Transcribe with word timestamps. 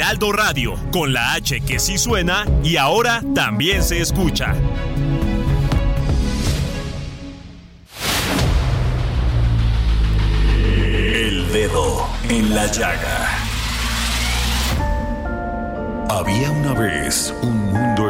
Heraldo 0.00 0.32
Radio, 0.32 0.76
con 0.92 1.12
la 1.12 1.34
H 1.34 1.60
que 1.60 1.78
sí 1.78 1.98
suena 1.98 2.46
y 2.64 2.78
ahora 2.78 3.22
también 3.34 3.82
se 3.82 4.00
escucha. 4.00 4.54
El 10.64 11.52
dedo 11.52 12.08
en 12.30 12.54
la 12.54 12.66
llaga. 12.68 13.28
Había 16.08 16.50
una 16.50 16.72
vez 16.72 17.34
un 17.42 17.66
mundo 17.66 18.09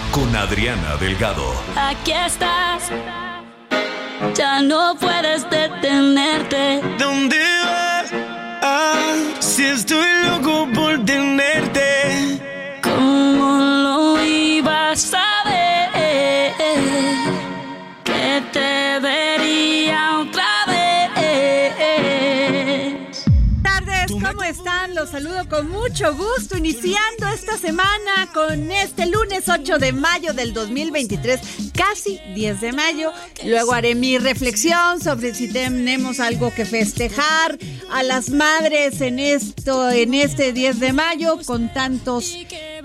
con 0.11 0.35
Adriana 0.35 0.97
Delgado. 0.97 1.53
Aquí 1.75 2.11
estás, 2.11 2.83
ya 4.35 4.61
no 4.61 4.95
puedes 4.99 5.49
detenerte. 5.49 6.81
¿Dónde 6.99 7.37
vas? 7.65 8.11
Ah, 8.61 9.15
si 9.39 9.65
estoy 9.65 10.07
loco 10.25 10.67
por 10.73 11.03
tenerte. 11.05 12.00
Están? 24.51 24.95
Los 24.95 25.11
saludo 25.11 25.47
con 25.47 25.69
mucho 25.69 26.13
gusto, 26.13 26.57
iniciando 26.57 27.25
esta 27.33 27.57
semana 27.57 28.29
con 28.33 28.69
este 28.69 29.05
lunes 29.05 29.47
8 29.47 29.77
de 29.77 29.93
mayo 29.93 30.33
del 30.33 30.53
2023, 30.53 31.39
casi 31.73 32.19
10 32.35 32.59
de 32.59 32.73
mayo. 32.73 33.13
Luego 33.45 33.71
haré 33.71 33.95
mi 33.95 34.17
reflexión 34.17 34.99
sobre 35.01 35.33
si 35.33 35.47
tenemos 35.47 36.19
algo 36.19 36.53
que 36.53 36.65
festejar 36.65 37.57
a 37.91 38.03
las 38.03 38.29
madres 38.29 38.99
en 38.99 39.19
esto, 39.19 39.89
en 39.89 40.13
este 40.13 40.51
10 40.51 40.81
de 40.81 40.91
mayo, 40.91 41.37
con 41.45 41.73
tantos 41.73 42.37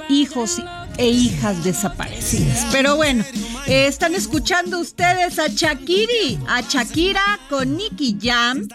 hijos 0.09 0.63
e 0.99 1.09
hijas 1.09 1.65
desaparecidas. 1.65 2.67
Pero 2.71 2.95
bueno, 2.95 3.25
están 3.67 4.15
escuchando 4.15 4.79
ustedes 4.79 5.39
a 5.39 5.49
Shakiri, 5.49 6.39
a 6.49 6.61
Shakira 6.61 7.41
con 7.49 7.77
Nicky 7.77 8.17
Jam. 8.21 8.69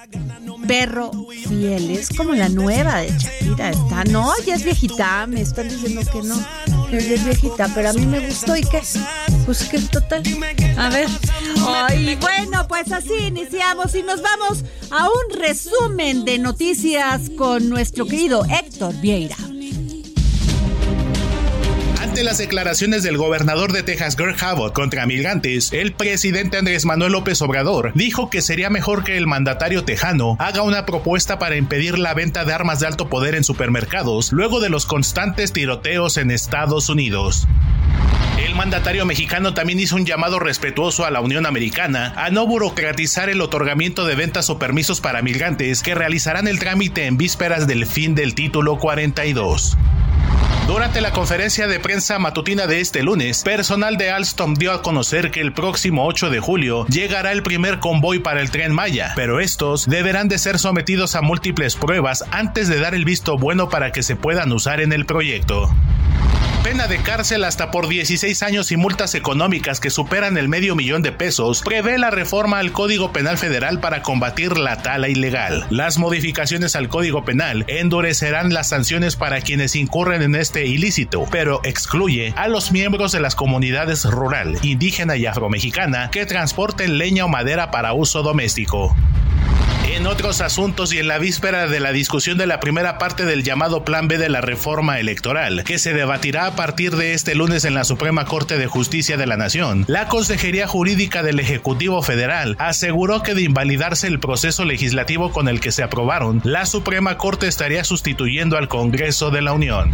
Perro 0.67 1.11
fiel, 1.47 1.91
es 1.91 2.09
como 2.09 2.33
la 2.33 2.49
nueva 2.49 2.97
de 2.97 3.09
Shakira, 3.09 3.69
está, 3.71 4.03
no, 4.05 4.31
ya 4.45 4.55
es 4.55 4.63
viejita, 4.63 5.25
me 5.27 5.41
están 5.41 5.69
diciendo 5.69 6.01
que 6.11 6.21
no, 6.21 6.35
ella 6.91 7.15
es 7.15 7.25
viejita, 7.25 7.69
pero 7.73 7.89
a 7.89 7.93
mí 7.93 8.05
me 8.05 8.19
gustó 8.19 8.55
y 8.55 8.61
qué, 8.61 8.81
pues 9.45 9.63
que 9.63 9.79
total, 9.79 10.23
a 10.77 10.89
ver, 10.89 11.07
ay, 11.67 12.15
bueno, 12.15 12.67
pues 12.67 12.91
así 12.91 13.13
iniciamos 13.27 13.95
y 13.95 14.03
nos 14.03 14.21
vamos 14.21 14.63
a 14.91 15.07
un 15.09 15.39
resumen 15.39 16.25
de 16.25 16.37
noticias 16.37 17.29
con 17.37 17.69
nuestro 17.69 18.05
querido 18.05 18.45
Héctor 18.45 18.93
Vieira. 19.01 19.37
Ante 22.11 22.25
las 22.25 22.39
declaraciones 22.39 23.03
del 23.03 23.15
gobernador 23.15 23.71
de 23.71 23.83
Texas, 23.83 24.17
Greg 24.17 24.35
Abbott, 24.43 24.73
contra 24.73 25.05
migrantes, 25.05 25.71
el 25.71 25.93
presidente 25.93 26.57
Andrés 26.57 26.83
Manuel 26.83 27.13
López 27.13 27.41
Obrador 27.41 27.93
dijo 27.95 28.29
que 28.29 28.41
sería 28.41 28.69
mejor 28.69 29.05
que 29.05 29.15
el 29.15 29.27
mandatario 29.27 29.85
tejano 29.85 30.35
haga 30.37 30.61
una 30.61 30.85
propuesta 30.85 31.39
para 31.39 31.55
impedir 31.55 31.97
la 31.97 32.13
venta 32.13 32.43
de 32.43 32.51
armas 32.51 32.81
de 32.81 32.87
alto 32.87 33.07
poder 33.07 33.33
en 33.33 33.45
supermercados 33.45 34.33
luego 34.33 34.59
de 34.59 34.67
los 34.67 34.85
constantes 34.85 35.53
tiroteos 35.53 36.17
en 36.17 36.31
Estados 36.31 36.89
Unidos. 36.89 37.47
El 38.45 38.55
mandatario 38.55 39.05
mexicano 39.05 39.53
también 39.53 39.79
hizo 39.79 39.95
un 39.95 40.05
llamado 40.05 40.37
respetuoso 40.37 41.05
a 41.05 41.11
la 41.11 41.21
Unión 41.21 41.45
Americana 41.45 42.13
a 42.17 42.29
no 42.29 42.45
burocratizar 42.45 43.29
el 43.29 43.39
otorgamiento 43.39 44.03
de 44.03 44.15
ventas 44.15 44.49
o 44.49 44.59
permisos 44.59 44.99
para 44.99 45.21
migrantes 45.21 45.81
que 45.81 45.95
realizarán 45.95 46.49
el 46.49 46.59
trámite 46.59 47.05
en 47.05 47.15
vísperas 47.15 47.67
del 47.67 47.85
fin 47.85 48.15
del 48.15 48.35
título 48.35 48.79
42. 48.79 49.77
Durante 50.71 51.01
la 51.01 51.11
conferencia 51.11 51.67
de 51.67 51.81
prensa 51.81 52.17
matutina 52.17 52.65
de 52.65 52.79
este 52.79 53.03
lunes, 53.03 53.43
personal 53.43 53.97
de 53.97 54.09
Alstom 54.09 54.53
dio 54.53 54.71
a 54.71 54.81
conocer 54.81 55.29
que 55.29 55.41
el 55.41 55.51
próximo 55.51 56.05
8 56.07 56.29
de 56.29 56.39
julio 56.39 56.85
llegará 56.87 57.33
el 57.33 57.43
primer 57.43 57.79
convoy 57.79 58.19
para 58.19 58.39
el 58.39 58.51
tren 58.51 58.71
Maya, 58.71 59.11
pero 59.17 59.41
estos 59.41 59.89
deberán 59.89 60.29
de 60.29 60.37
ser 60.37 60.59
sometidos 60.59 61.15
a 61.15 61.21
múltiples 61.21 61.75
pruebas 61.75 62.23
antes 62.31 62.69
de 62.69 62.79
dar 62.79 62.95
el 62.95 63.03
visto 63.03 63.37
bueno 63.37 63.67
para 63.67 63.91
que 63.91 64.01
se 64.01 64.15
puedan 64.15 64.53
usar 64.53 64.79
en 64.79 64.93
el 64.93 65.05
proyecto. 65.05 65.69
Pena 66.63 66.87
de 66.87 66.99
cárcel 66.99 67.43
hasta 67.43 67.71
por 67.71 67.87
16 67.87 68.43
años 68.43 68.71
y 68.71 68.77
multas 68.77 69.15
económicas 69.15 69.79
que 69.79 69.89
superan 69.89 70.37
el 70.37 70.47
medio 70.47 70.75
millón 70.75 71.01
de 71.01 71.11
pesos 71.11 71.63
prevé 71.63 71.97
la 71.97 72.11
reforma 72.11 72.59
al 72.59 72.71
Código 72.71 73.11
Penal 73.11 73.39
Federal 73.39 73.79
para 73.79 74.03
combatir 74.03 74.55
la 74.59 74.83
tala 74.83 75.09
ilegal. 75.09 75.65
Las 75.71 75.97
modificaciones 75.97 76.75
al 76.75 76.87
Código 76.87 77.25
Penal 77.25 77.65
endurecerán 77.67 78.53
las 78.53 78.69
sanciones 78.69 79.15
para 79.15 79.41
quienes 79.41 79.75
incurren 79.75 80.21
en 80.21 80.35
este 80.35 80.67
ilícito, 80.67 81.25
pero 81.31 81.61
excluye 81.63 82.31
a 82.37 82.47
los 82.47 82.71
miembros 82.71 83.11
de 83.11 83.21
las 83.21 83.33
comunidades 83.33 84.05
rural, 84.05 84.59
indígena 84.61 85.17
y 85.17 85.25
afromexicana 85.25 86.11
que 86.11 86.27
transporten 86.27 86.99
leña 86.99 87.25
o 87.25 87.27
madera 87.27 87.71
para 87.71 87.93
uso 87.93 88.21
doméstico. 88.21 88.95
En 90.01 90.07
otros 90.07 90.41
asuntos 90.41 90.91
y 90.93 90.97
en 90.97 91.07
la 91.07 91.19
víspera 91.19 91.67
de 91.67 91.79
la 91.79 91.91
discusión 91.91 92.39
de 92.39 92.47
la 92.47 92.59
primera 92.59 92.97
parte 92.97 93.23
del 93.23 93.43
llamado 93.43 93.85
Plan 93.85 94.07
B 94.07 94.17
de 94.17 94.29
la 94.29 94.41
reforma 94.41 94.99
electoral, 94.99 95.63
que 95.63 95.77
se 95.77 95.93
debatirá 95.93 96.47
a 96.47 96.55
partir 96.55 96.95
de 96.95 97.13
este 97.13 97.35
lunes 97.35 97.65
en 97.65 97.75
la 97.75 97.83
Suprema 97.83 98.25
Corte 98.25 98.57
de 98.57 98.65
Justicia 98.65 99.15
de 99.15 99.27
la 99.27 99.37
Nación, 99.37 99.85
la 99.87 100.07
Consejería 100.07 100.65
Jurídica 100.65 101.21
del 101.21 101.39
Ejecutivo 101.39 102.01
Federal 102.01 102.55
aseguró 102.57 103.21
que 103.21 103.35
de 103.35 103.43
invalidarse 103.43 104.07
el 104.07 104.19
proceso 104.19 104.65
legislativo 104.65 105.31
con 105.31 105.47
el 105.47 105.59
que 105.59 105.71
se 105.71 105.83
aprobaron, 105.83 106.41
la 106.43 106.65
Suprema 106.65 107.19
Corte 107.19 107.45
estaría 107.45 107.83
sustituyendo 107.83 108.57
al 108.57 108.69
Congreso 108.69 109.29
de 109.29 109.43
la 109.43 109.53
Unión. 109.53 109.91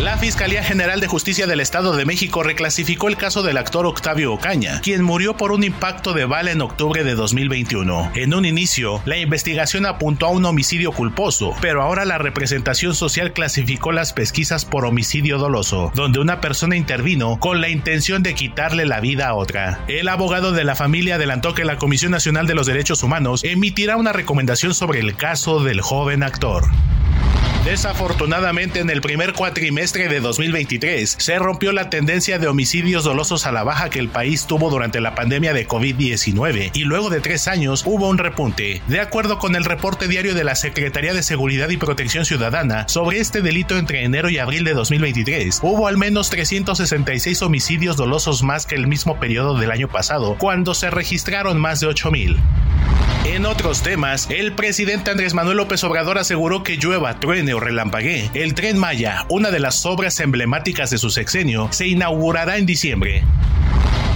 La 0.00 0.16
Fiscalía 0.16 0.62
General 0.62 1.00
de 1.00 1.08
Justicia 1.08 1.48
del 1.48 1.58
Estado 1.58 1.96
de 1.96 2.04
México 2.04 2.44
reclasificó 2.44 3.08
el 3.08 3.16
caso 3.16 3.42
del 3.42 3.56
actor 3.56 3.84
Octavio 3.84 4.32
Ocaña, 4.32 4.80
quien 4.80 5.02
murió 5.02 5.36
por 5.36 5.50
un 5.50 5.64
impacto 5.64 6.12
de 6.12 6.24
bala 6.24 6.52
en 6.52 6.60
octubre 6.60 7.02
de 7.02 7.16
2021. 7.16 8.12
En 8.14 8.32
un 8.32 8.44
inicio, 8.44 9.02
la 9.06 9.16
investigación 9.16 9.86
apuntó 9.86 10.26
a 10.26 10.30
un 10.30 10.44
homicidio 10.44 10.92
culposo, 10.92 11.52
pero 11.60 11.82
ahora 11.82 12.04
la 12.04 12.16
representación 12.16 12.94
social 12.94 13.32
clasificó 13.32 13.90
las 13.90 14.12
pesquisas 14.12 14.64
por 14.64 14.84
homicidio 14.84 15.36
doloso, 15.36 15.90
donde 15.96 16.20
una 16.20 16.40
persona 16.40 16.76
intervino 16.76 17.40
con 17.40 17.60
la 17.60 17.68
intención 17.68 18.22
de 18.22 18.34
quitarle 18.34 18.86
la 18.86 19.00
vida 19.00 19.26
a 19.26 19.34
otra. 19.34 19.80
El 19.88 20.08
abogado 20.08 20.52
de 20.52 20.62
la 20.62 20.76
familia 20.76 21.16
adelantó 21.16 21.54
que 21.54 21.64
la 21.64 21.76
Comisión 21.76 22.12
Nacional 22.12 22.46
de 22.46 22.54
los 22.54 22.68
Derechos 22.68 23.02
Humanos 23.02 23.42
emitirá 23.42 23.96
una 23.96 24.12
recomendación 24.12 24.74
sobre 24.74 25.00
el 25.00 25.16
caso 25.16 25.64
del 25.64 25.80
joven 25.80 26.22
actor. 26.22 26.66
Desafortunadamente, 27.64 28.80
en 28.80 28.88
el 28.88 29.00
primer 29.00 29.34
cuatrimestre 29.34 30.08
de 30.08 30.20
2023 30.20 31.16
se 31.18 31.38
rompió 31.38 31.72
la 31.72 31.90
tendencia 31.90 32.38
de 32.38 32.46
homicidios 32.46 33.04
dolosos 33.04 33.46
a 33.46 33.52
la 33.52 33.62
baja 33.62 33.90
que 33.90 33.98
el 33.98 34.08
país 34.08 34.46
tuvo 34.46 34.70
durante 34.70 35.00
la 35.00 35.14
pandemia 35.14 35.52
de 35.52 35.66
COVID-19 35.68 36.70
y 36.72 36.84
luego 36.84 37.10
de 37.10 37.20
tres 37.20 37.46
años 37.48 37.82
hubo 37.84 38.08
un 38.08 38.18
repunte. 38.18 38.80
De 38.86 39.00
acuerdo 39.00 39.38
con 39.38 39.54
el 39.54 39.64
reporte 39.64 40.08
diario 40.08 40.34
de 40.34 40.44
la 40.44 40.54
Secretaría 40.54 41.12
de 41.12 41.22
Seguridad 41.22 41.68
y 41.68 41.76
Protección 41.76 42.24
Ciudadana 42.24 42.88
sobre 42.88 43.18
este 43.18 43.42
delito 43.42 43.76
entre 43.76 44.04
enero 44.04 44.30
y 44.30 44.38
abril 44.38 44.64
de 44.64 44.74
2023, 44.74 45.60
hubo 45.62 45.88
al 45.88 45.98
menos 45.98 46.30
366 46.30 47.42
homicidios 47.42 47.96
dolosos 47.96 48.42
más 48.42 48.66
que 48.66 48.76
el 48.76 48.86
mismo 48.86 49.18
periodo 49.20 49.58
del 49.58 49.72
año 49.72 49.88
pasado, 49.88 50.36
cuando 50.38 50.74
se 50.74 50.90
registraron 50.90 51.60
más 51.60 51.80
de 51.80 51.88
8000. 51.88 52.38
En 53.24 53.46
otros 53.46 53.82
temas, 53.82 54.26
el 54.30 54.52
presidente 54.52 55.10
Andrés 55.10 55.34
Manuel 55.34 55.58
López 55.58 55.84
Obrador 55.84 56.18
aseguró 56.18 56.62
que 56.62 56.76
llueva, 56.76 57.20
truene 57.20 57.54
o 57.54 57.60
relampaguee, 57.60 58.30
el 58.34 58.54
tren 58.54 58.78
Maya, 58.78 59.26
una 59.28 59.50
de 59.50 59.60
las 59.60 59.84
obras 59.86 60.18
emblemáticas 60.20 60.90
de 60.90 60.98
su 60.98 61.10
sexenio, 61.10 61.68
se 61.70 61.86
inaugurará 61.86 62.56
en 62.56 62.66
diciembre. 62.66 63.24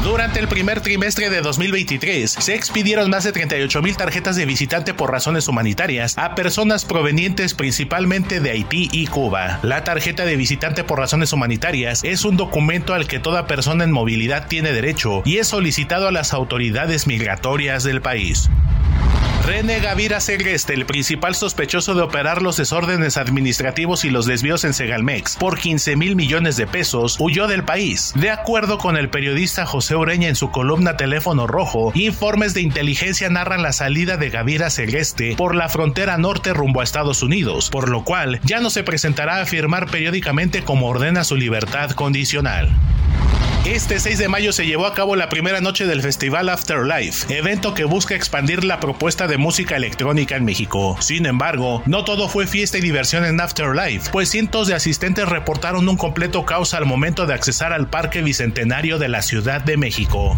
Durante 0.02 0.40
el 0.40 0.49
primer 0.49 0.81
trimestre 0.81 1.31
de 1.31 1.43
2023, 1.43 2.28
se 2.28 2.56
expidieron 2.56 3.08
más 3.08 3.22
de 3.22 3.31
38 3.31 3.82
mil 3.82 3.96
tarjetas 3.96 4.34
de 4.34 4.46
visitante 4.46 4.94
por 4.94 5.12
razones 5.12 5.46
humanitarias 5.46 6.19
a 6.19 6.34
personas 6.34 6.84
provenientes 6.84 7.55
principalmente 7.55 8.40
de 8.40 8.50
Haití 8.50 8.88
y 8.90 9.06
Cuba. 9.06 9.60
La 9.62 9.84
tarjeta 9.84 10.25
de 10.25 10.34
visitante 10.34 10.82
por 10.82 10.98
razones 10.98 11.32
humanitarias 11.32 12.02
es 12.02 12.25
un 12.25 12.37
documento 12.37 12.94
al 12.94 13.06
que 13.06 13.20
toda 13.20 13.46
persona 13.46 13.84
en 13.84 13.93
movilidad 13.93 14.48
tiene 14.48 14.72
derecho 14.72 15.22
y 15.25 15.37
es 15.37 15.46
solicitado 15.46 16.08
a 16.08 16.12
las 16.12 16.32
autoridades 16.32 17.06
migratorias 17.06 17.84
del 17.84 18.02
país. 18.02 18.50
René 19.44 19.81
Gavira 19.81 20.20
Segreste, 20.20 20.72
el 20.72 20.87
principal 20.87 21.34
sospechoso 21.34 21.94
de 21.94 22.02
operar 22.02 22.43
los 22.43 22.58
desórdenes 22.58 23.16
administrativos 23.16 24.04
y 24.04 24.10
los 24.10 24.25
desvíos 24.25 24.62
en 24.64 24.72
Segalmex 24.72 25.37
por 25.37 25.58
15 25.58 25.96
mil 25.96 26.14
millones 26.14 26.56
de 26.56 26.69
pesos, 26.69 27.16
huyó 27.19 27.49
del 27.49 27.64
país. 27.64 28.12
De 28.14 28.31
acuerdo 28.31 28.78
con 28.78 28.96
el 28.96 29.10
periodista 29.10 29.66
José 29.66 29.96
Ureña 29.96 30.28
en 30.28 30.37
su 30.37 30.52
columna 30.52 30.96
Teléfono 30.96 31.49
Rojo, 31.49 31.90
informes 31.94 32.54
de 32.54 32.60
inteligencia 32.60 33.31
narran 33.31 33.62
la 33.62 33.72
salida 33.72 34.16
de 34.16 34.31
Gavira 34.31 34.70
Segreste 34.70 35.34
por 35.37 35.56
la 35.56 35.69
frontera 35.69 36.19
norte 36.19 36.55
rumbo 36.55 36.81
a 36.81 36.84
Estados 36.84 37.22
Unidos, 37.22 37.69
por 37.69 37.88
lo 37.88 38.05
cual 38.05 38.40
ya 38.44 38.60
no 38.60 38.70
se 38.70 38.84
presentará 38.84 39.40
a 39.40 39.46
firmar 39.46 39.90
periódicamente 39.90 40.62
como 40.62 40.87
ordena 40.87 41.25
su 41.25 41.34
libertad 41.34 41.90
condicional. 41.90 42.70
Este 43.64 44.00
6 44.00 44.19
de 44.19 44.26
mayo 44.26 44.53
se 44.53 44.67
llevó 44.67 44.87
a 44.87 44.94
cabo 44.94 45.14
la 45.14 45.29
primera 45.29 45.61
noche 45.61 45.87
del 45.87 46.03
Festival 46.03 46.49
Afterlife, 46.49 47.32
evento 47.38 47.75
que 47.75 47.85
busca 47.85 48.17
expandir 48.17 48.64
la 48.64 48.81
propuesta 48.81 49.29
de 49.29 49.38
música 49.38 49.76
electrónica 49.76 50.35
en 50.35 50.44
México. 50.44 50.97
Sin 50.99 51.26
embargo, 51.26 51.81
no 51.87 52.05
todo 52.05 52.29
fue 52.29 52.49
fiesta 52.49 52.79
y 52.79 52.81
diversión 52.81 53.25
en 53.25 53.41
Afterlife, 53.41 54.11
pues 54.11 54.31
cientos 54.31 54.67
de 54.67 54.75
asistentes 54.75 55.29
reportaron 55.29 55.88
un 55.88 55.97
completo 55.97 56.44
caos 56.44 56.75
al 56.75 56.87
momento 56.87 57.25
de 57.26 57.35
accesar 57.35 57.73
al 57.73 57.88
Parque 57.88 58.20
Bicentenario 58.20 58.99
de 58.99 59.09
la 59.09 59.23
Ciudad 59.23 59.61
de 59.61 59.76
México. 59.76 60.37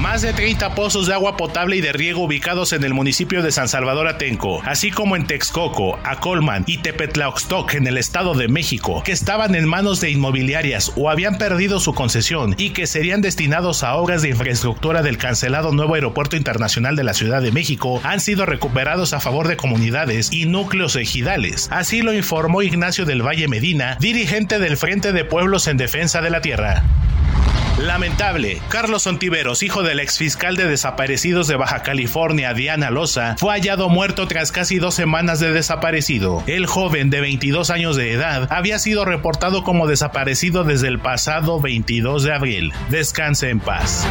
Más 0.00 0.22
de 0.22 0.32
30 0.32 0.74
pozos 0.74 1.06
de 1.06 1.12
agua 1.12 1.36
potable 1.36 1.76
y 1.76 1.82
de 1.82 1.92
riego 1.92 2.24
ubicados 2.24 2.72
en 2.72 2.84
el 2.84 2.94
municipio 2.94 3.42
de 3.42 3.52
San 3.52 3.68
Salvador 3.68 4.08
Atenco, 4.08 4.62
así 4.64 4.90
como 4.90 5.14
en 5.14 5.26
Texcoco, 5.26 5.98
Acolman 6.04 6.64
y 6.66 6.78
Tepetlaoxtoc 6.78 7.74
en 7.74 7.86
el 7.86 7.98
Estado 7.98 8.32
de 8.32 8.48
México, 8.48 9.02
que 9.04 9.12
estaban 9.12 9.54
en 9.54 9.68
manos 9.68 10.00
de 10.00 10.10
inmobiliarias 10.10 10.92
o 10.96 11.10
habían 11.10 11.36
perdido 11.36 11.80
su 11.80 11.92
concesión 11.92 12.54
y 12.56 12.70
que 12.70 12.86
serían 12.86 13.20
destinados 13.20 13.82
a 13.82 13.94
obras 13.94 14.22
de 14.22 14.30
infraestructura 14.30 15.02
del 15.02 15.18
cancelado 15.18 15.70
nuevo 15.70 15.96
aeropuerto 15.96 16.34
internacional 16.34 16.96
de 16.96 17.04
la 17.04 17.12
Ciudad 17.12 17.42
de 17.42 17.52
México, 17.52 18.00
han 18.02 18.20
sido 18.20 18.46
recuperados 18.46 19.12
a 19.12 19.20
favor 19.20 19.48
de 19.48 19.58
comunidades 19.58 20.32
y 20.32 20.46
núcleos 20.46 20.96
ejidales. 20.96 21.68
Así 21.70 22.00
lo 22.00 22.14
informó 22.14 22.62
Ignacio 22.62 23.04
del 23.04 23.20
Valle 23.20 23.48
Medina, 23.48 23.98
dirigente 24.00 24.58
del 24.58 24.78
Frente 24.78 25.12
de 25.12 25.26
Pueblos 25.26 25.66
en 25.66 25.76
Defensa 25.76 26.22
de 26.22 26.30
la 26.30 26.40
Tierra. 26.40 26.84
Lamentable, 27.80 28.60
Carlos 28.68 29.06
Ontiveros, 29.06 29.62
hijo 29.62 29.82
del 29.82 30.00
exfiscal 30.00 30.54
de 30.54 30.66
desaparecidos 30.66 31.48
de 31.48 31.56
Baja 31.56 31.82
California, 31.82 32.52
Diana 32.52 32.90
Loza, 32.90 33.36
fue 33.38 33.54
hallado 33.54 33.88
muerto 33.88 34.28
tras 34.28 34.52
casi 34.52 34.78
dos 34.78 34.94
semanas 34.94 35.40
de 35.40 35.50
desaparecido. 35.50 36.42
El 36.46 36.66
joven 36.66 37.08
de 37.08 37.22
22 37.22 37.70
años 37.70 37.96
de 37.96 38.12
edad 38.12 38.48
había 38.50 38.78
sido 38.78 39.06
reportado 39.06 39.64
como 39.64 39.86
desaparecido 39.86 40.62
desde 40.64 40.88
el 40.88 40.98
pasado 40.98 41.58
22 41.58 42.22
de 42.22 42.34
abril. 42.34 42.72
Descanse 42.90 43.48
en 43.48 43.60
paz. 43.60 44.06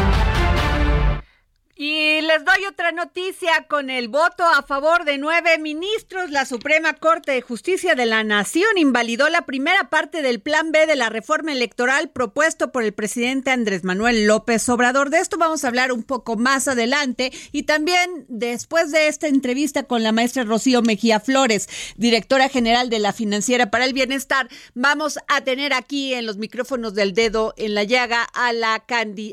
Y 1.81 2.20
les 2.20 2.44
doy 2.44 2.66
otra 2.70 2.92
noticia. 2.92 3.66
Con 3.70 3.90
el 3.90 4.10
voto 4.10 4.44
a 4.44 4.64
favor 4.64 5.06
de 5.06 5.18
nueve 5.18 5.58
ministros, 5.60 6.30
la 6.30 6.44
Suprema 6.44 6.96
Corte 6.96 7.31
de 7.31 7.42
Justicia 7.42 7.96
de 7.96 8.06
la 8.06 8.26
Nación 8.26 8.78
invalidó 8.78 9.30
la 9.30 9.46
primera 9.46 9.90
parte 9.90 10.22
del 10.22 10.42
Plan 10.42 10.74
B 10.74 10.88
de 10.88 10.98
la 10.98 11.08
reforma 11.08 11.54
electoral 11.54 12.10
propuesto 12.10 12.74
por 12.74 12.84
el 12.84 12.92
presidente 12.92 13.52
Andrés 13.52 13.86
Manuel 13.86 14.28
López 14.28 14.68
Obrador. 14.68 15.10
De 15.10 15.20
esto 15.20 15.38
vamos 15.38 15.64
a 15.64 15.70
hablar 15.70 15.94
un 15.94 16.04
poco 16.04 16.36
más 16.36 16.68
adelante 16.68 17.31
y 17.54 17.64
también 17.64 18.25
después 18.28 18.92
de 18.92 19.08
esta 19.08 19.30
entrevista 19.30 19.84
con 19.84 20.04
la 20.04 20.12
maestra 20.12 20.44
Rocío 20.44 20.82
Mejía 20.82 21.22
Flores, 21.22 21.70
directora 21.96 22.50
general 22.50 22.90
de 22.90 23.00
la 23.00 23.14
Financiera 23.14 23.72
para 23.72 23.86
el 23.86 23.94
Bienestar, 23.94 24.50
vamos 24.74 25.18
a 25.30 25.46
tener 25.46 25.72
aquí 25.72 26.14
en 26.14 26.25
los 26.25 26.36
micrófonos 26.36 26.94
del 26.94 27.14
dedo 27.14 27.54
en 27.56 27.74
la 27.74 27.86
llaga 27.86 28.24
a 28.34 28.52
la, 28.52 28.84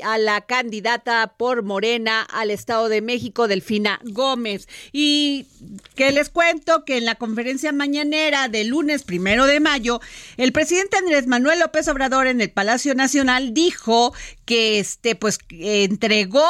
a 0.03 0.17
la 0.17 0.41
candidata 0.45 1.33
por 1.35 1.63
Morena 1.63 2.25
al 2.37 2.51
Estado 2.51 2.87
de 2.87 3.01
México, 3.01 3.47
Delfina 3.47 3.99
Gómez. 4.03 4.67
Y 4.91 5.47
que 5.95 6.11
les 6.11 6.29
cuento 6.29 6.85
que 6.85 6.97
en 6.97 7.05
la 7.05 7.15
conferencia 7.15 7.71
mañanera 7.71 8.47
del 8.47 8.67
lunes 8.67 9.03
primero 9.03 9.45
de 9.47 9.59
mayo, 9.59 9.99
el 10.37 10.51
presidente 10.51 10.97
Andrés 10.97 11.25
Manuel 11.25 11.59
López 11.59 11.87
Obrador 11.87 12.27
en 12.27 12.39
el 12.39 12.51
Palacio 12.51 12.93
Nacional 12.93 13.53
dijo 13.53 14.13
que 14.45 14.79
este, 14.79 15.15
pues, 15.15 15.39
entregó 15.49 16.45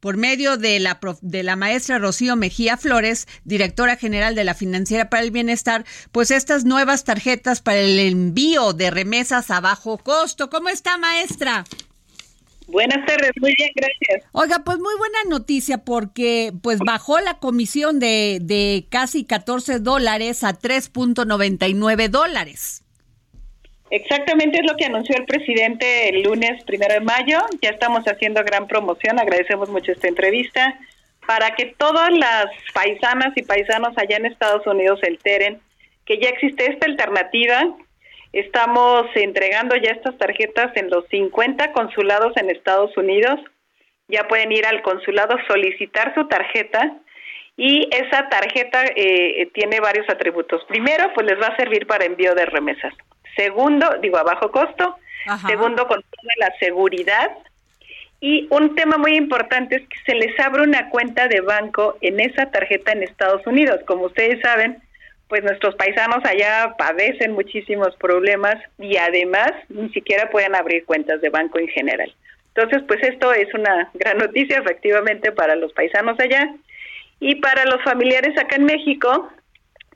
por 0.00 0.16
medio 0.16 0.56
de 0.56 0.78
la, 0.78 1.00
de 1.20 1.42
la 1.42 1.56
maestra 1.56 1.98
Rocío 1.98 2.36
Mejía 2.36 2.76
Flores, 2.76 3.26
directora 3.44 3.96
general 3.96 4.36
de 4.36 4.44
la 4.44 4.54
Financiera 4.54 5.10
para 5.10 5.24
el 5.24 5.32
Bienestar, 5.32 5.84
pues 6.12 6.30
estas 6.30 6.64
nuevas 6.64 7.02
tarjetas 7.02 7.60
para 7.60 7.80
el 7.80 7.98
envío 7.98 8.72
de 8.72 8.90
remesas 8.90 9.50
a 9.50 9.60
bajo 9.60 9.98
costo. 9.98 10.48
¿Cómo 10.50 10.68
está, 10.68 10.96
maestra? 10.98 11.64
Buenas 12.68 13.04
tardes, 13.06 13.32
muy 13.40 13.54
bien, 13.56 13.70
gracias. 13.74 14.30
Oiga, 14.32 14.58
pues 14.62 14.78
muy 14.78 14.94
buena 14.98 15.18
noticia 15.30 15.78
porque 15.78 16.52
pues 16.62 16.78
bajó 16.78 17.18
la 17.18 17.38
comisión 17.38 17.98
de, 17.98 18.40
de 18.42 18.86
casi 18.90 19.24
14 19.24 19.78
dólares 19.78 20.44
a 20.44 20.52
3.99 20.52 22.08
dólares. 22.08 22.84
Exactamente 23.90 24.58
es 24.58 24.66
lo 24.70 24.76
que 24.76 24.84
anunció 24.84 25.16
el 25.16 25.24
presidente 25.24 26.10
el 26.10 26.22
lunes 26.22 26.62
primero 26.64 26.92
de 26.92 27.00
mayo. 27.00 27.38
Ya 27.62 27.70
estamos 27.70 28.04
haciendo 28.04 28.44
gran 28.44 28.66
promoción, 28.66 29.18
agradecemos 29.18 29.70
mucho 29.70 29.92
esta 29.92 30.08
entrevista, 30.08 30.78
para 31.26 31.54
que 31.54 31.74
todas 31.78 32.10
las 32.12 32.46
paisanas 32.74 33.32
y 33.34 33.44
paisanos 33.44 33.96
allá 33.96 34.18
en 34.18 34.26
Estados 34.26 34.66
Unidos 34.66 35.00
se 35.00 35.08
enteren 35.08 35.58
que 36.04 36.18
ya 36.20 36.28
existe 36.28 36.70
esta 36.70 36.86
alternativa 36.86 37.64
Estamos 38.32 39.06
entregando 39.14 39.74
ya 39.76 39.92
estas 39.92 40.16
tarjetas 40.18 40.76
en 40.76 40.90
los 40.90 41.06
50 41.08 41.72
consulados 41.72 42.36
en 42.36 42.50
Estados 42.50 42.96
Unidos. 42.96 43.40
Ya 44.08 44.28
pueden 44.28 44.52
ir 44.52 44.66
al 44.66 44.82
consulado, 44.82 45.36
solicitar 45.46 46.14
su 46.14 46.26
tarjeta 46.28 46.98
y 47.56 47.88
esa 47.90 48.28
tarjeta 48.28 48.84
eh, 48.94 49.50
tiene 49.52 49.80
varios 49.80 50.08
atributos. 50.08 50.62
Primero, 50.68 51.12
pues 51.14 51.26
les 51.26 51.40
va 51.40 51.48
a 51.48 51.56
servir 51.56 51.86
para 51.86 52.04
envío 52.04 52.34
de 52.34 52.46
remesas. 52.46 52.94
Segundo, 53.36 53.98
digo, 54.00 54.16
a 54.16 54.22
bajo 54.22 54.50
costo. 54.50 54.96
Segundo, 55.46 55.86
con 55.86 56.00
toda 56.00 56.32
la 56.38 56.54
seguridad. 56.58 57.30
Y 58.20 58.46
un 58.50 58.74
tema 58.74 58.96
muy 58.96 59.16
importante 59.16 59.76
es 59.76 59.82
que 59.88 59.98
se 60.06 60.14
les 60.14 60.38
abre 60.40 60.62
una 60.62 60.88
cuenta 60.88 61.28
de 61.28 61.40
banco 61.40 61.96
en 62.00 62.20
esa 62.20 62.50
tarjeta 62.50 62.92
en 62.92 63.02
Estados 63.02 63.46
Unidos. 63.46 63.80
Como 63.86 64.06
ustedes 64.06 64.40
saben, 64.40 64.82
pues 65.28 65.42
nuestros 65.44 65.74
paisanos 65.76 66.24
allá 66.24 66.74
padecen 66.78 67.32
muchísimos 67.32 67.94
problemas 67.96 68.56
y 68.78 68.96
además 68.96 69.52
ni 69.68 69.90
siquiera 69.90 70.30
pueden 70.30 70.54
abrir 70.54 70.84
cuentas 70.84 71.20
de 71.20 71.28
banco 71.28 71.58
en 71.58 71.68
general. 71.68 72.12
Entonces, 72.54 72.82
pues 72.88 73.02
esto 73.02 73.32
es 73.32 73.52
una 73.54 73.90
gran 73.94 74.18
noticia 74.18 74.58
efectivamente 74.58 75.30
para 75.32 75.54
los 75.54 75.72
paisanos 75.72 76.18
allá 76.18 76.54
y 77.20 77.36
para 77.36 77.64
los 77.66 77.82
familiares 77.82 78.36
acá 78.38 78.56
en 78.56 78.64
México 78.64 79.30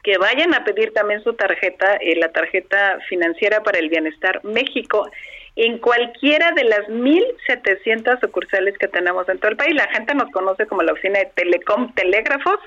que 0.03 0.19
vayan 0.19 0.53
a 0.55 0.65
pedir 0.65 0.93
también 0.93 1.23
su 1.23 1.33
tarjeta, 1.35 1.97
eh, 1.97 2.17
la 2.17 2.31
tarjeta 2.33 2.99
financiera 3.09 3.63
para 3.63 3.79
el 3.79 3.89
bienestar 3.89 4.45
México 4.45 5.09
en 5.55 5.79
cualquiera 5.79 6.51
de 6.53 6.65
las 6.65 6.89
1.700 6.89 8.21
sucursales 8.21 8.77
que 8.79 8.89
tenemos 8.89 9.29
en 9.29 9.39
todo 9.39 9.51
el 9.51 9.57
país. 9.57 9.75
La 9.75 9.89
gente 9.93 10.15
nos 10.15 10.31
conoce 10.31 10.67
como 10.67 10.83
la 10.83 10.93
oficina 10.93 11.21
de 11.21 11.31
Telecom 11.35 11.95
Telégrafos, 11.95 12.59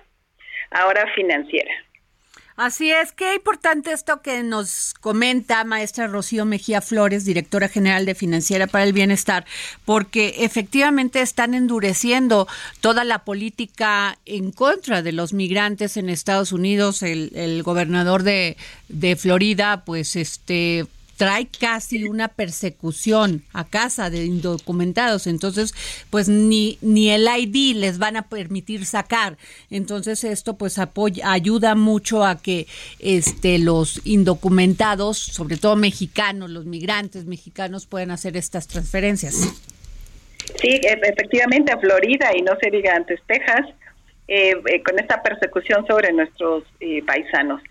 ahora 0.71 1.05
financiera. 1.13 1.71
Así 2.57 2.89
es, 2.89 3.11
qué 3.11 3.35
importante 3.35 3.91
esto 3.91 4.21
que 4.21 4.41
nos 4.41 4.93
comenta 5.01 5.65
maestra 5.65 6.07
Rocío 6.07 6.45
Mejía 6.45 6.79
Flores, 6.79 7.25
directora 7.25 7.67
general 7.67 8.05
de 8.05 8.15
Financiera 8.15 8.65
para 8.65 8.85
el 8.85 8.93
Bienestar, 8.93 9.45
porque 9.83 10.35
efectivamente 10.39 11.19
están 11.19 11.53
endureciendo 11.53 12.47
toda 12.79 13.03
la 13.03 13.25
política 13.25 14.17
en 14.25 14.53
contra 14.53 15.01
de 15.01 15.11
los 15.11 15.33
migrantes 15.33 15.97
en 15.97 16.09
Estados 16.09 16.53
Unidos. 16.53 17.03
El, 17.03 17.33
el 17.35 17.61
gobernador 17.61 18.23
de, 18.23 18.55
de 18.87 19.17
Florida, 19.17 19.83
pues 19.83 20.15
este 20.15 20.85
trae 21.17 21.47
casi 21.47 22.03
una 22.03 22.27
persecución 22.27 23.43
a 23.53 23.65
casa 23.65 24.09
de 24.09 24.25
indocumentados, 24.25 25.27
entonces 25.27 25.73
pues 26.09 26.27
ni 26.27 26.77
ni 26.81 27.09
el 27.09 27.27
ID 27.27 27.75
les 27.75 27.97
van 27.97 28.17
a 28.17 28.23
permitir 28.23 28.85
sacar. 28.85 29.37
Entonces 29.69 30.23
esto 30.23 30.57
pues 30.57 30.77
apoya, 30.77 31.31
ayuda 31.31 31.75
mucho 31.75 32.25
a 32.25 32.41
que 32.41 32.67
este 32.99 33.59
los 33.59 34.01
indocumentados, 34.05 35.17
sobre 35.17 35.57
todo 35.57 35.75
mexicanos, 35.75 36.49
los 36.49 36.65
migrantes 36.65 37.25
mexicanos 37.25 37.85
puedan 37.85 38.11
hacer 38.11 38.37
estas 38.37 38.67
transferencias. 38.67 39.35
Sí, 40.61 40.69
e, 40.69 40.99
efectivamente 41.03 41.71
a 41.71 41.77
Florida 41.77 42.31
y 42.35 42.41
no 42.41 42.53
se 42.61 42.69
diga 42.69 42.95
antes 42.95 43.19
Texas, 43.25 43.65
eh, 44.27 44.53
eh, 44.67 44.83
con 44.83 44.97
esta 44.99 45.21
persecución 45.21 45.85
sobre 45.85 46.11
nuestros 46.11 46.63
eh, 46.79 47.03
paisanos. 47.05 47.61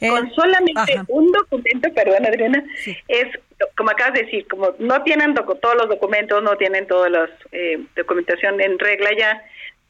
Con 0.00 0.34
solamente 0.34 1.00
un 1.08 1.30
documento, 1.32 1.92
perdón 1.94 2.26
Adriana, 2.26 2.64
es, 3.08 3.26
como 3.76 3.90
acabas 3.90 4.14
de 4.14 4.24
decir, 4.24 4.46
como 4.48 4.74
no 4.78 5.02
tienen 5.02 5.34
todos 5.34 5.76
los 5.76 5.88
documentos, 5.88 6.42
no 6.42 6.56
tienen 6.56 6.86
toda 6.86 7.08
la 7.08 7.30
documentación 7.96 8.60
en 8.60 8.78
regla 8.78 9.10
ya, 9.18 9.42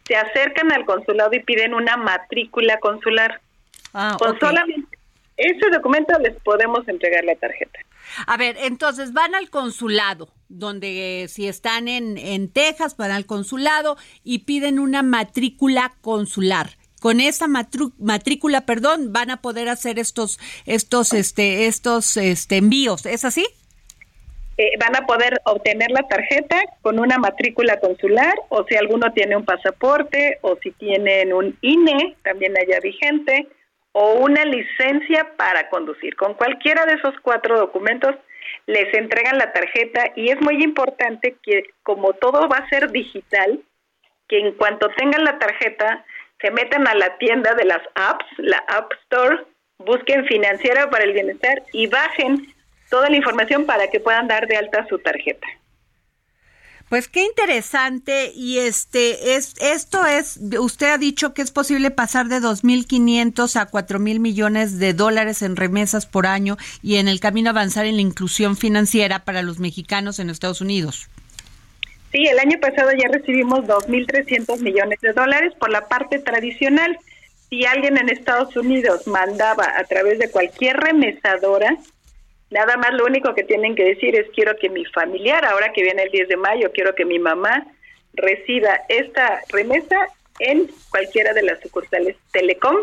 se 0.06 0.16
acercan 0.16 0.72
al 0.72 0.84
consulado 0.84 1.32
y 1.32 1.40
piden 1.40 1.74
una 1.74 1.96
matrícula 1.96 2.78
consular. 2.78 3.40
Ah, 3.94 4.16
con 4.18 4.38
solamente 4.40 4.98
ese 5.36 5.70
documento 5.70 6.18
les 6.18 6.34
podemos 6.42 6.86
entregar 6.88 7.24
la 7.24 7.34
tarjeta. 7.36 7.78
A 8.26 8.36
ver, 8.36 8.56
entonces 8.60 9.12
van 9.12 9.34
al 9.34 9.50
consulado, 9.50 10.28
donde 10.48 11.26
si 11.28 11.48
están 11.48 11.88
en, 11.88 12.18
en 12.18 12.50
Texas, 12.50 12.96
van 12.96 13.10
al 13.10 13.26
consulado 13.26 13.96
y 14.22 14.40
piden 14.40 14.78
una 14.78 15.02
matrícula 15.02 15.94
consular. 16.00 16.70
Con 17.02 17.20
esa 17.20 17.48
matrícula, 17.48 18.60
perdón, 18.60 19.12
van 19.12 19.32
a 19.32 19.38
poder 19.38 19.68
hacer 19.68 19.98
estos, 19.98 20.38
estos, 20.66 21.12
este, 21.12 21.66
estos, 21.66 22.16
este, 22.16 22.58
envíos. 22.58 23.06
¿Es 23.06 23.24
así? 23.24 23.44
Eh, 24.56 24.78
van 24.78 24.94
a 24.94 25.04
poder 25.04 25.40
obtener 25.44 25.90
la 25.90 26.06
tarjeta 26.06 26.62
con 26.80 27.00
una 27.00 27.18
matrícula 27.18 27.80
consular 27.80 28.34
o 28.50 28.64
si 28.68 28.76
alguno 28.76 29.12
tiene 29.12 29.34
un 29.34 29.44
pasaporte 29.44 30.38
o 30.42 30.56
si 30.62 30.70
tienen 30.70 31.32
un 31.32 31.58
INE 31.62 32.14
también 32.22 32.54
allá 32.56 32.78
vigente 32.80 33.48
o 33.90 34.20
una 34.20 34.44
licencia 34.44 35.32
para 35.36 35.68
conducir. 35.70 36.14
Con 36.14 36.34
cualquiera 36.34 36.86
de 36.86 36.94
esos 36.94 37.14
cuatro 37.20 37.58
documentos 37.58 38.14
les 38.66 38.94
entregan 38.94 39.38
la 39.38 39.52
tarjeta 39.52 40.12
y 40.14 40.30
es 40.30 40.40
muy 40.40 40.62
importante 40.62 41.34
que 41.42 41.64
como 41.82 42.12
todo 42.12 42.48
va 42.48 42.58
a 42.58 42.68
ser 42.68 42.92
digital, 42.92 43.60
que 44.28 44.38
en 44.38 44.52
cuanto 44.52 44.88
tengan 44.96 45.24
la 45.24 45.36
tarjeta 45.40 46.04
se 46.42 46.50
metan 46.50 46.86
a 46.86 46.94
la 46.94 47.16
tienda 47.16 47.54
de 47.54 47.64
las 47.64 47.80
apps, 47.94 48.26
la 48.36 48.58
App 48.68 48.92
Store, 49.04 49.46
busquen 49.78 50.26
financiera 50.26 50.90
para 50.90 51.04
el 51.04 51.12
bienestar 51.12 51.62
y 51.72 51.86
bajen 51.86 52.52
toda 52.90 53.08
la 53.08 53.16
información 53.16 53.64
para 53.64 53.88
que 53.88 54.00
puedan 54.00 54.28
dar 54.28 54.46
de 54.46 54.56
alta 54.56 54.86
su 54.88 54.98
tarjeta. 54.98 55.46
Pues 56.88 57.08
qué 57.08 57.24
interesante 57.24 58.32
y 58.34 58.58
este 58.58 59.34
es 59.34 59.54
esto 59.62 60.04
es 60.04 60.38
usted 60.58 60.90
ha 60.90 60.98
dicho 60.98 61.32
que 61.32 61.40
es 61.40 61.50
posible 61.50 61.90
pasar 61.90 62.28
de 62.28 62.38
2.500 62.38 63.56
a 63.58 63.70
4.000 63.70 64.18
millones 64.18 64.78
de 64.78 64.92
dólares 64.92 65.40
en 65.40 65.56
remesas 65.56 66.04
por 66.04 66.26
año 66.26 66.58
y 66.82 66.96
en 66.96 67.08
el 67.08 67.18
camino 67.18 67.48
avanzar 67.48 67.86
en 67.86 67.96
la 67.96 68.02
inclusión 68.02 68.58
financiera 68.58 69.24
para 69.24 69.40
los 69.40 69.58
mexicanos 69.58 70.18
en 70.18 70.28
Estados 70.28 70.60
Unidos. 70.60 71.08
Sí, 72.12 72.26
el 72.26 72.38
año 72.38 72.58
pasado 72.60 72.90
ya 72.92 73.08
recibimos 73.08 73.60
2.300 73.60 74.60
millones 74.60 75.00
de 75.00 75.12
dólares 75.12 75.54
por 75.58 75.70
la 75.70 75.88
parte 75.88 76.18
tradicional. 76.18 76.98
Si 77.48 77.64
alguien 77.64 77.96
en 77.96 78.10
Estados 78.10 78.54
Unidos 78.56 79.06
mandaba 79.06 79.66
a 79.76 79.84
través 79.84 80.18
de 80.18 80.30
cualquier 80.30 80.76
remesadora, 80.76 81.76
Nada 82.52 82.76
más 82.76 82.92
lo 82.92 83.06
único 83.06 83.34
que 83.34 83.44
tienen 83.44 83.74
que 83.74 83.82
decir 83.82 84.14
es 84.14 84.28
quiero 84.34 84.54
que 84.56 84.68
mi 84.68 84.84
familiar, 84.84 85.42
ahora 85.46 85.72
que 85.72 85.82
viene 85.82 86.02
el 86.02 86.10
10 86.10 86.28
de 86.28 86.36
mayo, 86.36 86.70
quiero 86.72 86.94
que 86.94 87.06
mi 87.06 87.18
mamá 87.18 87.66
reciba 88.12 88.78
esta 88.90 89.40
remesa 89.48 89.96
en 90.38 90.68
cualquiera 90.90 91.32
de 91.32 91.42
las 91.42 91.60
sucursales 91.60 92.14
Telecom, 92.30 92.76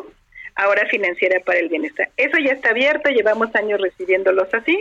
ahora 0.56 0.88
financiera 0.88 1.40
para 1.42 1.60
el 1.60 1.70
bienestar. 1.70 2.10
Eso 2.18 2.40
ya 2.40 2.54
está 2.54 2.72
abierto, 2.72 3.12
llevamos 3.12 3.54
años 3.56 3.80
recibiéndolos 3.80 4.52
así 4.56 4.80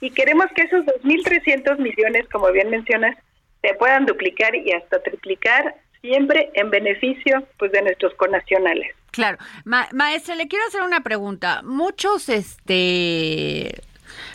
y 0.00 0.10
queremos 0.10 0.46
que 0.56 0.62
esos 0.62 0.86
2.300 0.86 1.78
millones, 1.78 2.26
como 2.32 2.50
bien 2.50 2.70
mencionas, 2.70 3.18
se 3.64 3.74
puedan 3.74 4.04
duplicar 4.04 4.54
y 4.54 4.72
hasta 4.72 5.02
triplicar 5.02 5.74
siempre 6.00 6.50
en 6.54 6.70
beneficio 6.70 7.46
pues 7.58 7.72
de 7.72 7.80
nuestros 7.82 8.12
connacionales. 8.14 8.94
Claro. 9.10 9.38
maestra, 9.64 10.34
le 10.34 10.48
quiero 10.48 10.66
hacer 10.66 10.82
una 10.82 11.02
pregunta. 11.02 11.62
Muchos 11.62 12.28
este 12.28 13.80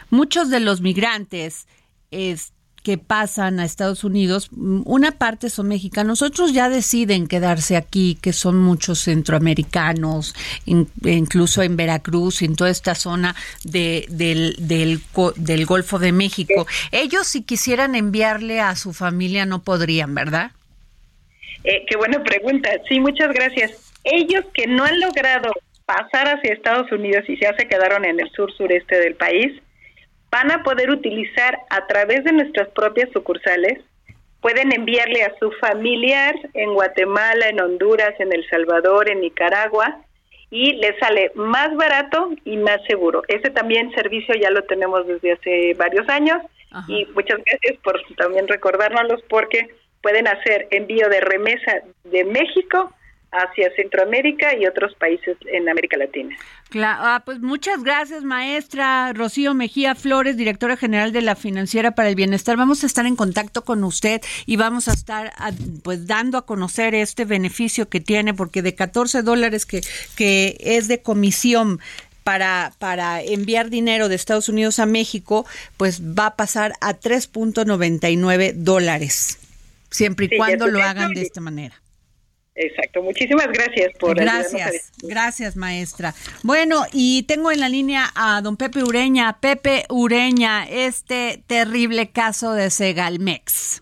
muchos 0.09 0.50
de 0.50 0.62
los 0.62 0.81
migrantes 0.81 1.67
que 2.89 2.98
pasan 2.98 3.60
a 3.60 3.65
Estados 3.65 4.03
Unidos, 4.03 4.50
mm, 4.51 4.81
una 4.86 5.12
parte 5.12 5.51
son 5.51 5.67
mexicanos, 5.67 6.24
otros 6.24 6.53
ya 6.53 6.69
deciden 6.69 7.27
quedarse 7.27 7.77
aquí, 7.77 8.17
que 8.19 8.34
son 8.34 8.58
muchos 8.58 9.03
centroamericanos, 9.03 10.34
incluso 10.65 11.62
en 11.62 11.77
Veracruz, 11.77 12.41
en 12.41 12.55
toda 12.55 12.72
esta 12.72 12.96
zona 12.96 13.36
de, 13.63 14.08
del, 14.10 14.55
del, 14.58 15.65
Golfo 15.67 16.00
de 16.00 16.12
México. 16.12 16.65
Ellos 16.91 17.27
si 17.27 17.43
quisieran 17.43 17.93
enviarle 17.93 18.60
a 18.60 18.75
su 18.75 18.91
familia 18.91 19.46
no 19.46 19.62
podrían, 19.62 20.15
¿verdad? 20.15 20.50
Eh, 21.63 21.86
qué 21.88 21.96
buena 21.96 22.24
pregunta. 22.24 22.72
Sí, 22.89 23.00
muchas 23.00 23.31
gracias. 23.31 23.93
Ellos 24.03 24.46
que 24.51 24.65
no 24.65 24.84
han 24.84 25.00
logrado 25.00 25.51
pasar 25.86 26.27
hacia 26.27 26.53
Estados 26.53 26.91
Unidos 26.91 27.24
y 27.27 27.39
ya 27.39 27.55
se 27.55 27.67
quedaron 27.67 28.03
en 28.03 28.19
el 28.19 28.31
sur 28.31 28.51
sureste 28.51 29.00
del 29.00 29.13
país, 29.13 29.62
van 30.31 30.51
a 30.51 30.63
poder 30.63 30.89
utilizar 30.91 31.59
a 31.69 31.88
través 31.88 32.24
de 32.24 32.31
nuestras 32.31 32.69
propias 32.69 33.09
sucursales, 33.12 33.79
pueden 34.41 34.71
enviarle 34.71 35.24
a 35.24 35.33
su 35.39 35.51
familiar 35.53 36.36
en 36.53 36.74
Guatemala, 36.74 37.50
en 37.50 37.59
Honduras, 37.59 38.13
en 38.19 38.31
El 38.33 38.48
Salvador, 38.50 39.09
en 39.09 39.21
Nicaragua, 39.21 40.01
y 40.51 40.74
les 40.74 40.98
sale 41.00 41.31
más 41.36 41.75
barato 41.75 42.31
y 42.45 42.57
más 42.57 42.79
seguro. 42.88 43.21
Ese 43.27 43.50
también 43.51 43.91
servicio 43.91 44.33
ya 44.36 44.50
lo 44.50 44.63
tenemos 44.63 45.05
desde 45.05 45.33
hace 45.33 45.74
varios 45.75 46.07
años 46.09 46.38
y 46.88 47.05
muchas 47.15 47.39
gracias 47.45 47.77
por 47.83 48.00
también 48.15 48.48
recordárnoslos 48.48 49.21
porque 49.27 49.69
pueden 50.01 50.27
hacer 50.27 50.67
envío 50.71 51.09
de 51.09 51.21
remesa 51.21 51.81
de 52.03 52.24
México 52.25 52.91
hacia 53.31 53.74
Centroamérica 53.75 54.55
y 54.57 54.65
otros 54.65 54.95
países 54.95 55.38
en 55.51 55.69
América 55.69 55.98
Latina. 55.98 56.36
Claro, 56.69 57.01
ah, 57.03 57.21
pues 57.25 57.39
muchas 57.39 57.83
gracias, 57.83 58.24
maestra 58.24 59.12
Rocío 59.13 59.53
Mejía 59.53 59.95
Flores, 59.95 60.38
directora 60.38 60.77
general 60.77 61.12
de 61.12 61.21
la 61.21 61.36
Financiera 61.36 61.91
para 61.91 62.09
el 62.09 62.15
Bienestar. 62.15 62.57
Vamos 62.57 62.83
a 62.83 62.88
estar 62.88 63.05
en 63.05 63.15
contacto 63.15 63.63
con 63.63 63.83
usted 63.83 64.21
y 64.45 64.55
vamos 64.55 64.88
a 64.88 64.93
estar 64.93 65.31
ah, 65.38 65.51
pues 65.83 66.07
dando 66.07 66.38
a 66.38 66.45
conocer 66.45 66.95
este 66.95 67.25
beneficio 67.25 67.89
que 67.89 68.00
tiene, 68.00 68.33
porque 68.33 68.62
de 68.62 68.75
14 68.75 69.21
dólares 69.21 69.65
que, 69.65 69.81
que 70.15 70.57
es 70.59 70.88
de 70.88 71.01
comisión 71.01 71.79
para, 72.24 72.74
para 72.77 73.21
enviar 73.24 73.69
dinero 73.69 74.09
de 74.09 74.15
Estados 74.15 74.50
Unidos 74.50 74.77
a 74.79 74.86
México, 74.86 75.45
pues 75.77 76.01
va 76.01 76.27
a 76.27 76.36
pasar 76.36 76.74
a 76.81 77.00
3.99 77.00 78.53
dólares, 78.53 79.39
siempre 79.89 80.27
y 80.29 80.38
cuando 80.38 80.67
lo 80.67 80.81
hagan 80.83 81.13
de 81.13 81.24
esta 81.24 81.41
manera. 81.41 81.75
Exacto, 82.62 83.01
muchísimas 83.01 83.48
gracias 83.48 83.94
por 83.98 84.20
Gracias, 84.20 84.92
gracias 85.01 85.56
maestra. 85.56 86.13
Bueno, 86.44 86.82
y 86.92 87.24
tengo 87.24 87.54
en 87.54 87.62
la 87.62 87.70
línea 87.70 88.08
a 88.16 88.42
don 88.42 88.58
Pepe 88.58 88.84
Ureña. 88.84 89.38
Pepe 89.39 89.84
Ureña, 89.89 90.68
este 90.70 91.42
terrible 91.48 92.12
caso 92.12 92.51
de 92.51 92.70
Segalmex. 92.70 93.82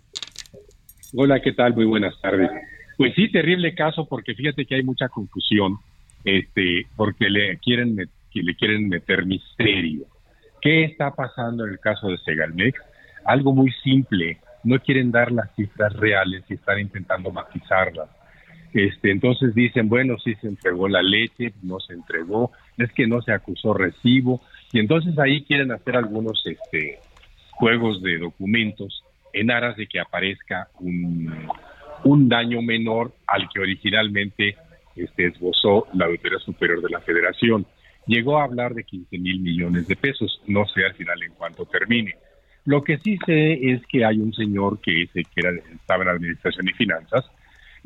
Hola, 1.16 1.40
¿qué 1.42 1.54
tal? 1.54 1.74
Muy 1.74 1.86
buenas 1.86 2.14
tardes. 2.22 2.52
Pues 2.98 3.16
sí, 3.16 3.32
terrible 3.32 3.74
caso 3.74 4.06
porque 4.08 4.36
fíjate 4.36 4.68
que 4.68 4.76
hay 4.76 4.84
mucha 4.84 5.10
confusión, 5.10 5.80
este, 6.24 6.86
porque 6.96 7.32
le 7.32 7.58
quieren 7.58 7.96
le 7.96 8.56
quieren 8.56 8.90
meter 8.90 9.26
misterio. 9.26 10.06
¿Qué 10.62 10.84
está 10.84 11.16
pasando 11.16 11.66
en 11.66 11.72
el 11.72 11.80
caso 11.80 12.10
de 12.10 12.20
Segalmex? 12.20 12.80
Algo 13.26 13.56
muy 13.56 13.72
simple, 13.84 14.38
no 14.64 14.80
quieren 14.80 15.10
dar 15.10 15.32
las 15.32 15.52
cifras 15.56 15.94
reales 15.94 16.44
y 16.48 16.54
están 16.54 16.80
intentando 16.80 17.32
matizarlas 17.32 18.10
este, 18.78 19.10
entonces 19.10 19.56
dicen, 19.56 19.90
bueno, 19.90 20.18
sí 20.24 20.36
se 20.36 20.48
entregó 20.48 20.88
la 20.88 21.02
leche, 21.02 21.52
no 21.64 21.80
se 21.80 21.94
entregó, 21.94 22.52
es 22.78 22.92
que 22.92 23.08
no 23.08 23.24
se 23.24 23.32
acusó 23.32 23.74
recibo, 23.74 24.40
y 24.72 24.80
entonces 24.80 25.18
ahí 25.18 25.44
quieren 25.46 25.72
hacer 25.72 25.96
algunos 25.96 26.44
este, 26.46 27.00
juegos 27.54 28.04
de 28.04 28.20
documentos 28.20 29.04
en 29.34 29.50
aras 29.50 29.78
de 29.78 29.88
que 29.88 30.00
aparezca 30.00 30.68
un, 30.80 32.30
daño 32.30 32.62
menor 32.62 33.14
al 33.26 33.50
que 33.50 33.62
originalmente 33.62 34.56
este, 34.96 35.26
esbozó 35.26 35.88
la 35.94 36.06
Auditoría 36.06 36.38
Superior 36.38 36.80
de 36.80 36.90
la 36.90 37.02
Federación. 37.02 37.66
Llegó 38.06 38.38
a 38.38 38.44
hablar 38.44 38.76
de 38.76 38.84
15 38.84 39.18
mil 39.18 39.40
millones 39.40 39.88
de 39.88 39.96
pesos, 39.96 40.40
no 40.46 40.68
sé 40.68 40.86
al 40.86 40.94
final 40.94 41.24
en 41.24 41.34
cuánto 41.34 41.66
termine. 41.66 42.14
Lo 42.66 42.84
que 42.84 43.00
sí 43.00 43.18
sé 43.26 43.54
es 43.72 43.82
que 43.88 44.06
hay 44.06 44.20
un 44.20 44.34
señor 44.34 44.80
que, 44.82 45.02
ese, 45.02 45.24
que 45.24 45.42
era, 45.42 45.50
estaba 45.74 46.04
en 46.04 46.10
Administración 46.10 46.68
y 46.68 46.74
Finanzas, 46.74 47.26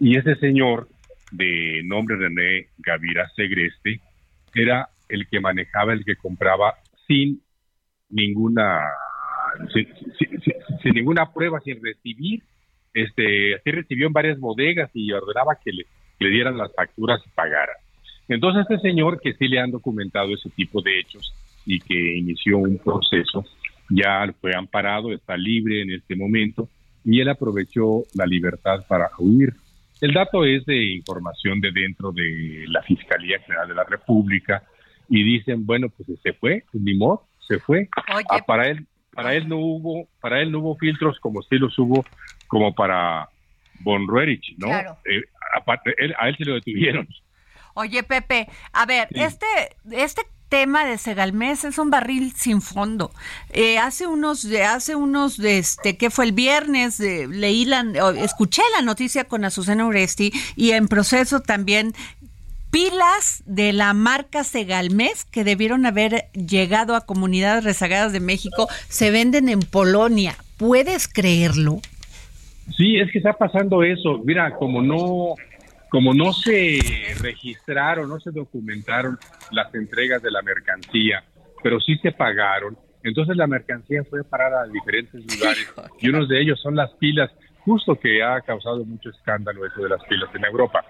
y 0.01 0.17
ese 0.17 0.35
señor, 0.37 0.89
de 1.31 1.81
nombre 1.85 2.17
René 2.17 2.69
Gavira 2.79 3.29
Segreste, 3.35 4.01
era 4.53 4.89
el 5.07 5.27
que 5.27 5.39
manejaba, 5.39 5.93
el 5.93 6.03
que 6.03 6.15
compraba 6.15 6.73
sin 7.07 7.39
ninguna 8.09 8.81
sin, 9.73 10.93
ninguna 10.95 11.31
prueba, 11.31 11.59
sin 11.59 11.83
recibir, 11.83 12.41
este, 12.95 13.55
así 13.55 13.69
recibió 13.69 14.07
en 14.07 14.13
varias 14.13 14.39
bodegas 14.39 14.89
y 14.95 15.11
ordenaba 15.11 15.59
que 15.63 15.71
le, 15.71 15.85
dieran 16.19 16.57
las 16.57 16.73
facturas 16.73 17.21
y 17.25 17.29
pagara. 17.29 17.73
Entonces 18.27 18.65
este 18.67 18.79
señor 18.79 19.19
que 19.21 19.33
sí 19.33 19.47
le 19.47 19.59
han 19.59 19.69
documentado 19.69 20.33
ese 20.33 20.49
tipo 20.49 20.81
de 20.81 20.99
hechos 20.99 21.31
y 21.63 21.79
que 21.79 22.17
inició 22.17 22.57
un 22.57 22.79
proceso, 22.79 23.45
ya 23.89 24.33
fue 24.41 24.55
amparado, 24.55 25.13
está 25.13 25.37
libre 25.37 25.83
en 25.83 25.91
este 25.91 26.15
momento 26.15 26.69
y 27.05 27.19
él 27.19 27.29
aprovechó 27.29 28.03
la 28.15 28.25
libertad 28.25 28.83
para 28.87 29.11
huir. 29.19 29.53
El 30.01 30.13
dato 30.13 30.43
es 30.45 30.65
de 30.65 30.95
información 30.95 31.61
de 31.61 31.71
dentro 31.71 32.11
de 32.11 32.65
la 32.67 32.81
Fiscalía 32.81 33.39
General 33.39 33.67
de 33.67 33.75
la 33.75 33.83
República 33.83 34.63
y 35.07 35.23
dicen, 35.23 35.65
bueno, 35.65 35.89
pues 35.89 36.19
se 36.21 36.33
fue, 36.33 36.63
ni 36.73 36.95
modo, 36.95 37.27
se 37.47 37.59
fue. 37.59 37.87
Ah, 38.29 38.39
para 38.45 38.67
él 38.67 38.87
para 39.13 39.35
él 39.35 39.49
no 39.49 39.57
hubo 39.57 40.07
para 40.21 40.41
él 40.41 40.51
no 40.51 40.59
hubo 40.59 40.77
filtros 40.77 41.19
como 41.19 41.41
si 41.41 41.57
los 41.57 41.77
hubo 41.77 42.05
como 42.47 42.73
para 42.73 43.27
Von 43.81 44.07
Ruerich, 44.07 44.55
¿no? 44.57 44.69
Eh, 44.69 45.21
aparte, 45.55 45.93
a 46.17 46.29
él 46.29 46.37
se 46.37 46.45
lo 46.45 46.55
detuvieron. 46.55 47.07
Oye, 47.73 48.03
Pepe, 48.03 48.47
a 48.73 48.85
ver, 48.85 49.07
este, 49.11 49.45
este 49.91 50.21
tema 50.51 50.85
de 50.85 50.97
Segalmés 50.97 51.63
es 51.63 51.79
un 51.79 51.89
barril 51.89 52.33
sin 52.35 52.61
fondo. 52.61 53.11
Eh, 53.53 53.79
hace 53.79 54.05
unos, 54.05 54.45
hace 54.45 54.95
unos, 54.95 55.39
este, 55.39 55.95
que 55.97 56.09
fue 56.09 56.25
el 56.25 56.33
viernes, 56.33 56.99
leí 56.99 57.63
la, 57.63 57.85
escuché 58.17 58.61
la 58.75 58.83
noticia 58.83 59.23
con 59.23 59.45
Azucena 59.45 59.85
Uresti 59.85 60.31
y 60.57 60.71
en 60.71 60.89
proceso 60.89 61.39
también 61.39 61.93
pilas 62.69 63.43
de 63.45 63.71
la 63.71 63.93
marca 63.93 64.43
Segalmés 64.43 65.23
que 65.23 65.45
debieron 65.45 65.85
haber 65.85 66.25
llegado 66.33 66.95
a 66.95 67.05
comunidades 67.05 67.63
rezagadas 67.63 68.11
de 68.11 68.19
México 68.19 68.67
se 68.89 69.09
venden 69.09 69.47
en 69.47 69.61
Polonia. 69.61 70.35
¿Puedes 70.57 71.07
creerlo? 71.07 71.79
Sí, 72.75 72.97
es 72.97 73.09
que 73.11 73.19
está 73.19 73.33
pasando 73.33 73.83
eso. 73.83 74.19
Mira, 74.25 74.55
como 74.55 74.81
no 74.81 75.35
como 75.91 76.13
no 76.13 76.31
se 76.31 76.79
registraron, 77.19 78.07
no 78.07 78.17
se 78.21 78.31
documentaron 78.31 79.19
las 79.51 79.75
entregas 79.75 80.21
de 80.21 80.31
la 80.31 80.41
mercancía, 80.41 81.21
pero 81.61 81.81
sí 81.81 81.97
se 81.97 82.13
pagaron, 82.13 82.77
entonces 83.03 83.35
la 83.35 83.45
mercancía 83.45 84.01
fue 84.09 84.23
parada 84.23 84.61
a 84.61 84.67
diferentes 84.67 85.21
lugares 85.35 85.69
y 85.99 86.07
uno 86.07 86.25
de 86.25 86.41
ellos 86.41 86.61
son 86.61 86.77
las 86.77 86.91
pilas, 86.93 87.29
justo 87.59 87.99
que 87.99 88.23
ha 88.23 88.39
causado 88.39 88.85
mucho 88.85 89.09
escándalo 89.09 89.65
eso 89.65 89.81
de 89.81 89.89
las 89.89 90.01
pilas 90.05 90.33
en 90.33 90.45
Europa. 90.45 90.85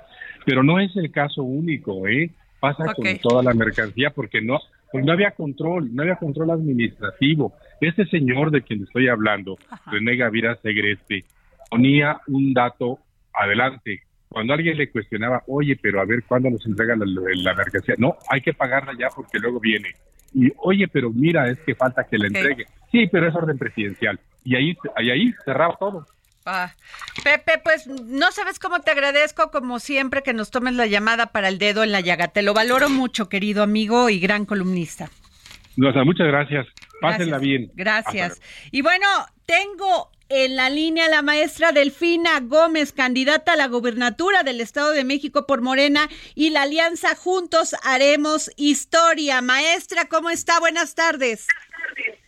Pero 0.46 0.62
no 0.62 0.79
es 0.79 0.96
el 0.96 1.12
caso 1.12 1.41
único, 1.41 2.08
¿eh? 2.08 2.29
Pasa 2.60 2.93
con 2.93 3.05
toda 3.24 3.41
la 3.41 3.55
mercancía 3.55 4.12
porque 4.12 4.39
no, 4.39 4.60
pues 4.91 5.03
no 5.03 5.13
había 5.13 5.31
control, 5.31 5.96
no 5.96 6.03
había 6.03 6.17
control 6.17 6.51
administrativo. 6.51 7.53
Este 7.81 8.05
señor 8.05 8.51
de 8.51 8.62
quien 8.62 8.84
estoy 8.84 9.08
hablando, 9.08 9.58
René 9.88 10.15
Gavira 10.15 10.55
Segreste, 10.58 11.25
ponía 11.72 12.20
un 12.27 12.53
dato 12.53 13.00
adelante 13.34 14.03
cuando 14.31 14.53
alguien 14.53 14.77
le 14.77 14.89
cuestionaba, 14.89 15.43
oye, 15.47 15.75
pero 15.75 16.00
a 16.00 16.05
ver 16.05 16.23
cuándo 16.23 16.50
nos 16.50 16.65
entregan 16.65 17.00
la, 17.00 17.53
mercancía, 17.53 17.95
no, 17.97 18.15
hay 18.29 18.39
que 18.39 18.53
pagarla 18.53 18.93
ya 18.97 19.09
porque 19.09 19.39
luego 19.39 19.59
viene. 19.59 19.89
Y 20.33 20.50
oye, 20.57 20.88
pero 20.88 21.11
mira, 21.11 21.50
es 21.50 21.59
que 21.59 21.75
falta 21.75 22.05
que 22.05 22.17
la 22.17 22.27
entregue. 22.27 22.65
Sí, 22.91 23.07
pero 23.11 23.27
es 23.27 23.35
orden 23.35 23.57
presidencial. 23.57 24.17
Y 24.45 24.55
ahí, 24.55 24.77
ahí, 24.95 25.11
ahí 25.11 25.33
cerraba 25.43 25.75
todo. 25.77 26.05
Ah, 26.45 26.73
Pepe, 27.23 27.59
pues 27.61 27.88
no 27.88 28.31
sabes 28.31 28.57
cómo 28.57 28.79
te 28.79 28.91
agradezco, 28.91 29.51
como 29.51 29.79
siempre, 29.79 30.23
que 30.23 30.33
nos 30.33 30.50
tomes 30.50 30.75
la 30.75 30.88
llamada 30.88 31.27
para 31.27 31.50
el 31.50 31.59
dedo 31.59 31.83
en 31.83 31.91
la 31.91 32.00
llaga. 32.00 32.29
Te 32.29 32.41
lo 32.41 32.53
valoro 32.53 32.89
mucho, 32.89 33.27
querido 33.27 33.63
amigo 33.63 34.09
y 34.09 34.21
gran 34.21 34.45
columnista. 34.45 35.09
No, 35.75 35.91
muchas 36.05 36.27
gracias. 36.27 36.67
Pásenla 37.01 37.38
bien. 37.38 37.69
Gracias. 37.75 38.41
Y 38.71 38.81
bueno, 38.81 39.05
tengo 39.45 40.09
en 40.33 40.55
la 40.55 40.69
línea 40.69 41.09
la 41.09 41.21
maestra 41.21 41.73
Delfina 41.73 42.39
Gómez, 42.39 42.93
candidata 42.93 43.53
a 43.53 43.55
la 43.57 43.67
gobernatura 43.67 44.43
del 44.43 44.61
Estado 44.61 44.91
de 44.91 45.03
México 45.03 45.45
por 45.45 45.61
Morena 45.61 46.09
y 46.35 46.51
la 46.51 46.61
Alianza 46.61 47.15
Juntos 47.15 47.75
Haremos 47.83 48.50
Historia. 48.55 49.41
Maestra, 49.41 50.05
¿cómo 50.05 50.29
está? 50.29 50.59
Buenas 50.59 50.95
tardes. 50.95 51.47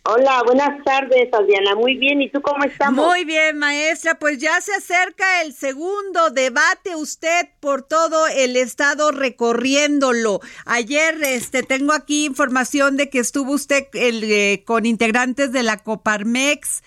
Hola, 0.06 0.42
buenas 0.44 0.84
tardes, 0.84 1.32
Adriana. 1.32 1.74
Muy 1.74 1.96
bien, 1.96 2.20
¿y 2.20 2.30
tú 2.30 2.42
cómo 2.42 2.62
estás? 2.64 2.92
Muy 2.92 3.24
bien, 3.24 3.56
maestra. 3.56 4.18
Pues 4.18 4.36
ya 4.36 4.60
se 4.60 4.74
acerca 4.74 5.40
el 5.40 5.54
segundo 5.54 6.28
debate 6.28 6.94
usted 6.94 7.48
por 7.60 7.82
todo 7.82 8.26
el 8.26 8.56
estado 8.56 9.12
recorriéndolo. 9.12 10.40
Ayer 10.66 11.16
este 11.22 11.62
tengo 11.62 11.94
aquí 11.94 12.26
información 12.26 12.98
de 12.98 13.08
que 13.08 13.18
estuvo 13.18 13.52
usted 13.52 13.86
eh, 13.94 14.62
con 14.66 14.84
integrantes 14.84 15.52
de 15.52 15.62
la 15.62 15.78
Coparmex 15.78 16.82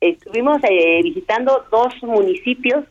estuvimos 0.00 0.58
eh, 0.64 1.00
visitando 1.02 1.66
dos 1.70 1.94
municipios 2.02 2.84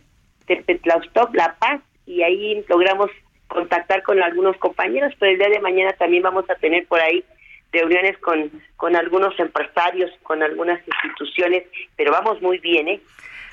de 0.48 0.58
Petlaustoc, 0.58 1.34
La 1.36 1.56
Paz, 1.60 1.82
y 2.06 2.24
ahí 2.24 2.64
logramos 2.68 3.10
contactar 3.48 4.04
con 4.04 4.22
algunos 4.22 4.58
compañeros, 4.58 5.14
pero 5.20 5.32
el 5.32 5.40
día 5.40 5.50
de 5.50 5.60
mañana 5.60 5.94
también 5.94 6.24
vamos 6.24 6.50
a 6.50 6.56
tener 6.56 6.88
por 6.88 7.00
ahí 7.00 7.24
reuniones 7.72 8.18
con, 8.20 8.52
con 8.78 8.96
algunos 8.96 9.38
empresarios, 9.40 10.12
con 10.24 10.42
algunas 10.42 10.80
instituciones, 10.88 11.64
pero 11.96 12.12
vamos 12.12 12.42
muy 12.42 12.58
bien, 12.60 12.88
¿eh? 12.88 13.02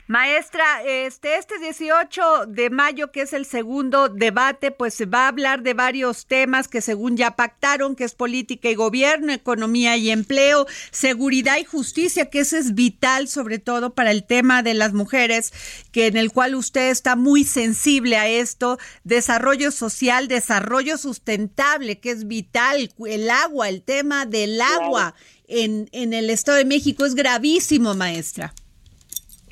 Maestra, 0.09 0.85
este, 0.85 1.37
este 1.37 1.59
18 1.59 2.47
de 2.47 2.71
mayo, 2.71 3.11
que 3.11 3.23
es 3.23 3.33
el 3.33 3.45
segundo 3.45 4.09
debate, 4.09 4.71
pues 4.71 4.95
se 4.95 5.05
va 5.05 5.25
a 5.25 5.29
hablar 5.29 5.65
de 5.65 5.75
varios 5.75 6.27
temas 6.27 6.69
que 6.69 6.81
según 6.81 7.17
ya 7.17 7.35
pactaron, 7.35 7.97
que 7.97 8.05
es 8.05 8.15
política 8.15 8.71
y 8.71 8.77
gobierno, 8.77 9.33
economía 9.33 9.97
y 9.97 10.11
empleo, 10.11 10.69
seguridad 10.93 11.59
y 11.59 11.65
justicia, 11.65 12.31
que 12.31 12.39
eso 12.41 12.57
es 12.57 12.75
vital 12.75 13.27
sobre 13.27 13.59
todo 13.59 13.95
para 13.95 14.13
el 14.13 14.23
tema 14.23 14.63
de 14.63 14.75
las 14.75 14.93
mujeres, 14.93 15.53
que 15.91 16.07
en 16.07 16.17
el 16.17 16.31
cual 16.31 16.55
usted 16.55 16.91
está 16.91 17.17
muy 17.17 17.43
sensible 17.43 18.17
a 18.17 18.29
esto, 18.29 18.79
desarrollo 19.03 19.73
social, 19.73 20.29
desarrollo 20.29 20.99
sustentable, 20.99 21.99
que 21.99 22.13
es 22.13 22.29
vital, 22.29 22.93
el 23.09 23.29
agua, 23.29 23.69
el 23.69 23.83
tema 23.83 24.25
del 24.25 24.61
agua 24.61 25.17
en, 25.49 25.89
en 25.91 26.13
el 26.13 26.31
Estado 26.31 26.59
de 26.59 26.65
México. 26.65 27.05
Es 27.05 27.17
gravísimo, 27.17 27.97
maestra. 27.97 28.55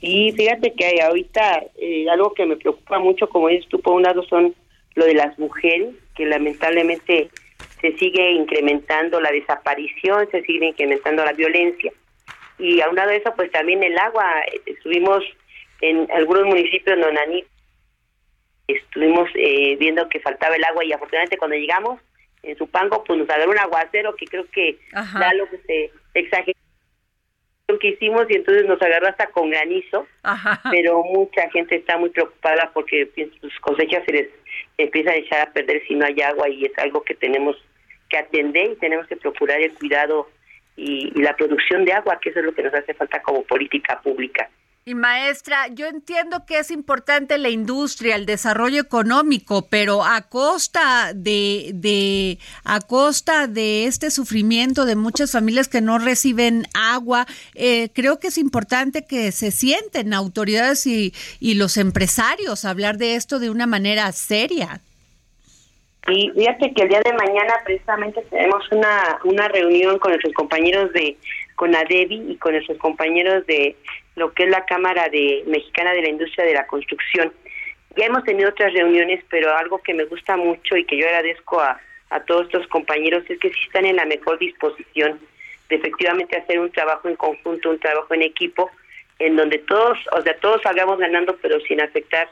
Y 0.00 0.33
fíjate 0.33 0.74
que 0.74 1.00
ahorita 1.02 1.64
eh, 1.76 2.09
algo 2.11 2.35
que 2.35 2.46
me 2.46 2.57
preocupa 2.57 2.98
mucho, 2.98 3.28
como 3.28 3.48
dices 3.48 3.68
tú, 3.68 3.80
por 3.80 3.94
un 3.94 4.02
lado 4.02 4.22
son 4.24 4.54
lo 4.94 5.07
de 5.07 5.14
las 5.14 5.38
mujeres, 5.38 5.94
que 6.14 6.26
lamentablemente 6.26 7.30
se 7.80 7.96
sigue 7.98 8.33
incrementando 8.33 9.20
la 9.20 9.30
desaparición, 9.30 10.28
se 10.30 10.42
sigue 10.42 10.66
incrementando 10.66 11.24
la 11.24 11.33
violencia. 11.33 11.92
Y 12.59 12.80
a 12.80 12.88
un 12.88 12.96
lado 12.96 13.11
de 13.11 13.16
eso, 13.16 13.33
pues 13.35 13.50
también 13.50 13.83
el 13.83 13.98
agua. 13.98 14.26
Estuvimos 14.66 15.24
en 15.80 16.09
algunos 16.12 16.46
municipios 16.46 16.98
Nonaní, 16.98 17.44
estuvimos 18.68 19.28
eh, 19.35 19.76
viendo 19.78 20.09
que 20.09 20.20
faltaba 20.20 20.57
el 20.57 20.64
agua 20.64 20.85
y 20.85 20.92
afortunadamente 20.92 21.37
cuando 21.37 21.57
llegamos 21.57 22.00
en 22.42 22.57
Supango, 22.57 23.02
pues 23.04 23.18
nos 23.18 23.28
agarró 23.28 23.50
un 23.50 23.59
aguacero 23.59 24.14
que 24.16 24.26
creo 24.26 24.46
que 24.50 24.78
da 24.92 25.33
lo 25.35 25.48
que 25.48 25.59
se 25.59 25.90
exagera 26.14 26.59
que 27.81 27.88
hicimos 27.88 28.27
y 28.29 28.35
entonces 28.35 28.66
nos 28.66 28.81
agarró 28.81 29.09
hasta 29.09 29.27
con 29.29 29.50
granizo, 29.50 30.07
pero 30.70 31.03
mucha 31.03 31.48
gente 31.50 31.77
está 31.77 31.96
muy 31.96 32.11
preocupada 32.11 32.70
porque 32.74 33.11
sus 33.40 33.59
cosechas 33.61 34.03
se 34.05 34.12
les 34.12 34.29
empiezan 34.77 35.14
a 35.14 35.16
echar 35.16 35.48
a 35.48 35.53
perder 35.53 35.83
si 35.87 35.94
no 35.94 36.05
hay 36.05 36.20
agua 36.20 36.48
y 36.48 36.66
es 36.66 36.79
algo 36.79 37.03
que 37.03 37.14
tenemos 37.14 37.57
que 38.11 38.18
atender 38.18 38.72
y 38.72 38.77
tenemos 38.77 39.07
que 39.07 39.16
procurar 39.16 39.61
el 39.61 39.72
cuidado 39.74 40.29
y 40.77 41.11
la 41.20 41.35
producción 41.37 41.85
de 41.85 41.92
agua, 41.92 42.18
que 42.20 42.31
eso 42.31 42.40
es 42.40 42.44
lo 42.44 42.55
que 42.55 42.64
nos 42.64 42.74
hace 42.74 42.92
falta 42.94 43.22
como 43.22 43.42
política 43.44 44.00
pública. 44.03 44.50
Y 44.87 44.94
maestra, 44.94 45.68
yo 45.68 45.87
entiendo 45.87 46.44
que 46.47 46.59
es 46.59 46.70
importante 46.70 47.38
la 47.38 47.49
industria, 47.49 48.16
el 48.16 48.27
desarrollo 48.27 48.83
económico, 48.83 49.66
pero 49.70 50.05
a 50.05 50.20
costa 50.29 51.12
de, 51.14 51.70
de, 51.73 52.38
a 52.64 52.83
costa 52.83 53.47
de 53.47 53.87
este 53.87 54.11
sufrimiento 54.11 54.85
de 54.85 54.94
muchas 54.94 55.33
familias 55.33 55.68
que 55.68 55.81
no 55.81 55.99
reciben 55.99 56.64
agua, 56.75 57.27
eh, 57.55 57.88
creo 57.94 58.20
que 58.20 58.27
es 58.27 58.37
importante 58.37 59.07
que 59.07 59.33
se 59.33 59.53
sienten 59.53 60.12
autoridades 60.12 60.87
y, 60.87 61.14
y 61.40 61.55
los 61.55 61.79
empresarios 61.79 62.66
a 62.66 62.70
hablar 62.70 62.99
de 62.99 63.14
esto 63.14 63.38
de 63.38 63.49
una 63.49 63.66
manera 63.66 64.12
seria. 64.12 64.83
Y 66.09 66.31
fíjate 66.37 66.75
que 66.75 66.83
el 66.83 66.90
día 66.90 67.01
de 67.01 67.14
mañana 67.14 67.55
precisamente 67.64 68.20
tenemos 68.29 68.62
una, 68.70 69.18
una 69.25 69.49
reunión 69.49 69.99
con 69.99 70.11
nuestros 70.11 70.35
compañeros 70.35 70.92
de 70.92 71.16
CONADEBI 71.57 72.33
y 72.33 72.37
con 72.37 72.53
nuestros 72.53 72.77
compañeros 72.77 73.47
de 73.47 73.75
lo 74.16 74.33
que 74.33 74.44
es 74.44 74.50
la 74.50 74.64
Cámara 74.64 75.09
de 75.09 75.44
Mexicana 75.46 75.92
de 75.92 76.03
la 76.03 76.09
Industria 76.09 76.44
de 76.44 76.55
la 76.55 76.66
Construcción. 76.66 77.33
Ya 77.96 78.07
hemos 78.07 78.24
tenido 78.24 78.50
otras 78.50 78.72
reuniones, 78.72 79.24
pero 79.29 79.57
algo 79.57 79.79
que 79.79 79.94
me 79.94 80.05
gusta 80.05 80.37
mucho 80.37 80.77
y 80.77 80.85
que 80.85 80.96
yo 80.96 81.07
agradezco 81.07 81.61
a, 81.61 81.81
todos 82.27 82.46
estos 82.46 82.68
compañeros 82.68 83.24
es 83.29 83.40
que 83.40 83.50
sí 83.50 83.59
están 83.66 83.87
en 83.87 83.96
la 83.96 84.05
mejor 84.05 84.38
disposición 84.38 85.18
de 85.68 85.77
efectivamente 85.77 86.37
hacer 86.37 86.61
un 86.61 86.70
trabajo 86.70 87.09
en 87.09 87.16
conjunto, 87.16 87.70
un 87.70 87.81
trabajo 87.81 88.14
en 88.14 88.22
equipo, 88.22 88.70
en 89.18 89.35
donde 89.35 89.59
todos, 89.59 89.98
o 90.16 90.22
sea, 90.22 90.37
todos 90.38 90.62
salgamos 90.62 91.00
ganando, 91.00 91.37
pero 91.42 91.59
sin 91.62 91.81
afectar 91.81 92.29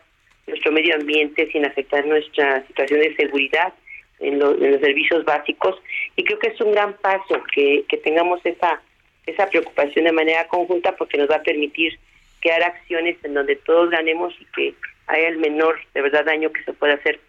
nuestro 0.46 0.70
medio 0.70 0.94
ambiente, 0.94 1.50
sin 1.50 1.66
afectar 1.66 2.06
nuestra 2.06 2.64
situación 2.68 3.00
de 3.00 3.16
seguridad 3.16 3.72
en, 4.20 4.34
en 4.34 4.72
los 4.72 4.80
servicios 4.80 5.24
básicos. 5.24 5.74
Y 6.14 6.22
creo 6.22 6.38
que 6.38 6.48
es 6.48 6.60
un 6.60 6.70
gran 6.70 6.92
paso 6.98 7.42
que, 7.52 7.84
que 7.88 7.96
tengamos 7.96 8.40
esa 8.44 8.80
esa 9.26 9.46
preocupación 9.48 10.04
de 10.04 10.12
manera 10.12 10.48
conjunta 10.48 10.96
porque 10.96 11.18
nos 11.18 11.30
va 11.30 11.36
a 11.36 11.42
permitir 11.42 11.98
crear 12.40 12.62
acciones 12.62 13.16
en 13.22 13.34
donde 13.34 13.56
todos 13.56 13.90
ganemos 13.90 14.34
y 14.40 14.44
que 14.46 14.74
haya 15.06 15.28
el 15.28 15.38
menor 15.38 15.78
de 15.94 16.02
verdad 16.02 16.24
daño 16.24 16.52
que 16.52 16.64
se 16.64 16.72
pueda 16.72 16.94
hacer 16.94 17.20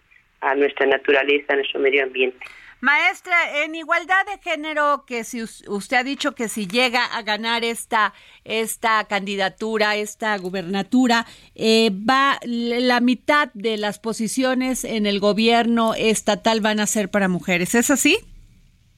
a 0.41 0.55
nuestra 0.55 0.85
naturaleza, 0.85 1.53
a 1.53 1.55
nuestro 1.55 1.79
medio 1.79 2.03
ambiente. 2.03 2.37
Maestra, 2.81 3.63
en 3.63 3.75
igualdad 3.75 4.25
de 4.25 4.39
género, 4.39 5.05
que 5.07 5.23
si 5.23 5.41
usted 5.41 5.95
ha 5.95 6.03
dicho 6.03 6.35
que 6.35 6.49
si 6.49 6.67
llega 6.67 7.05
a 7.05 7.21
ganar 7.21 7.63
esta, 7.63 8.13
esta 8.43 9.05
candidatura, 9.05 9.95
esta 9.95 10.37
gubernatura, 10.37 11.25
eh, 11.55 11.91
va 11.93 12.39
la 12.43 12.99
mitad 12.99 13.49
de 13.53 13.77
las 13.77 13.99
posiciones 13.99 14.83
en 14.83 15.05
el 15.05 15.21
gobierno 15.21 15.93
estatal 15.95 16.59
van 16.59 16.81
a 16.81 16.85
ser 16.85 17.09
para 17.09 17.29
mujeres. 17.29 17.73
¿Es 17.73 17.89
así? 17.89 18.17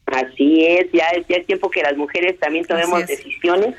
Así 0.06 0.66
es, 0.66 0.92
ya 0.92 1.08
es, 1.10 1.28
ya 1.28 1.38
es 1.38 1.46
tiempo 1.46 1.70
que 1.70 1.82
las 1.82 1.98
mujeres 1.98 2.40
también 2.40 2.66
tomemos 2.66 3.08
decisiones, 3.08 3.76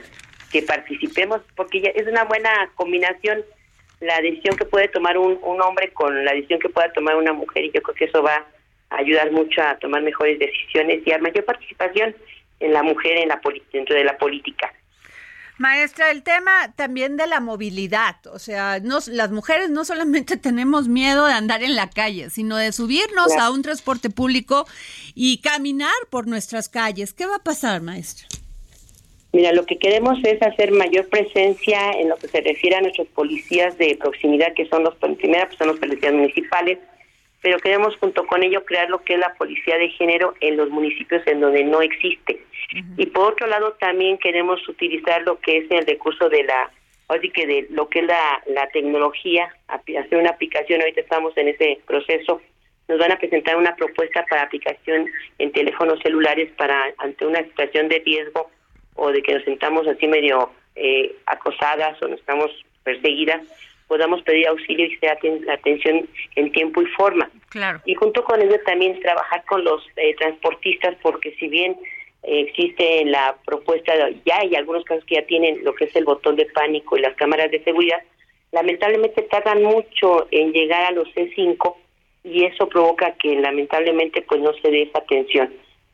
que 0.51 0.63
participemos, 0.63 1.41
porque 1.55 1.81
ya 1.81 1.91
es 1.91 2.07
una 2.07 2.25
buena 2.25 2.51
combinación 2.75 3.45
la 4.01 4.21
decisión 4.21 4.57
que 4.57 4.67
puede 4.67 4.89
tomar 4.89 5.17
un, 5.17 5.39
un 5.43 5.63
hombre 5.63 5.91
con 5.93 6.23
la 6.25 6.35
decisión 6.35 6.61
que 6.61 6.69
pueda 6.69 6.93
tomar 6.93 7.17
una 7.17 7.33
mujer 7.33 7.65
y 7.65 7.73
yo 7.73 7.81
creo 7.81 7.95
que 7.95 8.05
eso 8.05 8.23
va 8.23 8.45
ayudar 8.91 9.31
mucho 9.33 9.63
a 9.63 9.77
tomar 9.79 10.03
mejores 10.03 10.39
decisiones 10.39 11.03
y 11.05 11.13
a 11.13 11.19
mayor 11.19 11.45
participación 11.45 12.15
en 12.61 12.73
la 12.73 12.83
mujer 12.83 13.17
en 13.19 13.29
la 13.29 13.41
dentro 13.73 13.95
de 13.95 14.05
la 14.05 14.17
política. 14.17 14.73
Maestra, 15.59 16.11
el 16.11 16.23
tema 16.23 16.75
también 16.77 17.17
de 17.17 17.27
la 17.27 17.41
movilidad, 17.41 18.17
o 18.27 18.39
sea, 18.39 18.79
las 18.79 19.31
mujeres 19.31 19.71
no 19.71 19.87
solamente 19.87 20.37
tenemos 20.43 20.87
miedo 20.87 21.27
de 21.27 21.33
andar 21.33 21.63
en 21.63 21.77
la 21.77 21.89
calle, 21.89 22.29
sino 22.29 22.57
de 22.57 22.73
subirnos 22.73 23.33
a 23.39 23.51
un 23.51 23.63
transporte 23.63 24.11
público 24.11 24.67
y 25.15 25.41
caminar 25.41 25.95
por 26.11 26.27
nuestras 26.27 26.69
calles. 26.69 27.15
¿Qué 27.15 27.25
va 27.25 27.37
a 27.37 27.43
pasar, 27.43 27.81
maestra? 27.81 28.27
Mira, 29.33 29.53
lo 29.53 29.65
que 29.67 29.79
queremos 29.79 30.19
es 30.25 30.41
hacer 30.43 30.73
mayor 30.73 31.09
presencia 31.09 31.91
en 31.93 32.09
lo 32.09 32.17
que 32.17 32.29
se 32.29 32.41
refiere 32.41 32.77
a 32.77 32.81
nuestros 32.81 33.07
policías 33.09 33.77
de 33.79 33.97
proximidad, 33.99 34.55
que 34.55 34.67
son 34.69 34.85
los, 34.85 34.95
primera, 34.95 35.47
pues 35.47 35.59
son 35.59 35.69
los 35.69 35.79
policías 35.79 36.13
municipales, 36.13 36.79
pero 37.43 37.59
queremos 37.59 37.97
junto 37.97 38.27
con 38.27 38.43
ello 38.43 38.65
crear 38.65 38.89
lo 38.89 39.03
que 39.05 39.15
es 39.15 39.19
la 39.19 39.35
policía 39.35 39.79
de 39.79 39.89
género 39.91 40.35
en 40.41 40.57
los 40.57 40.71
municipios 40.71 41.27
en 41.27 41.41
donde 41.41 41.65
no 41.65 41.81
existe. 41.81 42.41
Y 42.97 43.07
por 43.07 43.33
otro 43.33 43.47
lado 43.47 43.73
también 43.81 44.19
queremos 44.19 44.67
utilizar 44.69 45.23
lo 45.23 45.39
que 45.41 45.59
es 45.59 45.71
el 45.71 45.87
recurso 45.87 46.29
de 46.29 46.45
la, 46.45 46.71
así 47.09 47.31
que 47.31 47.47
de 47.47 47.67
lo 47.71 47.89
que 47.89 48.01
es 48.01 48.07
la, 48.07 48.43
la 48.47 48.69
tecnología, 48.69 49.49
hacer 49.69 50.19
una 50.19 50.31
aplicación, 50.31 50.81
ahorita 50.81 51.01
estamos 51.01 51.37
en 51.37 51.49
ese 51.49 51.79
proceso, 51.87 52.41
nos 52.89 52.99
van 52.99 53.13
a 53.13 53.19
presentar 53.19 53.57
una 53.57 53.75
propuesta 53.75 54.25
para 54.29 54.43
aplicación 54.43 55.07
en 55.39 55.53
teléfonos 55.53 55.99
celulares 56.03 56.51
para 56.57 56.95
ante 56.99 57.27
una 57.27 57.43
situación 57.43 57.89
de 57.89 58.01
riesgo 58.05 58.51
o 58.95 59.11
de 59.11 59.23
que 59.23 59.35
nos 59.35 59.45
sentamos 59.45 59.87
así 59.87 60.07
medio 60.07 60.51
eh, 60.77 61.15
acosadas 61.27 62.01
o 62.03 62.09
nos 62.09 62.21
estamos 62.21 62.51
perseguidas, 62.85 63.43
podamos 63.89 64.23
pedir 64.23 64.47
auxilio 64.49 64.87
y 64.87 64.97
sea 64.97 65.17
la 65.45 65.55
atención 65.55 66.09
en 66.37 66.53
tiempo 66.53 66.83
y 66.83 66.87
forma. 66.87 67.31
Claro. 67.51 67.81
Y 67.85 67.95
junto 67.95 68.25
con 68.25 68.41
ello 68.41 68.59
también 68.65 68.99
trabajar 69.01 69.45
con 69.45 69.65
los 69.65 69.83
eh, 69.97 70.15
transportistas, 70.17 70.97
porque 71.03 71.35
si 71.39 71.49
bien 71.49 71.77
existe 72.27 73.05
la 73.05 73.37
propuesta, 73.45 73.93
ya 74.25 74.39
hay 74.41 74.55
algunos 74.57 74.85
casos 74.85 75.05
que 75.05 75.15
ya 75.15 75.27
tienen 75.27 75.63
lo 75.65 75.75
que 75.75 75.85
es 75.85 75.97
el 75.97 76.05
botón 76.05 76.37
de 76.37 76.47
pánico 76.47 76.97
y 76.97 77.01
las 77.01 77.15
cámaras 77.15 77.51
de 77.51 77.63
seguridad, 77.63 78.03
lamentablemente 78.53 79.23
tardan 79.23 79.63
mucho 79.63 80.27
en 80.31 80.53
llegar 80.53 80.85
a 80.85 80.91
los 80.91 81.09
C5 81.15 81.75
y 82.25 82.45
eso 82.45 82.69
provoca 82.69 83.13
que 83.13 83.37
lamentablemente 83.37 84.23
pues 84.23 84.41
no 84.41 84.53
se 84.55 84.71
dé 84.71 84.83
esa 84.83 84.99
atención. 84.99 85.53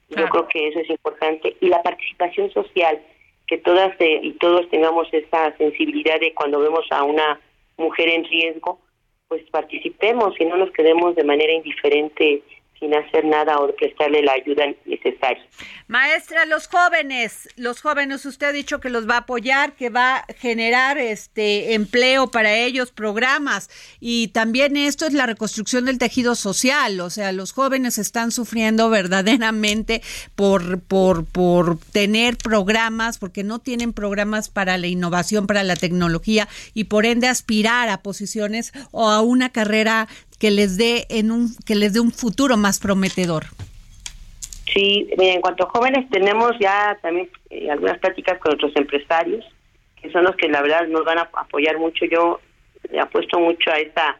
Yo 0.08 0.28
creo 0.28 0.48
que 0.48 0.68
eso 0.68 0.80
es 0.80 0.90
importante. 0.90 1.56
Y 1.60 1.68
la 1.68 1.82
participación 1.82 2.50
social, 2.52 3.00
que 3.46 3.58
todas 3.58 3.94
eh, 3.98 4.20
y 4.22 4.32
todos 4.32 4.68
tengamos 4.68 5.08
esa 5.12 5.56
sensibilidad 5.56 6.20
de 6.20 6.34
cuando 6.34 6.60
vemos 6.60 6.86
a 6.90 7.02
una 7.02 7.40
mujer 7.78 8.08
en 8.08 8.24
riesgo, 8.24 8.78
pues 9.28 9.42
participemos 9.50 10.38
y 10.38 10.44
no 10.44 10.56
nos 10.56 10.70
quedemos 10.72 11.16
de 11.16 11.24
manera 11.24 11.52
indiferente 11.52 12.42
sin 12.82 12.94
hacer 12.96 13.24
nada 13.24 13.58
o 13.58 13.68
la 13.68 14.32
ayuda 14.32 14.64
necesaria. 14.86 15.42
Maestra, 15.86 16.46
los 16.46 16.66
jóvenes, 16.66 17.48
los 17.54 17.80
jóvenes, 17.80 18.26
usted 18.26 18.48
ha 18.48 18.52
dicho 18.52 18.80
que 18.80 18.90
los 18.90 19.08
va 19.08 19.14
a 19.14 19.18
apoyar, 19.18 19.74
que 19.74 19.88
va 19.88 20.16
a 20.16 20.26
generar 20.36 20.98
este 20.98 21.74
empleo 21.74 22.30
para 22.30 22.56
ellos, 22.56 22.90
programas 22.90 23.70
y 24.00 24.28
también 24.28 24.76
esto 24.76 25.06
es 25.06 25.12
la 25.12 25.26
reconstrucción 25.26 25.84
del 25.84 25.98
tejido 25.98 26.34
social, 26.34 26.98
o 27.00 27.10
sea, 27.10 27.30
los 27.30 27.52
jóvenes 27.52 27.98
están 27.98 28.32
sufriendo 28.32 28.90
verdaderamente 28.90 30.02
por 30.34 30.80
por 30.80 31.24
por 31.24 31.78
tener 31.92 32.36
programas 32.36 33.18
porque 33.18 33.44
no 33.44 33.60
tienen 33.60 33.92
programas 33.92 34.48
para 34.48 34.76
la 34.76 34.88
innovación, 34.88 35.46
para 35.46 35.62
la 35.62 35.76
tecnología 35.76 36.48
y 36.74 36.84
por 36.84 37.06
ende 37.06 37.28
aspirar 37.28 37.88
a 37.88 38.02
posiciones 38.02 38.72
o 38.90 39.08
a 39.08 39.20
una 39.20 39.50
carrera 39.50 40.08
que 40.42 40.50
les 40.50 40.76
dé 40.76 41.06
en 41.08 41.30
un 41.30 41.54
que 41.64 41.76
les 41.76 41.92
dé 41.92 42.00
un 42.00 42.10
futuro 42.10 42.56
más 42.56 42.80
prometedor. 42.80 43.44
Sí, 44.72 45.06
en 45.16 45.40
cuanto 45.40 45.62
a 45.62 45.70
jóvenes 45.70 46.10
tenemos 46.10 46.50
ya 46.58 46.98
también 47.00 47.30
eh, 47.50 47.70
algunas 47.70 47.98
prácticas 47.98 48.40
con 48.40 48.54
otros 48.54 48.72
empresarios, 48.74 49.44
que 50.00 50.10
son 50.10 50.24
los 50.24 50.34
que 50.34 50.48
la 50.48 50.60
verdad 50.60 50.88
nos 50.88 51.04
van 51.04 51.18
a 51.18 51.30
apoyar 51.34 51.78
mucho. 51.78 52.06
Yo 52.06 52.40
apuesto 53.00 53.38
mucho 53.38 53.70
a 53.70 53.78
esa 53.78 54.18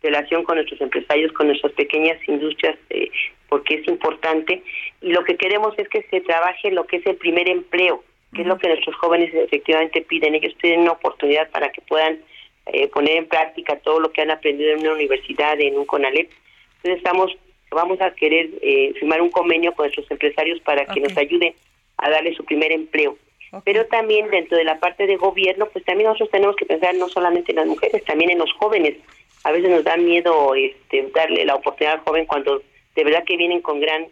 relación 0.00 0.44
con 0.44 0.58
nuestros 0.58 0.80
empresarios, 0.80 1.32
con 1.32 1.48
nuestras 1.48 1.72
pequeñas 1.72 2.18
industrias, 2.28 2.76
eh, 2.90 3.10
porque 3.48 3.74
es 3.74 3.88
importante. 3.88 4.62
Y 5.00 5.10
lo 5.10 5.24
que 5.24 5.36
queremos 5.36 5.74
es 5.76 5.88
que 5.88 6.06
se 6.08 6.20
trabaje 6.20 6.70
lo 6.70 6.86
que 6.86 6.98
es 6.98 7.06
el 7.06 7.16
primer 7.16 7.48
empleo, 7.48 8.04
que 8.32 8.42
es 8.42 8.46
lo 8.46 8.58
que 8.58 8.68
nuestros 8.68 8.94
jóvenes 8.94 9.34
efectivamente 9.34 10.02
piden. 10.02 10.36
Ellos 10.36 10.54
piden 10.62 10.82
una 10.82 10.92
oportunidad 10.92 11.50
para 11.50 11.72
que 11.72 11.80
puedan 11.80 12.20
eh, 12.66 12.88
poner 12.88 13.16
en 13.16 13.28
práctica 13.28 13.78
todo 13.80 14.00
lo 14.00 14.12
que 14.12 14.22
han 14.22 14.30
aprendido 14.30 14.72
en 14.72 14.80
una 14.80 14.94
universidad, 14.94 15.60
en 15.60 15.78
un 15.78 15.84
CONALEP. 15.84 16.30
Entonces 16.76 16.98
estamos, 16.98 17.36
vamos 17.70 18.00
a 18.00 18.10
querer 18.12 18.48
eh, 18.62 18.92
firmar 18.94 19.20
un 19.20 19.30
convenio 19.30 19.72
con 19.72 19.84
nuestros 19.84 20.10
empresarios 20.10 20.60
para 20.60 20.86
que 20.86 21.00
nos 21.00 21.16
ayuden 21.16 21.54
a 21.98 22.10
darle 22.10 22.34
su 22.34 22.44
primer 22.44 22.72
empleo. 22.72 23.16
Pero 23.64 23.86
también 23.86 24.30
dentro 24.30 24.58
de 24.58 24.64
la 24.64 24.80
parte 24.80 25.06
de 25.06 25.16
gobierno, 25.16 25.68
pues 25.72 25.84
también 25.84 26.08
nosotros 26.08 26.30
tenemos 26.30 26.56
que 26.56 26.66
pensar 26.66 26.94
no 26.96 27.08
solamente 27.08 27.52
en 27.52 27.56
las 27.56 27.66
mujeres, 27.66 28.02
también 28.04 28.30
en 28.30 28.38
los 28.38 28.52
jóvenes. 28.54 28.96
A 29.44 29.52
veces 29.52 29.70
nos 29.70 29.84
da 29.84 29.96
miedo 29.96 30.54
este, 30.54 31.08
darle 31.14 31.44
la 31.44 31.54
oportunidad 31.54 31.98
al 31.98 32.04
joven 32.04 32.26
cuando 32.26 32.62
de 32.96 33.04
verdad 33.04 33.24
que 33.24 33.36
vienen 33.36 33.60
con 33.60 33.80
gran 33.80 34.06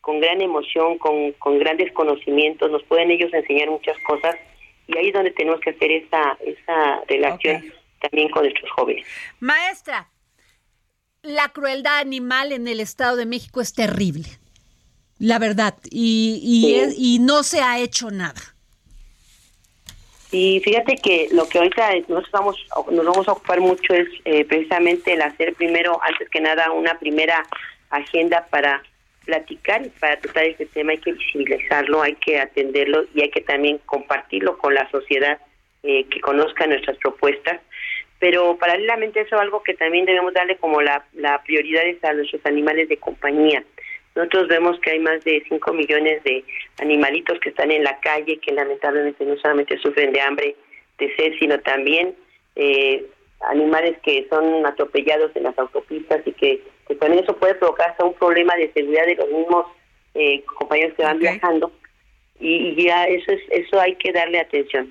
con 0.00 0.20
gran 0.20 0.40
emoción, 0.40 0.96
con, 0.96 1.32
con 1.32 1.58
grandes 1.58 1.92
conocimientos, 1.92 2.70
nos 2.70 2.82
pueden 2.84 3.10
ellos 3.10 3.32
enseñar 3.34 3.68
muchas 3.68 3.98
cosas 4.06 4.36
y 4.86 4.96
ahí 4.96 5.08
es 5.08 5.12
donde 5.12 5.32
tenemos 5.32 5.60
que 5.60 5.70
hacer 5.70 5.92
esa 5.92 6.38
esa 6.40 7.02
relación 7.06 7.72
también 8.00 8.30
con 8.30 8.42
nuestros 8.42 8.70
jóvenes. 8.72 9.06
Maestra, 9.40 10.08
la 11.22 11.48
crueldad 11.50 11.98
animal 11.98 12.52
en 12.52 12.68
el 12.68 12.80
Estado 12.80 13.16
de 13.16 13.26
México 13.26 13.60
es 13.60 13.74
terrible, 13.74 14.28
la 15.18 15.38
verdad, 15.38 15.76
y, 15.90 16.40
y, 16.42 17.14
y 17.14 17.18
no 17.18 17.42
se 17.42 17.60
ha 17.60 17.78
hecho 17.78 18.10
nada. 18.10 18.40
Y 20.30 20.60
fíjate 20.60 20.96
que 20.96 21.28
lo 21.32 21.48
que 21.48 21.58
ahorita 21.58 21.90
nos 22.08 22.30
vamos, 22.30 22.56
nos 22.90 23.06
vamos 23.06 23.28
a 23.28 23.32
ocupar 23.32 23.60
mucho 23.60 23.94
es 23.94 24.08
eh, 24.26 24.44
precisamente 24.44 25.14
el 25.14 25.22
hacer 25.22 25.54
primero, 25.54 25.98
antes 26.02 26.28
que 26.28 26.40
nada, 26.40 26.70
una 26.70 26.98
primera 26.98 27.46
agenda 27.88 28.46
para 28.50 28.82
platicar 29.24 29.86
y 29.86 29.88
para 29.88 30.18
tratar 30.20 30.44
este 30.44 30.66
tema. 30.66 30.92
Hay 30.92 30.98
que 30.98 31.12
visibilizarlo, 31.12 32.02
hay 32.02 32.14
que 32.16 32.38
atenderlo 32.40 33.06
y 33.14 33.22
hay 33.22 33.30
que 33.30 33.40
también 33.40 33.78
compartirlo 33.86 34.58
con 34.58 34.74
la 34.74 34.90
sociedad 34.90 35.38
eh, 35.82 36.04
que 36.10 36.20
conozca 36.20 36.66
nuestras 36.66 36.98
propuestas 36.98 37.60
pero 38.18 38.56
paralelamente 38.58 39.20
eso 39.20 39.36
es 39.36 39.42
algo 39.42 39.62
que 39.62 39.74
también 39.74 40.04
debemos 40.04 40.34
darle 40.34 40.56
como 40.56 40.80
la, 40.80 41.04
la 41.14 41.42
prioridad 41.42 41.86
es 41.86 42.02
a 42.02 42.12
nuestros 42.12 42.44
animales 42.46 42.88
de 42.88 42.96
compañía. 42.96 43.62
Nosotros 44.14 44.48
vemos 44.48 44.80
que 44.80 44.90
hay 44.90 44.98
más 44.98 45.22
de 45.22 45.44
5 45.48 45.72
millones 45.74 46.22
de 46.24 46.44
animalitos 46.80 47.38
que 47.38 47.50
están 47.50 47.70
en 47.70 47.84
la 47.84 48.00
calle, 48.00 48.38
que 48.38 48.52
lamentablemente 48.52 49.24
no 49.24 49.36
solamente 49.36 49.78
sufren 49.78 50.12
de 50.12 50.20
hambre, 50.20 50.56
de 50.98 51.14
sed, 51.14 51.34
sino 51.38 51.60
también 51.60 52.16
eh, 52.56 53.06
animales 53.48 53.96
que 54.02 54.26
son 54.28 54.66
atropellados 54.66 55.30
en 55.36 55.44
las 55.44 55.56
autopistas 55.56 56.20
y 56.26 56.32
que, 56.32 56.60
también 56.98 57.22
eso 57.22 57.36
puede 57.36 57.54
provocar 57.54 57.90
hasta 57.90 58.04
un 58.04 58.14
problema 58.14 58.56
de 58.56 58.72
seguridad 58.72 59.06
de 59.06 59.14
los 59.14 59.30
mismos 59.30 59.66
eh, 60.14 60.42
compañeros 60.42 60.94
que 60.96 61.04
van 61.04 61.18
viajando. 61.20 61.70
Y, 62.40 62.70
y 62.70 62.86
ya 62.86 63.04
eso, 63.04 63.30
es, 63.30 63.40
eso 63.50 63.78
hay 63.80 63.94
que 63.96 64.10
darle 64.10 64.40
atención. 64.40 64.90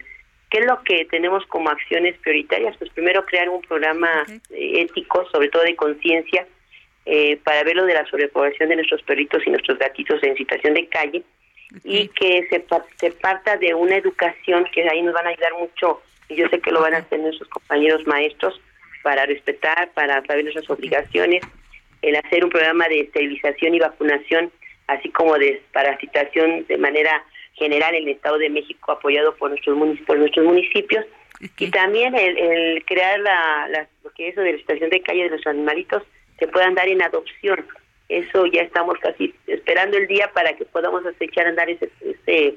¿Qué 0.50 0.60
es 0.60 0.66
lo 0.66 0.82
que 0.84 1.06
tenemos 1.06 1.46
como 1.48 1.70
acciones 1.70 2.18
prioritarias? 2.20 2.76
Pues 2.78 2.90
primero 2.92 3.26
crear 3.26 3.50
un 3.50 3.62
programa 3.62 4.26
ético, 4.50 5.28
sobre 5.32 5.50
todo 5.50 5.64
de 5.64 5.76
conciencia, 5.76 6.48
eh, 7.06 7.38
para 7.44 7.64
ver 7.64 7.76
lo 7.76 7.86
de 7.86 7.94
la 7.94 8.06
sobrepoblación 8.06 8.70
de 8.70 8.78
nuestros 8.78 9.02
perritos 9.04 9.42
y 9.46 9.50
nuestros 9.50 9.78
gatitos 9.78 10.22
en 10.24 10.36
situación 10.36 10.74
de 10.74 10.88
calle 10.88 11.24
y 11.84 12.08
que 12.10 12.48
se, 12.50 12.66
se 12.98 13.12
parta 13.12 13.58
de 13.58 13.74
una 13.74 13.96
educación 13.96 14.66
que 14.74 14.88
ahí 14.90 15.02
nos 15.02 15.14
van 15.14 15.28
a 15.28 15.30
ayudar 15.30 15.54
mucho 15.60 16.02
y 16.30 16.36
yo 16.36 16.48
sé 16.50 16.60
que 16.60 16.72
lo 16.72 16.82
van 16.82 16.94
a 16.94 16.98
hacer 16.98 17.20
nuestros 17.20 17.50
compañeros 17.50 18.06
maestros 18.06 18.60
para 19.04 19.26
respetar, 19.26 19.90
para 19.94 20.22
saber 20.26 20.44
nuestras 20.44 20.70
obligaciones, 20.70 21.42
el 22.02 22.16
hacer 22.16 22.44
un 22.44 22.50
programa 22.50 22.88
de 22.88 23.02
esterilización 23.02 23.76
y 23.76 23.80
vacunación, 23.80 24.52
así 24.88 25.10
como 25.10 25.38
de 25.38 25.62
parasitación 25.72 26.66
de 26.68 26.78
manera 26.78 27.24
general 27.58 27.96
en 27.96 28.04
el 28.04 28.16
Estado 28.16 28.38
de 28.38 28.50
México 28.50 28.92
apoyado 28.92 29.36
por 29.36 29.50
nuestros, 29.50 29.78
por 30.06 30.18
nuestros 30.18 30.46
municipios 30.46 31.06
y 31.58 31.70
también 31.70 32.16
el, 32.16 32.84
crear 32.86 33.20
la, 33.20 33.88
lo 34.04 34.12
que 34.12 34.30
eso 34.30 34.42
de 34.42 34.54
la 34.54 34.58
situación 34.58 34.90
de 34.90 35.02
calle 35.02 35.24
de 35.24 35.38
los 35.38 35.46
animalitos 35.46 36.04
se 36.40 36.48
puedan 36.48 36.76
dar 36.76 36.88
en 36.88 37.02
adopción 37.02 37.66
Eso 38.10 38.46
ya 38.48 38.62
estamos 38.62 38.98
casi 39.00 39.34
esperando 39.46 39.98
el 39.98 40.08
día 40.08 40.32
para 40.34 40.54
que 40.54 40.66
podamos 40.66 41.04
echar 41.20 41.46
a 41.46 41.50
andar 41.50 41.70
ese, 41.70 41.90
ese 42.02 42.56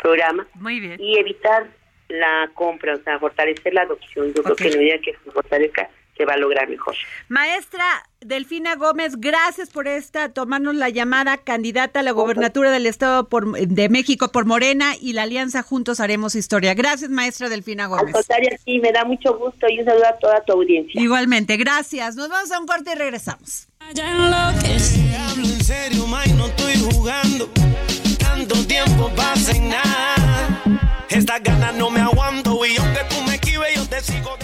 programa. 0.00 0.46
Muy 0.54 0.80
bien. 0.80 1.00
Y 1.00 1.18
evitar 1.18 1.66
la 2.08 2.50
compra, 2.54 2.94
o 2.94 3.02
sea, 3.02 3.18
fortalecer 3.18 3.74
la 3.74 3.82
adopción. 3.82 4.32
Yo 4.34 4.42
creo 4.42 4.56
que 4.56 4.70
la 4.70 4.76
medida 4.76 4.98
que 4.98 5.12
se 5.12 5.30
fortalezca, 5.30 5.88
se 6.16 6.24
va 6.24 6.34
a 6.34 6.36
lograr 6.36 6.68
mejor. 6.68 6.94
Maestra 7.28 7.84
Delfina 8.20 8.76
Gómez, 8.76 9.16
gracias 9.18 9.70
por 9.70 9.86
esta, 9.88 10.32
tomarnos 10.32 10.74
la 10.74 10.88
llamada 10.88 11.36
candidata 11.38 12.00
a 12.00 12.02
la 12.02 12.12
gobernatura 12.12 12.70
del 12.70 12.86
Estado 12.86 13.28
por, 13.28 13.52
de 13.52 13.88
México 13.88 14.28
por 14.32 14.46
Morena 14.46 14.94
y 15.00 15.12
la 15.12 15.22
Alianza 15.22 15.62
Juntos 15.62 16.00
Haremos 16.00 16.34
Historia. 16.34 16.74
Gracias, 16.74 17.10
maestra 17.10 17.48
Delfina 17.48 17.86
Gómez. 17.86 18.14
Al 18.14 18.58
sí, 18.64 18.78
me 18.78 18.92
da 18.92 19.04
mucho 19.04 19.36
gusto 19.36 19.66
y 19.68 19.80
un 19.80 19.84
saludo 19.84 20.06
a 20.06 20.18
toda 20.18 20.44
tu 20.44 20.52
audiencia. 20.52 21.00
Igualmente, 21.00 21.56
gracias. 21.56 22.16
Nos 22.16 22.28
vamos 22.28 22.50
a 22.50 22.58
un 22.58 22.66
corte 22.66 22.92
y 22.92 22.94
regresamos. 22.94 23.68
Hablo 23.80 25.48
en 25.48 25.64
serio, 25.64 26.06
May, 26.06 26.32
no 26.32 26.46
estoy 26.46 26.74
jugando. 26.92 27.48
Tanto 28.18 28.66
tiempo 28.66 29.10
pasa 29.14 29.52
en 29.52 29.68
nada. 29.68 30.14
Estas 31.10 31.42
ganas 31.42 31.74
no 31.74 31.90
me 31.90 32.00
aguanto 32.00 32.64
y 32.64 32.76
aunque 32.76 33.00
tú 33.10 33.22
me 33.26 33.34
esquives, 33.34 33.74
yo 33.76 33.88
te 33.88 34.00
sigo. 34.00 34.43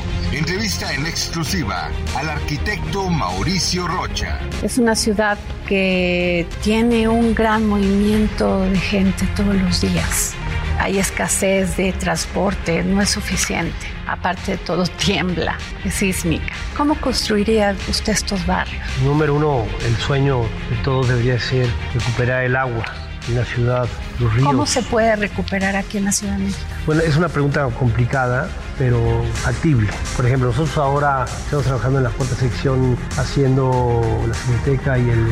entrevista 0.41 0.91
en 0.91 1.05
exclusiva 1.05 1.91
al 2.17 2.27
arquitecto 2.27 3.07
Mauricio 3.11 3.87
Rocha. 3.87 4.39
Es 4.63 4.79
una 4.79 4.95
ciudad 4.95 5.37
que 5.67 6.47
tiene 6.63 7.07
un 7.07 7.35
gran 7.35 7.67
movimiento 7.67 8.61
de 8.61 8.79
gente 8.79 9.27
todos 9.35 9.53
los 9.53 9.81
días. 9.81 10.33
Hay 10.79 10.97
escasez 10.97 11.77
de 11.77 11.93
transporte, 11.93 12.83
no 12.83 13.03
es 13.03 13.11
suficiente. 13.11 13.85
Aparte 14.07 14.53
de 14.53 14.57
todo, 14.57 14.87
tiembla, 15.05 15.59
es 15.85 15.93
sísmica. 15.93 16.53
¿Cómo 16.75 16.95
construiría 16.95 17.75
usted 17.87 18.13
estos 18.13 18.43
barrios? 18.47 18.81
Número 19.03 19.35
uno, 19.35 19.67
el 19.85 19.95
sueño 19.97 20.41
de 20.71 20.77
todos 20.83 21.07
debería 21.07 21.39
ser 21.39 21.67
recuperar 21.93 22.45
el 22.45 22.55
agua 22.55 23.00
en 23.27 23.35
la 23.35 23.45
ciudad, 23.45 23.87
los 24.19 24.33
ríos. 24.33 24.47
¿Cómo 24.47 24.65
se 24.65 24.81
puede 24.81 25.15
recuperar 25.15 25.75
aquí 25.75 25.97
en 25.97 26.05
la 26.05 26.11
Ciudad 26.11 26.33
de 26.33 26.45
México? 26.45 26.65
Bueno, 26.85 27.01
es 27.01 27.15
una 27.15 27.29
pregunta 27.29 27.67
complicada, 27.77 28.49
pero 28.77 28.99
factible. 29.35 29.89
Por 30.15 30.25
ejemplo, 30.25 30.47
nosotros 30.49 30.77
ahora 30.77 31.25
estamos 31.25 31.65
trabajando 31.65 31.99
en 31.99 32.03
la 32.05 32.09
cuarta 32.09 32.35
sección 32.35 32.97
haciendo 33.17 34.01
la 34.27 34.33
Cineteca 34.33 34.97
y 34.97 35.09
el, 35.09 35.27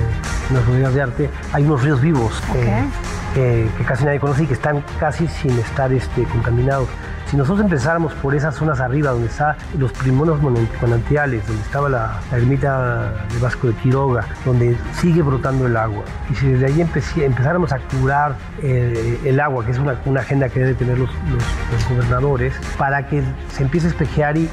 las 0.53 0.65
bodegas 0.67 0.93
de 0.93 1.01
arte. 1.01 1.29
Hay 1.53 1.63
unos 1.63 1.83
ríos 1.83 2.01
vivos 2.01 2.33
eh, 2.55 2.83
que, 3.33 3.69
que 3.77 3.83
casi 3.83 4.05
nadie 4.05 4.19
conoce 4.19 4.43
y 4.43 4.47
que 4.47 4.53
están 4.53 4.83
casi 4.99 5.27
sin 5.27 5.57
estar 5.59 5.91
este, 5.91 6.23
contaminados. 6.23 6.87
Si 7.29 7.37
nosotros 7.37 7.63
empezáramos 7.63 8.11
por 8.13 8.33
esas 8.33 8.55
zonas 8.55 8.79
arriba, 8.79 9.11
donde 9.11 9.27
están 9.27 9.55
los 9.77 9.91
primos 9.91 10.41
manantiales, 10.81 11.45
donde 11.45 11.61
estaba 11.61 11.87
la, 11.87 12.19
ermita 12.31 13.11
de 13.31 13.39
Vasco 13.39 13.67
de 13.67 13.73
Quiroga, 13.75 14.25
donde 14.45 14.75
sigue 14.93 15.21
brotando 15.21 15.67
el 15.67 15.77
agua, 15.77 16.03
y 16.31 16.33
si 16.33 16.47
desde 16.47 16.65
ahí 16.65 16.81
empezáramos 16.81 17.71
a 17.71 17.77
curar 17.77 18.35
eh, 18.63 19.19
el 19.25 19.39
agua, 19.39 19.63
que 19.63 19.71
es 19.71 19.77
una, 19.77 19.95
una, 20.05 20.21
agenda 20.21 20.49
que 20.49 20.59
deben 20.59 20.75
tener 20.75 20.97
los, 20.97 21.11
los, 21.31 21.89
gobernadores, 21.89 22.53
para 22.79 23.07
que 23.07 23.21
se 23.53 23.61
empiece 23.61 23.87
a 23.87 23.89
espejear 23.91 24.35
y, 24.35 24.49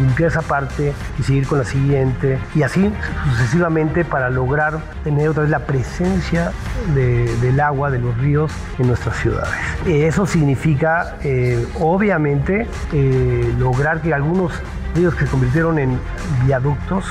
limpiar 0.00 0.30
esa 0.30 0.42
parte 0.42 0.92
y 1.16 1.22
seguir 1.22 1.46
con 1.46 1.58
la 1.58 1.64
siguiente, 1.64 2.40
y 2.56 2.64
así 2.64 2.92
sucesivamente 3.30 4.04
para 4.04 4.30
lograr 4.30 4.80
tener 5.04 5.28
otra 5.28 5.42
vez 5.42 5.50
la 5.50 5.60
presencia 5.60 6.50
de, 6.92 7.36
del 7.36 7.60
agua, 7.60 7.88
de 7.88 8.00
los 8.00 8.18
ríos 8.18 8.50
en 8.80 8.88
nuestras 8.88 9.16
ciudades. 9.18 9.54
Eso 9.86 10.26
significa, 10.26 11.16
eh, 11.22 11.64
obviamente 12.00 12.66
eh, 12.94 13.52
lograr 13.58 14.00
que 14.00 14.14
algunos 14.14 14.52
ríos 14.94 15.14
que 15.14 15.24
se 15.24 15.30
convirtieron 15.30 15.78
en 15.78 15.98
viaductos 16.44 17.04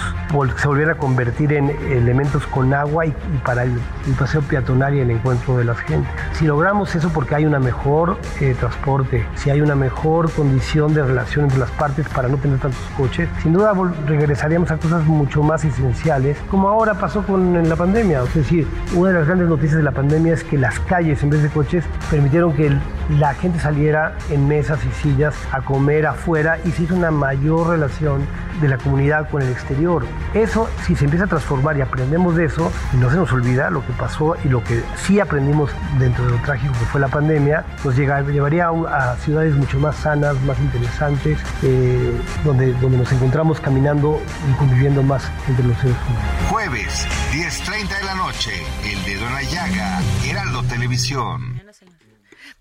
se 0.58 0.68
volvieran 0.68 0.96
a 0.96 0.98
convertir 0.98 1.54
en 1.54 1.70
elementos 1.92 2.46
con 2.48 2.74
agua 2.74 3.06
y, 3.06 3.14
para 3.44 3.64
el, 3.64 3.80
paseo 4.18 4.42
peatonal 4.42 4.96
y 4.96 5.00
el 5.00 5.12
encuentro 5.12 5.58
de 5.58 5.64
las 5.64 5.78
gentes. 5.80 6.12
Si 6.34 6.46
logramos 6.46 6.94
eso 6.96 7.10
porque 7.10 7.36
hay 7.36 7.46
una 7.46 7.60
mejor 7.60 8.18
eh, 8.40 8.56
transporte, 8.60 9.26
si 9.36 9.50
hay 9.50 9.62
una 9.62 9.76
mejor 9.76 10.32
condición 10.32 10.94
de 10.94 11.04
relación 11.04 11.46
entre 11.46 11.60
las 11.60 11.72
partes 11.72 12.08
para 12.10 12.28
no 12.28 12.38
tener 12.38 12.60
tantos 12.60 12.82
coches, 12.98 13.30
sin 13.42 13.54
duda 13.54 13.74
regresaríamos 14.06 14.72
a 14.72 14.78
cosas 14.78 15.06
mucho 15.06 15.42
más 15.42 15.64
esenciales, 15.64 16.38
como 16.50 16.70
ahora 16.70 16.96
pasó 16.96 17.24
con 17.24 17.68
la 17.68 17.76
pandemia. 17.76 18.24
Es 18.24 18.34
decir, 18.34 18.68
una 18.94 19.10
de 19.10 19.20
las 19.20 19.28
grandes 19.28 19.48
noticias 19.48 19.78
de 19.78 19.84
la 19.84 19.92
pandemia 19.92 20.34
es 20.34 20.44
que 20.44 20.58
las 20.58 20.80
calles 20.82 21.24
en 21.24 21.30
vez 21.30 21.42
de 21.42 21.50
coches 21.50 21.84
permitieron 22.10 22.54
que 22.54 22.72
la 23.18 23.34
gente 23.34 23.60
saliera 23.60 24.16
en 24.30 24.48
mesas 24.48 24.80
y 24.86 24.92
sillas 25.02 25.36
a 25.52 25.62
comer 25.62 26.06
afuera 26.06 26.60
y 26.64 26.72
se 26.72 26.84
hizo 26.84 26.96
una 26.96 27.10
mayor 27.10 27.69
relación 27.70 28.26
de 28.62 28.68
la 28.68 28.78
comunidad 28.78 29.30
con 29.30 29.42
el 29.42 29.50
exterior. 29.50 30.06
Eso, 30.34 30.70
si 30.86 30.96
se 30.96 31.06
empieza 31.06 31.26
a 31.26 31.28
transformar 31.28 31.78
y 31.78 31.82
aprendemos 31.82 32.36
de 32.36 32.46
eso, 32.46 32.72
no 32.94 33.10
se 33.10 33.16
nos 33.16 33.32
olvida 33.32 33.70
lo 33.70 33.86
que 33.86 33.94
pasó 33.94 34.36
y 34.44 34.50
lo 34.50 34.64
que 34.64 34.82
sí 34.96 35.20
aprendimos 35.20 35.72
dentro 35.98 36.26
de 36.26 36.32
lo 36.32 36.38
trágico 36.38 36.74
que 36.74 36.86
fue 36.86 37.02
la 37.02 37.08
pandemia, 37.08 37.66
nos 37.84 37.96
llega, 37.96 38.22
llevaría 38.22 38.70
a, 38.70 39.16
ciudades 39.18 39.56
mucho 39.56 39.80
más 39.80 39.96
sanas, 39.96 40.40
más 40.42 40.60
interesantes, 40.60 41.40
eh, 41.64 42.20
donde, 42.44 42.74
donde 42.74 42.98
nos 42.98 43.12
encontramos 43.12 43.60
caminando 43.60 44.22
y 44.50 44.54
conviviendo 44.58 45.04
más 45.04 45.30
entre 45.48 45.66
los 45.66 45.78
seres 45.78 45.96
humanos. 46.08 46.30
Jueves, 46.50 47.08
10.30 47.32 47.98
de 48.00 48.06
la 48.06 48.16
noche, 48.16 48.52
El 48.84 49.04
Dedo 49.04 49.28
en 49.28 49.34
la 49.34 49.44
Llaga, 49.44 50.02
Heraldo 50.26 50.64
Televisión. 50.64 51.59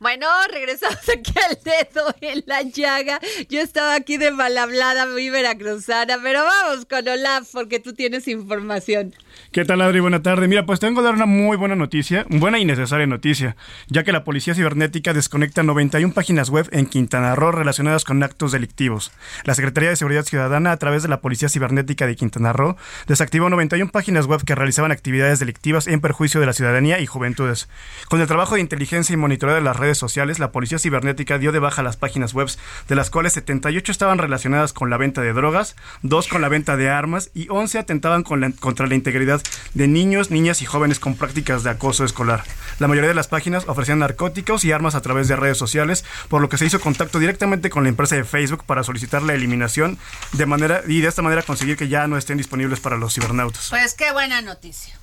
Bueno, 0.01 0.27
regresamos 0.53 1.09
aquí 1.13 1.33
al 1.49 1.59
dedo 1.63 2.15
en 2.21 2.45
la 2.47 2.63
llaga. 2.63 3.21
Yo 3.49 3.61
estaba 3.61 3.95
aquí 3.95 4.17
de 4.17 4.31
mal 4.31 4.57
hablada, 4.57 5.07
muy 5.07 5.29
veracruzana, 5.31 6.19
pero 6.23 6.45
vamos 6.45 6.87
con 6.87 7.09
Olaf 7.09 7.49
porque 7.53 7.81
tú 7.81 7.95
tienes 7.95 8.29
información. 8.29 9.15
¿Qué 9.51 9.65
tal, 9.65 9.81
Adri? 9.81 10.01
Buena 10.01 10.23
tarde. 10.23 10.47
Mira, 10.47 10.67
pues 10.67 10.79
tengo 10.79 11.01
que 11.01 11.07
dar 11.07 11.15
una 11.15 11.25
muy 11.25 11.57
buena 11.57 11.75
noticia, 11.75 12.27
buena 12.29 12.59
y 12.59 12.67
necesaria 12.67 13.07
noticia, 13.07 13.57
ya 13.89 14.05
que 14.05 14.13
la 14.13 14.23
Policía 14.23 14.55
Cibernética 14.55 15.15
desconecta 15.15 15.63
91 15.63 16.13
páginas 16.13 16.51
web 16.51 16.69
en 16.71 16.85
Quintana 16.85 17.35
Roo 17.35 17.51
relacionadas 17.51 18.05
con 18.05 18.23
actos 18.23 18.53
delictivos. 18.53 19.11
La 19.45 19.55
Secretaría 19.55 19.89
de 19.89 19.97
Seguridad 19.97 20.27
Ciudadana, 20.27 20.71
a 20.71 20.77
través 20.77 21.03
de 21.03 21.09
la 21.09 21.23
Policía 21.23 21.49
Cibernética 21.49 22.07
de 22.07 22.15
Quintana 22.15 22.53
Roo, 22.53 22.77
desactivó 23.07 23.49
91 23.49 23.91
páginas 23.91 24.27
web 24.27 24.45
que 24.45 24.55
realizaban 24.55 24.93
actividades 24.93 25.39
delictivas 25.39 25.87
en 25.87 26.03
perjuicio 26.03 26.41
de 26.41 26.47
la 26.47 26.53
ciudadanía 26.53 27.01
y 27.01 27.07
juventudes. 27.07 27.71
Con 28.11 28.21
el 28.21 28.27
trabajo 28.27 28.57
de 28.57 28.61
inteligencia 28.61 29.15
y 29.15 29.17
monitoreo 29.17 29.55
de 29.55 29.63
las 29.63 29.79
redes 29.79 29.97
sociales, 29.97 30.39
la 30.39 30.53
Policía 30.53 30.79
Cibernética 30.79 31.39
dio 31.39 31.53
de 31.53 31.59
baja 31.59 31.83
las 31.83 31.97
páginas 31.97 32.35
web, 32.35 32.51
de 32.87 32.95
las 32.95 33.09
cuales 33.09 33.33
78 33.33 33.93
estaban 33.93 34.19
relacionadas 34.19 34.75
con 34.75 34.91
la 34.91 34.99
venta 34.99 35.23
de 35.23 35.33
drogas, 35.33 35.75
2 36.03 36.29
con 36.29 36.43
la 36.43 36.51
venta 36.51 36.77
de 36.77 36.91
armas 36.91 37.31
y 37.33 37.47
11 37.49 37.79
atentaban 37.79 38.25
contra 38.25 38.87
la 38.87 38.95
integridad 38.95 39.38
de 39.74 39.88
niños, 39.88 40.31
niñas 40.31 40.62
y 40.62 40.66
jóvenes 40.66 41.01
con 41.01 41.16
prácticas 41.16 41.62
de 41.62 41.70
acoso 41.70 42.05
escolar. 42.05 42.44
La 42.79 42.88
mayoría 42.88 43.09
de 43.09 43.14
las 43.14 43.29
páginas 43.29 43.64
ofrecían 43.66 43.98
narcóticos 44.01 44.64
y 44.64 44.72
armas 44.72 44.94
a 44.94 45.01
través 45.01 45.29
de 45.29 45.37
redes 45.37 45.59
sociales, 45.59 46.05
por 46.29 46.40
lo 46.40 46.48
que 46.48 46.59
se 46.59 46.66
hizo 46.66 46.81
contacto 46.81 47.18
directamente 47.18 47.70
con 47.70 47.83
la 47.83 47.88
empresa 47.88 48.16
de 48.16 48.24
Facebook 48.24 48.64
para 48.64 48.85
solicitar 48.85 49.22
la 49.22 49.35
eliminación 49.35 49.98
de 50.33 50.46
manera 50.46 50.83
y 50.87 51.01
de 51.01 51.09
esta 51.09 51.22
manera 51.22 51.42
conseguir 51.42 51.77
que 51.77 51.88
ya 51.88 52.07
no 52.07 52.16
estén 52.16 52.38
disponibles 52.38 52.81
para 52.81 52.96
los 52.96 53.14
cibernautas. 53.14 53.68
Pues 53.70 53.94
qué 53.94 54.12
buena 54.12 54.42
noticia 54.42 54.98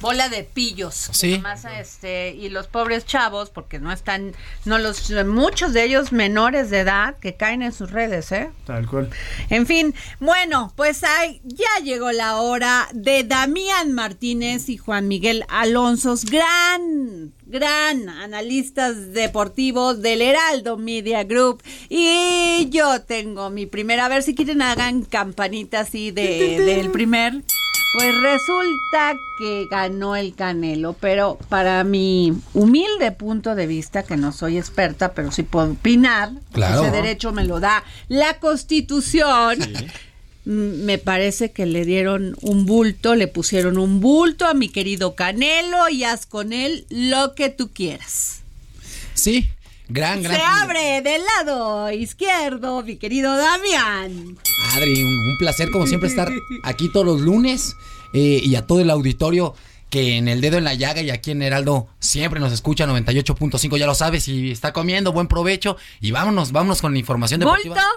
bola 0.00 0.28
de 0.28 0.44
pillos. 0.44 0.94
Sí. 1.12 1.42
este, 1.78 2.30
y 2.30 2.48
los 2.48 2.66
pobres 2.66 3.06
chavos, 3.06 3.50
porque 3.50 3.78
no 3.78 3.92
están, 3.92 4.34
no 4.64 4.78
los, 4.78 5.10
muchos 5.26 5.72
de 5.72 5.84
ellos 5.84 6.12
menores 6.12 6.70
de 6.70 6.80
edad 6.80 7.16
que 7.18 7.36
caen 7.36 7.62
en 7.62 7.72
sus 7.72 7.90
redes, 7.90 8.30
¿eh? 8.32 8.50
Tal 8.66 8.86
cual. 8.86 9.10
En 9.50 9.66
fin, 9.66 9.94
bueno, 10.20 10.72
pues 10.76 11.04
ahí 11.04 11.40
ya 11.44 11.82
llegó 11.82 12.12
la 12.12 12.36
hora 12.36 12.88
de 12.92 13.24
Damián 13.24 13.92
Martínez 13.92 14.68
y 14.68 14.76
Juan 14.76 15.08
Miguel 15.08 15.44
Alonso, 15.48 16.14
gran, 16.30 17.32
gran 17.46 18.08
analistas 18.08 19.12
deportivos 19.12 20.02
del 20.02 20.22
Heraldo 20.22 20.76
Media 20.76 21.24
Group. 21.24 21.62
Y 21.88 22.68
yo 22.70 23.02
tengo 23.02 23.50
mi 23.50 23.66
primera, 23.66 24.06
a 24.06 24.08
ver 24.08 24.22
si 24.22 24.34
quieren 24.34 24.62
hagan 24.62 25.02
campanitas 25.02 25.86
así 25.88 26.10
de, 26.10 26.58
del 26.64 26.90
primer. 26.90 27.42
Pues 27.96 28.14
resulta 28.20 29.16
que 29.38 29.68
ganó 29.70 30.16
el 30.16 30.34
Canelo, 30.34 30.92
pero 30.92 31.38
para 31.48 31.82
mi 31.82 32.34
humilde 32.52 33.10
punto 33.10 33.54
de 33.54 33.66
vista, 33.66 34.02
que 34.02 34.18
no 34.18 34.32
soy 34.32 34.58
experta, 34.58 35.14
pero 35.14 35.32
sí 35.32 35.44
puedo 35.44 35.72
opinar, 35.72 36.30
ese 36.54 36.90
derecho 36.90 37.32
me 37.32 37.44
lo 37.44 37.58
da 37.58 37.84
la 38.08 38.38
Constitución. 38.38 39.60
Me 40.44 40.98
parece 40.98 41.52
que 41.52 41.64
le 41.64 41.86
dieron 41.86 42.36
un 42.42 42.66
bulto, 42.66 43.14
le 43.14 43.28
pusieron 43.28 43.78
un 43.78 44.02
bulto 44.02 44.44
a 44.44 44.52
mi 44.52 44.68
querido 44.68 45.14
Canelo 45.14 45.88
y 45.88 46.04
haz 46.04 46.26
con 46.26 46.52
él 46.52 46.84
lo 46.90 47.34
que 47.34 47.48
tú 47.48 47.70
quieras. 47.72 48.42
Sí, 49.14 49.48
Gran, 49.88 50.22
gran. 50.22 50.36
Se 50.36 50.42
abre 50.42 51.02
del 51.02 51.22
lado 51.24 51.90
izquierdo, 51.92 52.82
mi 52.82 52.96
querido 52.96 53.36
Damián. 53.36 54.36
Adri, 54.74 55.02
un, 55.02 55.36
placer 55.38 55.70
como 55.70 55.86
siempre 55.86 56.08
estar 56.08 56.30
aquí 56.64 56.90
todos 56.92 57.06
los 57.06 57.20
lunes 57.20 57.76
eh, 58.12 58.40
y 58.42 58.56
a 58.56 58.66
todo 58.66 58.80
el 58.80 58.90
auditorio 58.90 59.54
que 59.90 60.16
en 60.16 60.28
el 60.28 60.40
dedo 60.40 60.58
en 60.58 60.64
la 60.64 60.74
llaga 60.74 61.02
y 61.02 61.10
aquí 61.10 61.30
en 61.30 61.42
Heraldo 61.42 61.88
siempre 62.00 62.40
nos 62.40 62.52
escucha 62.52 62.86
98.5, 62.86 63.78
ya 63.78 63.86
lo 63.86 63.94
sabes, 63.94 64.26
y 64.26 64.50
está 64.50 64.72
comiendo, 64.72 65.12
buen 65.12 65.28
provecho 65.28 65.76
y 66.00 66.10
vámonos, 66.10 66.50
vámonos 66.50 66.80
con 66.80 66.92
la 66.92 66.98
información 66.98 67.40
deportiva. 67.40 67.76
¿Bulto? 67.76 67.88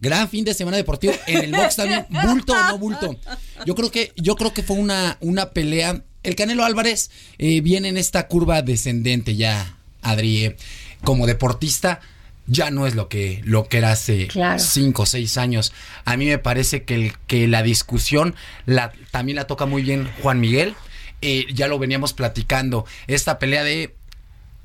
Gran 0.00 0.28
fin 0.28 0.44
de 0.44 0.52
semana 0.52 0.76
deportivo 0.76 1.14
en 1.28 1.44
el 1.44 1.52
box 1.52 1.76
también, 1.76 2.06
bulto 2.26 2.52
o 2.52 2.62
no 2.68 2.78
bulto. 2.78 3.16
Yo 3.64 3.76
creo 3.76 3.92
que 3.92 4.12
yo 4.16 4.34
creo 4.34 4.52
que 4.52 4.64
fue 4.64 4.76
una 4.76 5.16
una 5.20 5.50
pelea 5.50 6.02
el 6.22 6.36
Canelo 6.36 6.64
Álvarez 6.64 7.10
eh, 7.38 7.60
viene 7.60 7.88
en 7.88 7.96
esta 7.96 8.28
curva 8.28 8.62
descendente 8.62 9.36
ya, 9.36 9.76
Adri. 10.02 10.54
Como 11.02 11.26
deportista 11.26 12.00
ya 12.46 12.70
no 12.70 12.86
es 12.86 12.94
lo 12.94 13.08
que, 13.08 13.40
lo 13.44 13.68
que 13.68 13.78
era 13.78 13.92
hace 13.92 14.28
cinco 14.58 15.02
o 15.02 15.06
seis 15.06 15.38
años. 15.38 15.72
A 16.04 16.16
mí 16.16 16.26
me 16.26 16.38
parece 16.38 16.84
que, 16.84 16.94
el, 16.94 17.12
que 17.26 17.46
la 17.48 17.62
discusión 17.62 18.34
la, 18.66 18.92
también 19.10 19.36
la 19.36 19.46
toca 19.46 19.66
muy 19.66 19.82
bien 19.82 20.10
Juan 20.22 20.40
Miguel. 20.40 20.74
Eh, 21.20 21.46
ya 21.52 21.68
lo 21.68 21.78
veníamos 21.78 22.12
platicando. 22.12 22.84
Esta 23.06 23.38
pelea 23.38 23.62
de 23.62 23.94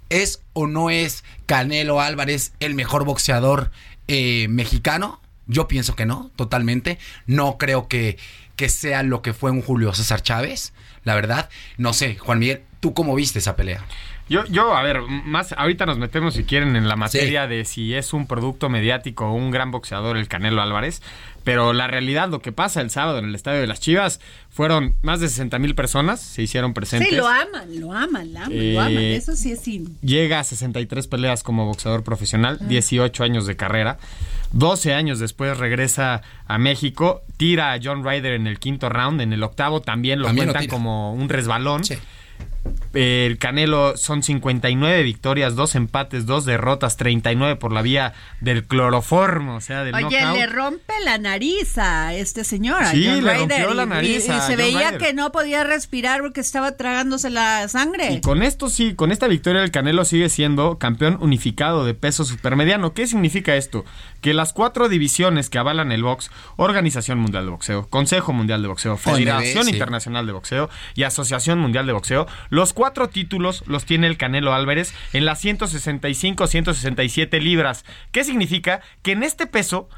¿es 0.10 0.42
o 0.54 0.68
no 0.68 0.90
es 0.90 1.24
Canelo 1.46 2.02
Álvarez 2.02 2.54
el 2.60 2.74
mejor 2.74 3.06
boxeador 3.06 3.72
eh, 4.08 4.48
mexicano? 4.50 5.22
Yo 5.46 5.68
pienso 5.68 5.96
que 5.96 6.06
no, 6.06 6.32
totalmente. 6.36 6.98
No 7.26 7.58
creo 7.58 7.88
que, 7.88 8.18
que 8.56 8.70
sea 8.70 9.04
lo 9.04 9.22
que 9.22 9.34
fue 9.34 9.52
un 9.52 9.62
Julio 9.62 9.94
César 9.94 10.22
Chávez, 10.22 10.74
la 11.04 11.16
verdad. 11.16 11.50
No 11.78 11.94
sé, 11.94 12.18
Juan 12.18 12.40
Miguel, 12.40 12.64
¿tú 12.80 12.94
cómo 12.94 13.16
viste 13.16 13.40
esa 13.40 13.56
pelea? 13.56 13.86
Yo, 14.30 14.46
yo, 14.46 14.76
a 14.76 14.84
ver, 14.84 15.02
más 15.02 15.54
ahorita 15.54 15.86
nos 15.86 15.98
metemos 15.98 16.34
si 16.34 16.44
quieren 16.44 16.76
en 16.76 16.88
la 16.88 16.96
materia 16.98 17.48
de 17.48 17.64
si 17.64 17.94
es 17.94 18.14
un 18.14 18.28
producto 18.28 18.68
mediático 18.68 19.28
o 19.28 19.34
un 19.34 19.52
gran 19.52 19.72
boxeador 19.72 20.18
el 20.18 20.28
Canelo 20.28 20.62
Álvarez, 20.62 21.02
pero 21.46 21.72
la 21.72 21.88
realidad, 21.88 22.28
lo 22.28 22.42
que 22.42 22.52
pasa 22.52 22.82
el 22.82 22.90
sábado 22.90 23.20
en 23.20 23.26
el 23.26 23.36
Estadio 23.36 23.62
de 23.62 23.68
las 23.68 23.80
Chivas, 23.80 24.20
fueron 24.50 24.96
más 25.02 25.22
de 25.22 25.30
60 25.30 25.60
mil 25.60 25.76
personas, 25.76 26.20
se 26.20 26.42
hicieron 26.42 26.74
presentes. 26.74 27.08
Sí, 27.08 27.16
lo 27.16 27.26
aman, 27.26 27.80
lo 27.80 27.94
aman, 27.94 28.34
lo 28.34 28.40
aman, 28.42 28.74
lo 28.74 28.82
aman. 28.82 28.98
Eh, 28.98 29.16
eso 29.16 29.34
sí 29.34 29.54
es 29.54 29.62
sin... 29.62 29.98
Llega 30.02 30.42
a 30.42 30.44
63 30.44 31.08
peleas 31.08 31.44
como 31.44 31.66
boxeador 31.66 32.04
profesional, 32.04 32.60
18 32.68 33.24
años 33.24 33.48
de 33.48 33.56
carrera. 33.56 33.98
12 34.52 34.94
años 34.94 35.20
después 35.20 35.58
regresa 35.58 36.22
a 36.48 36.58
México, 36.58 37.22
tira 37.38 37.72
a 37.72 37.80
John 37.82 38.04
Ryder 38.04 38.34
en 38.34 38.48
el 38.48 38.60
quinto 38.60 38.90
round, 38.90 39.22
en 39.22 39.32
el 39.32 39.44
octavo 39.44 39.82
también 39.82 40.20
lo 40.20 40.34
cuentan 40.34 40.68
como 40.68 41.14
un 41.14 41.30
resbalón. 41.30 41.86
Sí 41.86 41.96
el 42.94 43.38
Canelo 43.38 43.98
son 43.98 44.24
59 44.24 45.04
victorias, 45.04 45.56
dos 45.56 45.76
empates, 45.76 46.26
dos 46.26 46.46
derrotas, 46.46 46.98
39 46.98 47.56
por 47.56 47.72
la 47.72 47.82
vía 47.82 48.14
del 48.42 48.66
cloroformo, 48.66 49.56
o 49.56 49.62
sea, 49.62 49.84
del 49.84 49.96
Oye, 49.96 50.26
le 50.34 50.48
rompe 50.48 50.94
la 51.04 51.18
nariz 51.18 51.78
a 51.78 52.14
este 52.14 52.44
señor, 52.44 52.86
sí, 52.88 53.22
le 53.22 53.38
rompió 53.38 53.74
la 53.74 53.86
nariz 53.86 54.28
y, 54.28 54.40
se 54.42 54.56
veía 54.56 54.98
que 54.98 55.14
no 55.14 55.32
podía 55.32 55.64
respirar 55.64 56.22
porque 56.22 56.42
estaba 56.42 56.74
tragándose 56.74 57.30
la 57.30 57.68
sangre. 57.68 58.14
Y 58.14 58.22
con 58.22 58.44
esto 58.44 58.70
sí, 58.70 58.96
con 58.96 59.12
esta 59.12 59.28
victoria 59.28 59.64
el 59.64 59.72
Canelo 59.72 60.06
sigue 60.06 60.30
siendo 60.30 60.78
campeón 60.78 61.18
unificado 61.22 61.86
de 61.86 61.94
peso 61.94 62.24
supermediano. 62.24 62.94
¿Qué 62.94 63.08
significa 63.08 63.56
esto? 63.56 63.86
Que 64.22 64.34
las 64.34 64.54
cuatro 64.54 64.90
divisiones 64.90 65.50
que 65.50 65.58
avalan 65.58 65.92
el 65.92 66.04
box, 66.04 66.32
Organización 66.56 67.20
Mundial 67.20 67.46
de 67.46 67.52
Boxeo, 67.52 67.88
Consejo 67.90 68.34
Mundial 68.34 68.62
de 68.62 68.68
Boxeo, 68.68 68.98
Federación 68.98 69.70
Internacional 69.70 70.26
de 70.26 70.34
Boxeo 70.34 70.70
y 70.96 71.04
Asociación 71.04 71.60
Mundial 71.60 71.86
de 71.86 71.94
Boxeo, 71.94 72.28
los 72.50 72.74
cuatro 72.78 73.10
títulos 73.10 73.64
los 73.66 73.86
tiene 73.86 74.06
el 74.06 74.18
Canelo 74.18 74.54
Álvarez 74.54 74.94
en 75.12 75.26
las 75.26 75.42
165, 75.42 76.46
167 76.46 77.42
libras. 77.42 77.86
¿Qué 78.12 78.24
significa? 78.24 78.82
Que 79.02 79.14
en 79.14 79.24
este 79.24 79.48
peso 79.48 79.90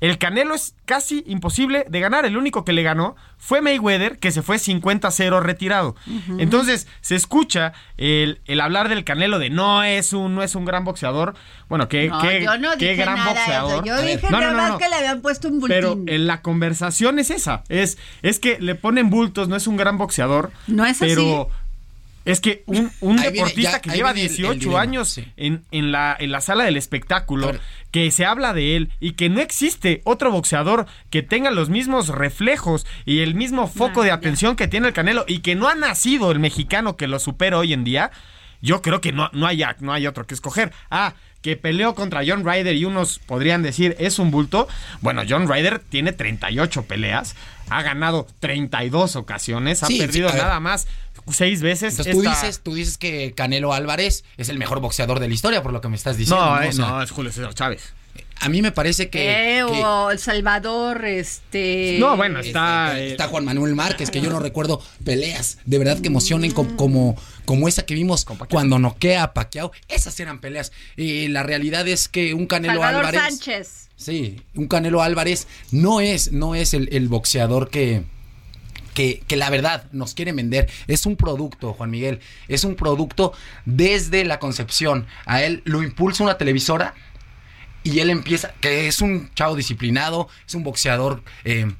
el 0.00 0.16
Canelo 0.16 0.54
es 0.54 0.74
casi 0.86 1.24
imposible 1.26 1.84
de 1.90 2.00
ganar. 2.00 2.24
El 2.24 2.38
único 2.38 2.64
que 2.64 2.72
le 2.72 2.82
ganó 2.82 3.16
fue 3.36 3.60
Mayweather, 3.60 4.18
que 4.18 4.30
se 4.30 4.40
fue 4.40 4.56
50-0 4.56 5.42
retirado. 5.42 5.94
Entonces, 6.38 6.88
se 7.02 7.16
escucha 7.16 7.74
el, 7.98 8.40
hablar 8.62 8.88
del 8.88 9.04
Canelo 9.04 9.38
de 9.38 9.50
no 9.50 9.84
es 9.84 10.14
un, 10.14 10.34
no 10.34 10.42
es 10.42 10.54
un 10.54 10.64
gran 10.64 10.84
boxeador. 10.84 11.34
Bueno, 11.68 11.86
qué, 11.90 12.08
gran 12.08 13.26
boxeador. 13.26 13.84
Yo 13.84 14.00
dije 14.00 14.26
no, 14.30 14.78
que 14.78 14.88
le 14.88 14.94
habían 14.94 15.20
puesto 15.20 15.48
un 15.48 15.60
bultín. 15.60 15.76
Pero 15.76 15.98
en 16.06 16.26
la 16.26 16.40
conversación 16.40 17.18
es 17.18 17.28
esa. 17.28 17.62
Es, 17.68 17.98
es 18.22 18.38
que 18.38 18.58
le 18.58 18.74
ponen 18.74 19.10
bultos, 19.10 19.48
no 19.48 19.56
es 19.56 19.66
un 19.66 19.76
gran 19.76 19.98
boxeador. 19.98 20.50
No 20.66 20.86
es 20.86 20.96
pero, 20.98 21.50
es 22.26 22.40
que 22.40 22.64
un, 22.66 22.90
un 23.00 23.16
deportista 23.16 23.80
que 23.80 23.90
lleva 23.90 24.12
18 24.12 24.76
años 24.76 25.18
en, 25.36 25.64
en, 25.70 25.92
la, 25.92 26.14
en 26.18 26.32
la 26.32 26.40
sala 26.40 26.64
del 26.64 26.76
espectáculo, 26.76 27.52
que 27.92 28.10
se 28.10 28.26
habla 28.26 28.52
de 28.52 28.76
él 28.76 28.90
y 28.98 29.12
que 29.12 29.28
no 29.28 29.40
existe 29.40 30.02
otro 30.04 30.32
boxeador 30.32 30.86
que 31.08 31.22
tenga 31.22 31.52
los 31.52 31.70
mismos 31.70 32.08
reflejos 32.08 32.84
y 33.04 33.20
el 33.20 33.36
mismo 33.36 33.68
foco 33.68 34.02
de 34.02 34.10
atención 34.10 34.56
que 34.56 34.66
tiene 34.66 34.88
el 34.88 34.92
Canelo 34.92 35.24
y 35.28 35.38
que 35.38 35.54
no 35.54 35.68
ha 35.68 35.76
nacido 35.76 36.32
el 36.32 36.40
mexicano 36.40 36.96
que 36.96 37.06
lo 37.06 37.20
supera 37.20 37.58
hoy 37.58 37.72
en 37.72 37.84
día, 37.84 38.10
yo 38.60 38.82
creo 38.82 39.00
que 39.00 39.12
no, 39.12 39.30
no, 39.32 39.46
hay, 39.46 39.62
no 39.78 39.92
hay 39.92 40.08
otro 40.08 40.26
que 40.26 40.34
escoger. 40.34 40.72
Ah, 40.90 41.14
que 41.42 41.56
peleó 41.56 41.94
contra 41.94 42.22
John 42.26 42.44
Ryder 42.44 42.74
y 42.74 42.84
unos 42.86 43.20
podrían 43.20 43.62
decir 43.62 43.94
es 44.00 44.18
un 44.18 44.32
bulto. 44.32 44.66
Bueno, 45.00 45.22
John 45.28 45.48
Ryder 45.48 45.78
tiene 45.78 46.12
38 46.12 46.86
peleas, 46.86 47.36
ha 47.70 47.82
ganado 47.82 48.26
32 48.40 49.14
ocasiones, 49.14 49.84
ha 49.84 49.86
perdido 49.86 50.28
nada 50.32 50.58
más 50.58 50.88
seis 51.32 51.62
veces. 51.62 51.98
Entonces 51.98 52.12
tú, 52.14 52.22
dices, 52.22 52.60
tú 52.60 52.74
dices 52.74 52.98
que 52.98 53.32
Canelo 53.34 53.72
Álvarez 53.72 54.24
es 54.36 54.48
el 54.48 54.58
mejor 54.58 54.80
boxeador 54.80 55.20
de 55.20 55.28
la 55.28 55.34
historia, 55.34 55.62
por 55.62 55.72
lo 55.72 55.80
que 55.80 55.88
me 55.88 55.96
estás 55.96 56.16
diciendo. 56.16 56.44
No, 56.44 56.62
eh, 56.62 56.70
no, 56.74 57.02
es 57.02 57.10
Julio 57.10 57.32
César 57.32 57.54
Chávez. 57.54 57.94
A 58.40 58.48
mí 58.50 58.60
me 58.60 58.70
parece 58.70 59.08
que, 59.08 59.58
eh, 59.58 59.62
o 59.62 60.10
El 60.10 60.18
Salvador, 60.18 61.04
este. 61.06 61.96
No, 61.98 62.16
bueno, 62.16 62.40
está. 62.40 62.92
Este, 62.92 63.12
está 63.12 63.28
Juan 63.28 63.46
Manuel 63.46 63.74
Márquez, 63.74 64.10
que 64.10 64.20
yo 64.20 64.28
no 64.28 64.40
recuerdo 64.40 64.82
peleas 65.04 65.58
de 65.64 65.78
verdad 65.78 66.00
que 66.00 66.08
emocionen 66.08 66.52
como, 66.52 67.16
como, 67.44 67.68
esa 67.68 67.86
que 67.86 67.94
vimos 67.94 68.26
cuando 68.50 68.78
noquea 68.78 69.22
a 69.22 69.34
Pacquiao. 69.34 69.72
Esas 69.88 70.20
eran 70.20 70.40
peleas. 70.40 70.72
Y 70.96 71.28
la 71.28 71.42
realidad 71.42 71.88
es 71.88 72.08
que 72.08 72.34
un 72.34 72.46
Canelo 72.46 72.74
Salvador 72.74 73.06
Álvarez. 73.06 73.20
Sánchez. 73.22 73.88
Sí, 73.96 74.42
un 74.54 74.68
Canelo 74.68 75.02
Álvarez 75.02 75.46
no 75.70 76.02
es, 76.02 76.30
no 76.32 76.54
es 76.54 76.74
el, 76.74 76.90
el 76.92 77.08
boxeador 77.08 77.70
que 77.70 78.04
que, 78.96 79.22
que 79.28 79.36
la 79.36 79.50
verdad 79.50 79.84
nos 79.92 80.14
quieren 80.14 80.34
vender. 80.36 80.68
Es 80.88 81.04
un 81.06 81.16
producto, 81.16 81.74
Juan 81.74 81.90
Miguel. 81.90 82.18
Es 82.48 82.64
un 82.64 82.74
producto 82.76 83.32
desde 83.66 84.24
la 84.24 84.38
concepción. 84.40 85.06
A 85.26 85.42
él 85.42 85.60
lo 85.66 85.82
impulsa 85.82 86.24
una 86.24 86.38
televisora 86.38 86.94
y 87.84 88.00
él 88.00 88.08
empieza, 88.10 88.54
que 88.60 88.88
es 88.88 89.02
un 89.02 89.30
chavo 89.34 89.54
disciplinado, 89.54 90.28
es 90.48 90.54
un 90.54 90.64
boxeador 90.64 91.22
eh, 91.44 91.70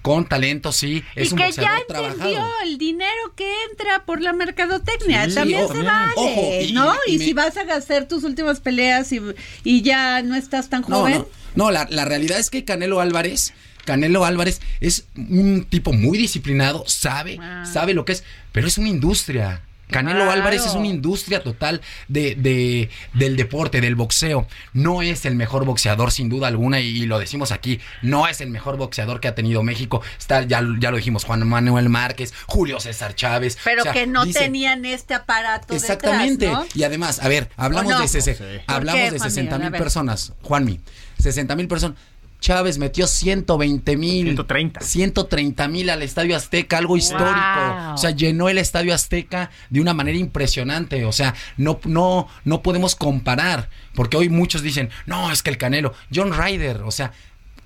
con 0.00 0.26
talento, 0.28 0.70
sí, 0.70 1.02
es 1.16 1.30
y 1.30 1.32
un 1.32 1.38
que 1.38 1.44
ya 1.52 1.62
boxeador 1.78 1.80
entendió 1.80 2.14
trabajado. 2.34 2.52
el 2.62 2.78
dinero 2.78 3.34
que 3.36 3.50
entra 3.70 4.04
por 4.04 4.20
la 4.20 4.32
mercadotecnia. 4.32 5.28
Sí, 5.28 5.34
También 5.34 5.66
se 5.66 5.82
vale, 5.82 6.12
ojo, 6.14 6.58
y- 6.60 6.72
¿no? 6.72 6.92
y 7.08 7.14
Y, 7.16 7.18
me- 7.18 7.24
si 7.24 7.32
vas 7.32 7.56
a 7.56 7.62
hacer 7.74 8.06
tus 8.06 8.22
últimas 8.22 8.60
peleas 8.60 9.10
y, 9.12 9.20
y 9.64 9.82
ya 9.82 10.22
no 10.22 10.34
estás 10.36 10.70
tan 10.70 10.82
No, 10.86 11.00
joven. 11.00 11.18
no, 11.18 11.26
no 11.56 11.70
la, 11.72 11.86
la 11.90 12.04
realidad 12.04 12.38
es 12.38 12.48
que 12.50 12.64
Canelo 12.64 13.00
Álvarez, 13.00 13.52
Canelo 13.84 14.24
Álvarez 14.24 14.60
es 14.80 15.04
un 15.16 15.66
tipo 15.68 15.92
muy 15.92 16.18
disciplinado, 16.18 16.84
sabe, 16.86 17.38
Ah. 17.40 17.64
sabe 17.70 17.94
lo 17.94 18.04
que 18.04 18.12
es, 18.12 18.24
pero 18.52 18.66
es 18.66 18.78
una 18.78 18.88
industria. 18.88 19.62
Canelo 19.90 20.16
Claro. 20.24 20.30
Álvarez 20.30 20.64
es 20.64 20.72
una 20.72 20.86
industria 20.86 21.42
total 21.42 21.82
de, 22.08 22.34
de- 22.36 22.88
del 23.12 23.36
deporte, 23.36 23.82
del 23.82 23.94
boxeo. 23.94 24.48
No 24.72 25.02
es 25.02 25.26
el 25.26 25.36
mejor 25.36 25.66
boxeador, 25.66 26.10
sin 26.10 26.30
duda 26.30 26.48
alguna, 26.48 26.80
y, 26.80 27.04
lo 27.04 27.18
decimos 27.18 27.52
aquí. 27.52 27.80
No 28.00 28.26
es 28.26 28.40
el 28.40 28.48
mejor 28.48 28.78
boxeador 28.78 29.20
que 29.20 29.28
ha 29.28 29.34
tenido 29.34 29.62
México. 29.62 30.00
Está, 30.18 30.42
ya, 30.42 30.62
ya 30.80 30.90
lo 30.90 30.96
dijimos, 30.96 31.24
Juan 31.24 31.46
Manuel 31.46 31.90
Márquez, 31.90 32.32
Julio 32.46 32.80
César 32.80 33.14
Chávez. 33.14 33.58
Pero 33.62 33.82
O 33.82 33.84
sea, 33.84 33.92
que 33.92 34.06
no 34.06 34.24
dice- 34.24 34.38
tenían 34.40 34.86
este 34.86 35.12
aparato 35.14 35.74
Exactamente. 35.74 36.46
detrás, 36.46 36.64
¿no? 36.64 36.66
Y 36.74 36.82
además, 36.84 37.20
a 37.22 37.28
ver, 37.28 37.50
hablamos 37.54 37.90
de, 37.90 38.62
hablamos 38.66 39.00
¿Por 39.00 39.04
qué, 39.04 39.10
de 39.12 39.18
Juan 39.18 39.30
60 39.30 39.56
Miguel? 39.58 39.66
A 39.66 39.70
mil 39.70 39.78
personas. 39.78 40.32
Juanmi, 40.42 40.80
60 41.20 41.56
mil 41.56 41.68
personas. 41.68 41.98
Chávez 42.44 42.76
metió 42.76 43.06
120 43.06 43.96
mil. 43.96 44.26
130. 44.26 44.80
130 44.82 45.66
mil 45.68 45.88
al 45.88 46.02
Estadio 46.02 46.36
Azteca, 46.36 46.76
algo 46.76 46.98
histórico. 46.98 47.30
Wow. 47.32 47.94
O 47.94 47.96
sea, 47.96 48.10
llenó 48.10 48.50
el 48.50 48.58
Estadio 48.58 48.92
Azteca 48.92 49.50
de 49.70 49.80
una 49.80 49.94
manera 49.94 50.18
impresionante. 50.18 51.06
O 51.06 51.12
sea, 51.12 51.34
no, 51.56 51.80
no, 51.84 52.28
no 52.44 52.62
podemos 52.62 52.96
comparar. 52.96 53.70
Porque 53.94 54.18
hoy 54.18 54.28
muchos 54.28 54.60
dicen, 54.60 54.90
no, 55.06 55.32
es 55.32 55.42
que 55.42 55.48
el 55.48 55.56
Canelo, 55.56 55.94
John 56.14 56.34
Ryder, 56.36 56.82
o 56.82 56.90
sea, 56.90 57.14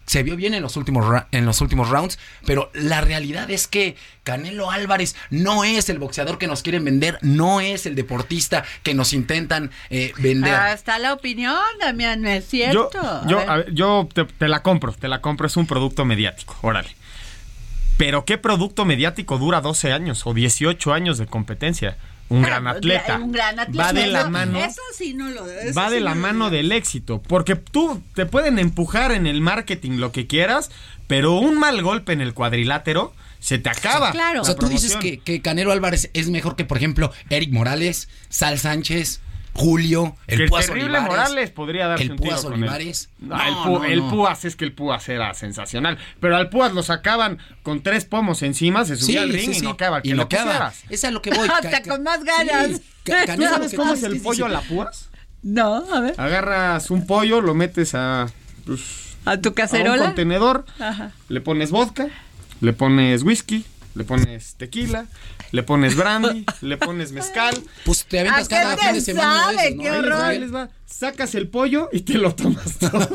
se 0.09 0.23
vio 0.23 0.37
bien 0.37 0.55
en 0.55 0.63
los 0.63 0.77
últimos 0.77 1.23
en 1.33 1.45
los 1.45 1.61
últimos 1.61 1.91
rounds, 1.91 2.19
pero 2.47 2.71
la 2.73 3.01
realidad 3.03 3.51
es 3.51 3.69
que 3.69 3.95
Canelo 4.25 4.71
Álvarez 4.71 5.15
no 5.31 5.65
es 5.65 5.89
el 5.91 5.99
boxeador 5.99 6.39
que 6.39 6.47
nos 6.47 6.63
quieren 6.63 6.85
vender, 6.85 7.19
no 7.23 7.61
es 7.61 7.85
el 7.87 7.95
deportista 7.95 8.65
que 8.83 8.95
nos 8.95 9.13
intentan 9.13 9.71
eh, 9.91 10.13
vender. 10.19 10.55
Ah, 10.55 10.73
está 10.73 10.99
la 10.99 11.13
opinión, 11.13 11.59
Damián, 11.79 12.23
¿no 12.23 12.29
es 12.29 12.45
Yo, 12.45 12.51
cierto? 12.51 13.01
A 13.01 13.27
yo, 13.29 13.37
ver. 13.37 13.51
a 13.51 13.57
ver, 13.59 13.75
yo 13.75 14.09
te, 14.13 14.25
te 14.25 14.49
la 14.49 14.63
compro, 14.63 14.93
te 14.93 15.09
la 15.09 15.21
compro, 15.21 15.47
es 15.47 15.57
un 15.57 15.67
producto 15.67 16.05
mediático, 16.05 16.57
órale. 16.63 16.89
Pero 17.99 18.25
¿qué 18.25 18.39
producto 18.39 18.85
mediático 18.85 19.39
dura 19.39 19.61
12 19.61 19.93
años 19.93 20.27
o 20.27 20.33
18 20.33 20.93
años 20.93 21.19
de 21.19 21.27
competencia? 21.27 21.99
Un 22.31 22.43
gran 22.43 22.67
atleta. 22.67 23.17
Un 23.17 23.33
gran 23.33 23.59
atleta. 23.59 23.85
Va 23.85 23.93
de 23.93 24.07
la 24.07 24.29
mano. 24.29 24.59
Eso 24.59 24.83
sí 24.97 25.15
no 25.15 25.29
lo 25.29 25.51
eso 25.51 25.79
Va 25.79 25.91
de 25.91 25.99
sí 25.99 26.03
la 26.03 26.15
no 26.15 26.21
mano 26.21 26.51
del 26.51 26.73
éxito, 26.73 27.23
porque 27.23 27.57
tú 27.57 28.03
te 28.15 28.27
pueden 28.27 28.59
empujar 28.59 29.13
en 29.13 29.27
el 29.27 29.41
marketing 29.41 29.93
lo 29.99 30.13
que 30.13 30.27
quieras, 30.27 30.71
pero 31.07 31.39
un 31.39 31.59
mal 31.59 31.83
golpe 31.83 32.13
en 32.13 32.21
el 32.21 32.35
cuadrilátero 32.35 33.15
se 33.41 33.59
te 33.59 33.71
acaba. 33.71 34.13
O 34.41 34.45
sea, 34.45 34.57
tú 34.57 34.69
dices 34.69 34.97
que, 34.97 35.19
que 35.19 35.41
Canelo 35.41 35.73
Álvarez 35.73 36.11
es 36.13 36.29
mejor 36.29 36.57
que, 36.57 36.65
por 36.65 36.77
ejemplo, 36.77 37.13
Eric 37.31 37.53
Morales, 37.53 38.09
Sal 38.29 38.59
Sánchez, 38.59 39.21
Julio, 39.59 40.17
el 40.29 40.37
que 40.39 40.43
el 40.45 40.49
Púas 40.51 40.67
terrible 40.67 40.99
Olivares. 40.99 41.09
Morales 41.11 41.51
podría 41.51 41.89
darse 41.89 42.05
el 42.05 42.11
un 42.13 42.17
tiro 42.19 42.31
Púas 42.31 42.45
con 42.45 42.53
Olivares. 42.55 43.09
él. 43.21 43.29
No, 43.29 43.43
el, 43.45 43.55
no, 43.55 43.85
el. 43.85 44.03
Púas 44.05 44.45
es 44.45 44.55
que 44.57 44.65
el 44.65 44.73
Púas 44.73 45.09
era 45.09 45.35
sensacional, 45.35 45.99
pero 46.21 46.37
al 46.37 46.49
Púas 46.49 46.73
lo 46.73 46.83
sacaban 46.83 47.39
con 47.65 47.83
tres 47.83 48.05
pomos 48.05 48.43
encima, 48.43 48.85
se 48.85 48.97
subía 48.97 49.07
Sí, 49.07 49.19
al 49.19 49.29
ring 49.33 49.45
sí, 49.47 49.51
y 49.51 49.55
sí. 49.55 49.65
no 49.65 49.77
quedaba. 49.77 50.01
Y 50.05 50.13
noqueaba. 50.13 50.73
Es 50.89 51.05
a 51.05 51.11
lo 51.11 51.21
que 51.23 51.31
voy. 51.31 51.49
Hasta 51.53 51.83
con 51.83 52.03
más 52.05 52.23
ganas. 52.25 52.81
Canelo 53.05 53.51
¿Sabes 53.51 53.71
que 53.73 53.77
cómo 53.77 53.91
tú 53.93 53.97
es 53.99 54.03
el 54.05 54.21
pollo 54.21 54.47
a 54.47 54.49
la 54.49 54.61
Púas? 54.61 55.09
No, 55.43 55.85
a 55.93 56.01
ver. 56.01 56.15
Agarras 56.19 56.91
un 56.91 57.07
pollo, 57.07 57.41
lo 57.41 57.55
metes 57.55 57.95
a... 57.95 58.27
pues, 58.65 58.81
¿A 59.25 59.37
tu 59.39 59.49
a 59.49 59.51
un 59.51 59.55
cacerola? 59.55 60.05
contenedor, 60.07 60.65
Ajá. 60.79 61.13
le 61.29 61.41
pones 61.41 61.71
vodka, 61.71 62.09
le 62.61 62.73
pones 62.73 63.23
whisky, 63.23 63.65
le 63.99 64.05
pones 64.05 64.55
tequila, 64.55 65.07
le 65.53 65.63
pones 65.65 65.95
brandy, 65.97 66.47
le 66.63 66.77
pones 66.79 67.13
mezcal. 67.13 67.61
Pues 67.85 68.05
te 68.07 68.21
avientas 68.21 68.47
¿A 68.47 68.49
qué 68.49 68.55
cada 68.55 68.77
fin 68.79 68.93
de 68.95 69.01
semana 69.01 69.43
sabe? 69.45 69.57
de 69.57 69.63
esos, 69.67 69.77
¿no? 69.77 69.83
¡Qué 69.83 69.91
horror! 69.91 70.23
ahí 70.23 70.39
les 70.39 70.55
va. 70.55 70.71
Sacas 70.87 71.35
el 71.35 71.49
pollo 71.49 71.91
y 71.93 72.01
te 72.01 72.15
lo 72.15 72.35
tomas 72.35 72.79
todo. 72.79 73.09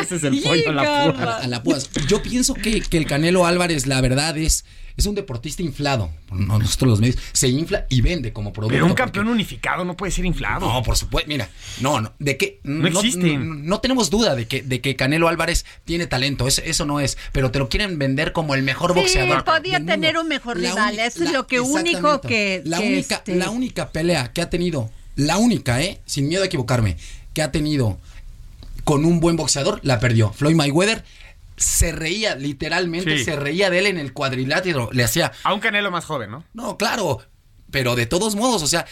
Ese 0.00 0.16
es 0.16 0.24
el 0.24 0.40
pollo 0.40 0.70
a 0.70 0.72
la 0.72 0.82
Híjole. 0.84 1.12
púa. 1.18 1.36
a 1.38 1.48
la 1.48 1.62
Púas. 1.62 1.90
Yo 2.06 2.22
pienso 2.22 2.54
que, 2.54 2.80
que 2.82 2.96
el 2.98 3.06
Canelo 3.06 3.44
Álvarez, 3.46 3.86
la 3.86 4.00
verdad 4.00 4.36
es, 4.38 4.64
es 4.98 5.06
un 5.06 5.14
deportista 5.14 5.62
inflado. 5.62 6.10
No, 6.32 6.58
Nosotros 6.58 6.90
los 6.90 7.00
medios 7.00 7.16
se 7.32 7.48
infla 7.48 7.86
y 7.88 8.00
vende 8.00 8.32
como 8.32 8.52
producto. 8.52 8.72
Pero 8.74 8.84
un 8.84 8.90
porque- 8.90 9.02
campeón 9.04 9.28
unificado 9.28 9.84
no 9.84 9.96
puede 9.96 10.10
ser 10.12 10.26
inflado. 10.26 10.66
No, 10.70 10.82
por 10.82 10.96
supuesto. 10.96 11.28
Mira, 11.28 11.48
no, 11.80 12.00
no, 12.00 12.12
de 12.18 12.36
que 12.36 12.58
No 12.64 12.86
existen. 12.88 13.48
No, 13.48 13.54
no 13.54 13.80
tenemos 13.80 14.10
duda 14.10 14.34
de 14.34 14.46
que, 14.48 14.60
de 14.62 14.80
que 14.80 14.96
Canelo 14.96 15.28
Álvarez 15.28 15.64
tiene 15.84 16.06
talento. 16.08 16.48
Eso, 16.48 16.62
eso 16.64 16.84
no 16.84 16.98
es. 17.00 17.16
Pero 17.32 17.50
te 17.52 17.60
lo 17.60 17.68
quieren 17.68 17.96
vender 17.98 18.32
como 18.32 18.54
el 18.56 18.62
mejor 18.64 18.92
Sí, 18.92 18.98
boxeador. 19.00 19.44
podía 19.44 19.78
tener 19.84 20.18
un 20.18 20.26
mejor 20.28 20.58
La 20.58 20.70
rival. 20.70 20.94
uni- 20.94 21.02
Eso 21.02 21.24
es 21.24 21.32
lo 21.32 21.46
que 21.46 21.60
único 21.60 22.20
que. 22.20 22.62
La 22.64 22.78
que, 22.80 22.86
única, 22.88 23.14
este, 23.16 23.36
la 23.36 23.50
única 23.50 23.90
pelea 23.92 24.32
que 24.32 24.42
ha 24.42 24.50
tenido, 24.50 24.90
la 25.14 25.38
única, 25.38 25.80
¿eh? 25.80 26.00
Sin 26.06 26.26
miedo 26.26 26.42
a 26.42 26.46
equivocarme, 26.46 26.96
que 27.34 27.42
ha 27.42 27.52
tenido 27.52 27.98
con 28.84 29.04
un 29.04 29.20
buen 29.20 29.36
boxeador, 29.36 29.80
la 29.82 30.00
perdió. 30.00 30.32
Floyd 30.32 30.54
Mayweather 30.56 31.04
se 31.58 31.92
reía, 31.92 32.34
literalmente 32.36 33.18
Sí. 33.18 33.24
se 33.24 33.36
reía 33.36 33.70
de 33.70 33.80
él 33.80 33.86
en 33.86 33.98
el 33.98 34.12
cuadrilátero. 34.12 34.88
Le 34.92 35.04
hacía, 35.04 35.32
A 35.44 35.52
un 35.52 35.60
Canelo 35.60 35.90
más 35.90 36.04
joven, 36.04 36.30
¿no? 36.30 36.44
no, 36.54 36.76
claro, 36.78 37.20
pero 37.70 37.94
de 37.96 38.06
todos 38.06 38.34
modos, 38.34 38.62
o 38.62 38.66
sea, 38.66 38.86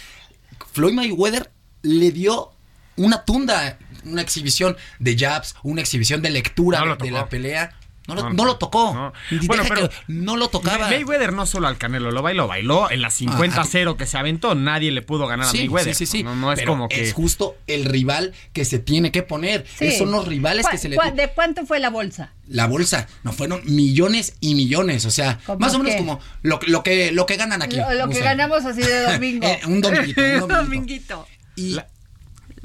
Floyd 0.73 0.93
Mayweather 0.93 1.51
le 1.83 2.11
dio 2.13 2.53
una 2.97 3.25
tunda, 3.25 3.79
una 4.05 4.23
exhibición 4.23 4.77
de 4.99 5.17
jabs, 5.19 5.55
una 5.63 5.81
exhibición 5.81 6.23
de 6.23 6.31
lectura 6.31 6.85
No 6.85 6.97
de, 6.97 7.11
la 7.11 7.29
pelea. 7.29 7.75
No 8.07 8.15
lo, 8.15 8.23
No, 8.23 8.31
no 8.31 8.45
lo 8.45 8.57
tocó. 8.57 8.95
no. 8.95 9.13
Bueno, 9.47 9.65
pero- 9.69 9.91
no 10.09 10.37
lo 10.37 10.49
tocaba. 10.49 10.89
May- 10.89 10.99
Mayweather 11.05 11.33
no 11.33 11.47
solo 11.47 11.67
al 11.69 11.77
Canelo 11.79 12.11
lo 12.11 12.23
bailó, 12.23 12.47
bailó 12.47 12.91
en 12.91 13.03
la 13.03 13.11
50-0 13.11 13.97
que 13.97 14.07
se 14.07 14.17
aventó. 14.19 14.55
Nadie 14.55 14.91
le 14.93 15.03
pudo 15.03 15.27
ganar 15.27 15.47
Sí, 15.49 15.59
a 15.59 15.61
Mayweather. 15.63 15.95
sí, 15.95 16.07
sí, 16.07 16.19
sí. 16.19 16.23
No, 16.23 16.37
no 16.37 16.53
es 16.53 16.59
Pero 16.59 16.73
como 16.73 16.89
que. 16.89 17.03
Es 17.03 17.13
justo 17.13 17.57
el 17.67 17.85
rival 17.85 18.33
que 18.53 18.65
se 18.65 18.79
tiene 18.79 19.11
que 19.13 19.23
poner. 19.23 19.65
sí. 19.79 19.87
Esos 19.87 19.99
son 20.01 20.11
los 20.13 20.27
rivales 20.29 20.67
que 20.67 20.77
¿Cuá- 20.77 20.79
se 20.81 20.89
le 20.89 20.97
¿De 21.15 21.29
cuánto 21.35 21.67
fue 21.67 21.81
la 21.81 21.91
bolsa? 21.91 22.33
La 22.49 22.67
bolsa, 22.67 23.09
no 23.25 23.33
fueron 23.33 23.61
millones 23.65 24.35
y 24.41 24.55
millones. 24.55 25.05
O 25.05 25.11
sea, 25.11 25.39
¿Cómo 25.47 25.59
más 25.59 25.75
o 25.75 25.79
menos 25.79 25.95
qué? 25.95 25.99
como 25.99 26.21
lo, 26.43 26.61
lo 26.67 26.83
que, 26.83 27.11
lo 27.13 27.27
que 27.27 27.37
ganan 27.37 27.63
aquí. 27.63 27.77
Lo, 27.77 27.93
lo 27.95 28.09
que 28.09 28.21
ganamos 28.21 28.65
así 28.65 28.83
de 28.83 29.01
domingo. 29.13 29.47
Eh, 29.47 29.61
un 29.67 29.81
dominguito, 29.81 30.21
un 30.43 30.49
dominguito. 30.49 30.57
dominguito. 30.57 31.27
Y 31.57 31.71
La- 31.75 31.87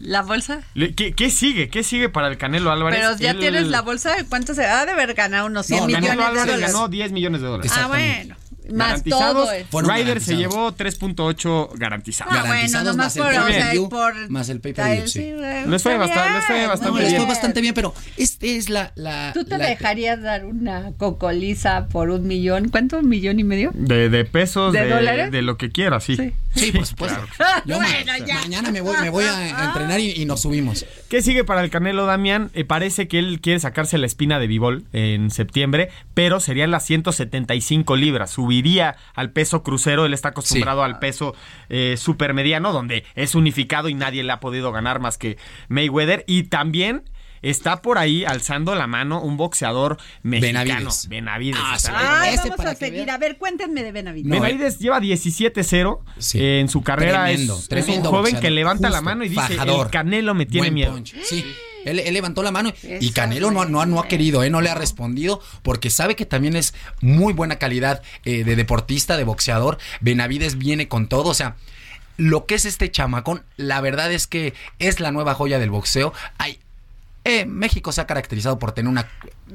¿La 0.02 0.22
bolsa? 0.22 0.62
¿Qué, 0.74 1.14
qué 1.14 1.30
sigue? 1.30 1.70
¿Qué 1.70 1.84
sigue 1.84 2.10
para 2.10 2.28
el 2.28 2.38
Canelo 2.38 2.72
Álvarez? 2.72 3.00
Pero 3.02 3.18
ya 3.18 3.32
Él- 3.32 3.40
tienes 3.40 3.68
la 3.68 3.82
bolsa. 3.82 4.16
¿Cuánto 4.30 4.54
se 4.54 4.66
ha 4.66 4.86
de 4.86 4.92
haber 4.92 5.14
ganado? 5.14 5.46
Unos 5.48 5.66
100 5.68 5.80
No, 5.82 5.88
millones 5.88 6.10
Canelo 6.10 6.24
de 6.24 6.30
Álvarez 6.30 6.54
dólares. 6.56 6.74
ganó 6.74 6.88
10 6.88 7.12
millones 7.12 7.42
de 7.42 7.48
dólares. 7.48 7.72
Ah, 7.76 7.88
bueno. 7.88 8.36
Más 8.72 9.04
todo. 9.04 9.52
el- 9.52 9.66
Ryder 9.72 10.22
se 10.22 10.38
llevó 10.38 10.72
3.8 10.74 11.72
garantizados. 11.78 12.34
Ah, 12.34 12.44
bueno, 12.48 12.84
nomás 12.84 12.96
más 12.96 13.16
el 13.18 13.22
por, 13.24 13.32
o 13.32 13.34
sea, 13.34 13.44
pay-per-view, 13.46 13.86
y 13.86 13.90
por... 13.90 14.30
más 14.30 14.50
el 14.50 14.62
pay-per-view, 14.62 15.02
Ay, 15.04 15.08
sí. 15.10 15.20
Les 15.68 15.84
fue 15.84 15.94
está 15.94 15.98
bastante- 15.98 16.22
bien, 16.30 16.36
les 16.36 16.46
fue 16.46 16.68
bastante 16.68 16.92
muy 16.92 17.02
les 17.02 17.10
fue 17.10 17.18
bien. 17.20 17.28
bastante 17.28 17.62
bien, 17.62 17.74
pero 17.74 17.94
esta 18.18 18.46
es 18.46 18.70
la... 18.70 18.92
la 18.96 19.32
¿Tú 19.34 19.44
te 19.44 19.58
la- 19.58 19.66
dejarías 19.66 20.22
dar 20.22 20.46
una 20.46 20.92
cocoliza 20.98 21.88
por 21.88 22.12
un 22.12 22.28
millón? 22.28 22.70
¿Cuánto? 22.70 23.00
¿Un 23.00 23.10
millón 23.10 23.40
y 23.40 23.44
medio? 23.44 23.72
De, 23.74 24.08
de 24.10 24.24
pesos, 24.26 24.72
¿De 24.72 24.86
de, 24.86 24.90
dólares? 24.90 25.32
de 25.32 25.42
lo 25.42 25.58
que 25.58 25.72
quieras, 25.72 26.04
sí. 26.06 26.16
Sí. 26.16 26.32
Sí, 26.56 26.72
por 26.72 26.86
supuesto. 26.86 27.22
Yo 27.66 27.80
ma- 27.80 27.86
Bueno, 27.88 28.26
ya. 28.26 28.36
mañana 28.42 28.72
me 28.72 28.82
voy, 28.82 28.96
me 29.02 29.10
voy 29.10 29.24
a, 29.26 29.66
entrenar 29.66 30.00
y, 30.00 30.12
y 30.12 30.26
nos 30.26 30.42
subimos. 30.42 30.86
¿Qué 31.10 31.22
sigue 31.22 31.44
para 31.44 31.64
el 31.64 31.70
Canelo 31.70 32.06
Damián? 32.06 32.52
Eh, 32.54 32.66
parece 32.66 33.08
que 33.08 33.20
él 33.20 33.40
quiere 33.42 33.60
sacarse 33.60 33.98
la 33.98 34.06
espina 34.06 34.40
de 34.40 34.48
Bivol 34.48 34.86
en 34.94 35.32
septiembre, 35.32 35.90
pero 36.14 36.40
serían 36.40 36.72
las 36.72 36.86
175 36.86 37.96
libras. 37.96 38.32
Subiría 38.32 38.96
al 39.16 39.32
peso 39.32 39.64
crucero. 39.64 40.06
Él 40.06 40.14
está 40.14 40.30
acostumbrado 40.30 40.84
al 40.84 41.00
peso 41.00 41.36
eh, 41.70 41.96
supermediano, 41.98 42.74
donde 42.74 43.06
es 43.16 43.36
unificado 43.36 43.90
y 43.90 43.94
nadie 43.94 44.24
le 44.24 44.32
ha 44.32 44.40
podido 44.40 44.72
ganar 44.72 45.00
más 45.00 45.18
que 45.18 45.38
Mayweather. 45.70 46.24
Y 46.28 46.44
también 46.44 47.04
está 47.42 47.82
por 47.82 47.98
ahí 47.98 48.24
alzando 48.26 48.76
la 48.76 48.88
mano 48.88 49.22
un 49.22 49.38
boxeador 49.38 49.98
mexicano. 50.24 50.64
Benavides. 50.66 51.08
Benavides. 51.08 51.60
Ah, 51.64 51.74
está 51.76 51.90
sí. 51.90 51.96
ahí. 51.98 52.06
Ay, 52.10 52.30
ese 52.36 52.44
vamos 52.44 52.58
para 52.58 52.72
a 52.72 52.76
seguir. 52.76 53.10
A 53.12 53.18
ver, 53.18 53.38
cuéntenme 53.38 53.84
de 53.84 53.92
Benavides. 53.92 54.28
No, 54.28 54.42
Benavides 54.42 54.80
lleva 54.80 55.00
17-0 55.00 56.00
Sí. 56.18 56.40
eh, 56.40 56.60
en 56.60 56.70
su 56.70 56.82
carrera. 56.84 57.26
Tremendo, 57.26 57.58
es, 57.58 57.72
es 57.72 57.88
un 57.88 58.04
joven 58.04 58.12
boxeador. 58.22 58.42
que 58.42 58.52
levanta 58.52 58.90
la 58.90 59.02
mano 59.02 59.24
y 59.24 59.30
dice, 59.30 59.42
fajador. 59.42 59.88
el 59.88 59.92
Canelo 59.92 60.34
me 60.34 60.46
tiene 60.46 60.68
Buen 60.68 60.74
miedo. 60.74 60.94
punch. 60.94 61.16
Sí. 61.24 61.46
Él, 61.84 61.98
él 61.98 62.14
levantó 62.14 62.44
la 62.44 62.52
mano 62.52 62.72
y 63.00 63.10
Canelo 63.10 63.50
no, 63.50 63.66
no, 63.66 63.84
no 63.88 64.00
ha 64.00 64.08
querido, 64.08 64.44
¿eh? 64.44 64.52
no 64.52 64.62
le 64.62 64.70
ha 64.70 64.76
respondido 64.76 65.42
porque 65.64 65.90
sabe 65.90 66.16
que 66.16 66.28
también 66.28 66.56
es 66.56 66.76
muy 67.02 67.34
buena 67.34 67.58
calidad 67.58 68.04
eh, 68.24 68.44
de 68.44 68.56
deportista, 68.56 69.18
de 69.18 69.24
boxeador. 69.24 69.80
Benavides 70.00 70.60
viene 70.60 70.88
con 70.88 71.08
todo, 71.08 71.30
o 71.30 71.34
sea, 71.34 71.56
lo 72.18 72.46
que 72.46 72.54
es 72.54 72.66
este 72.66 72.92
chamacón, 72.92 73.44
la 73.58 73.82
verdad 73.82 74.12
es 74.12 74.28
que 74.28 74.54
es 74.78 75.00
la 75.00 75.12
nueva 75.12 75.34
joya 75.34 75.58
del 75.58 75.72
boxeo. 75.72 76.14
Hay 76.38 76.60
Eh, 77.24 77.46
México 77.46 77.92
se 77.92 78.02
ha 78.02 78.08
caracterizado 78.08 78.58
por 78.58 78.72
tener 78.72 78.90
una 78.90 79.08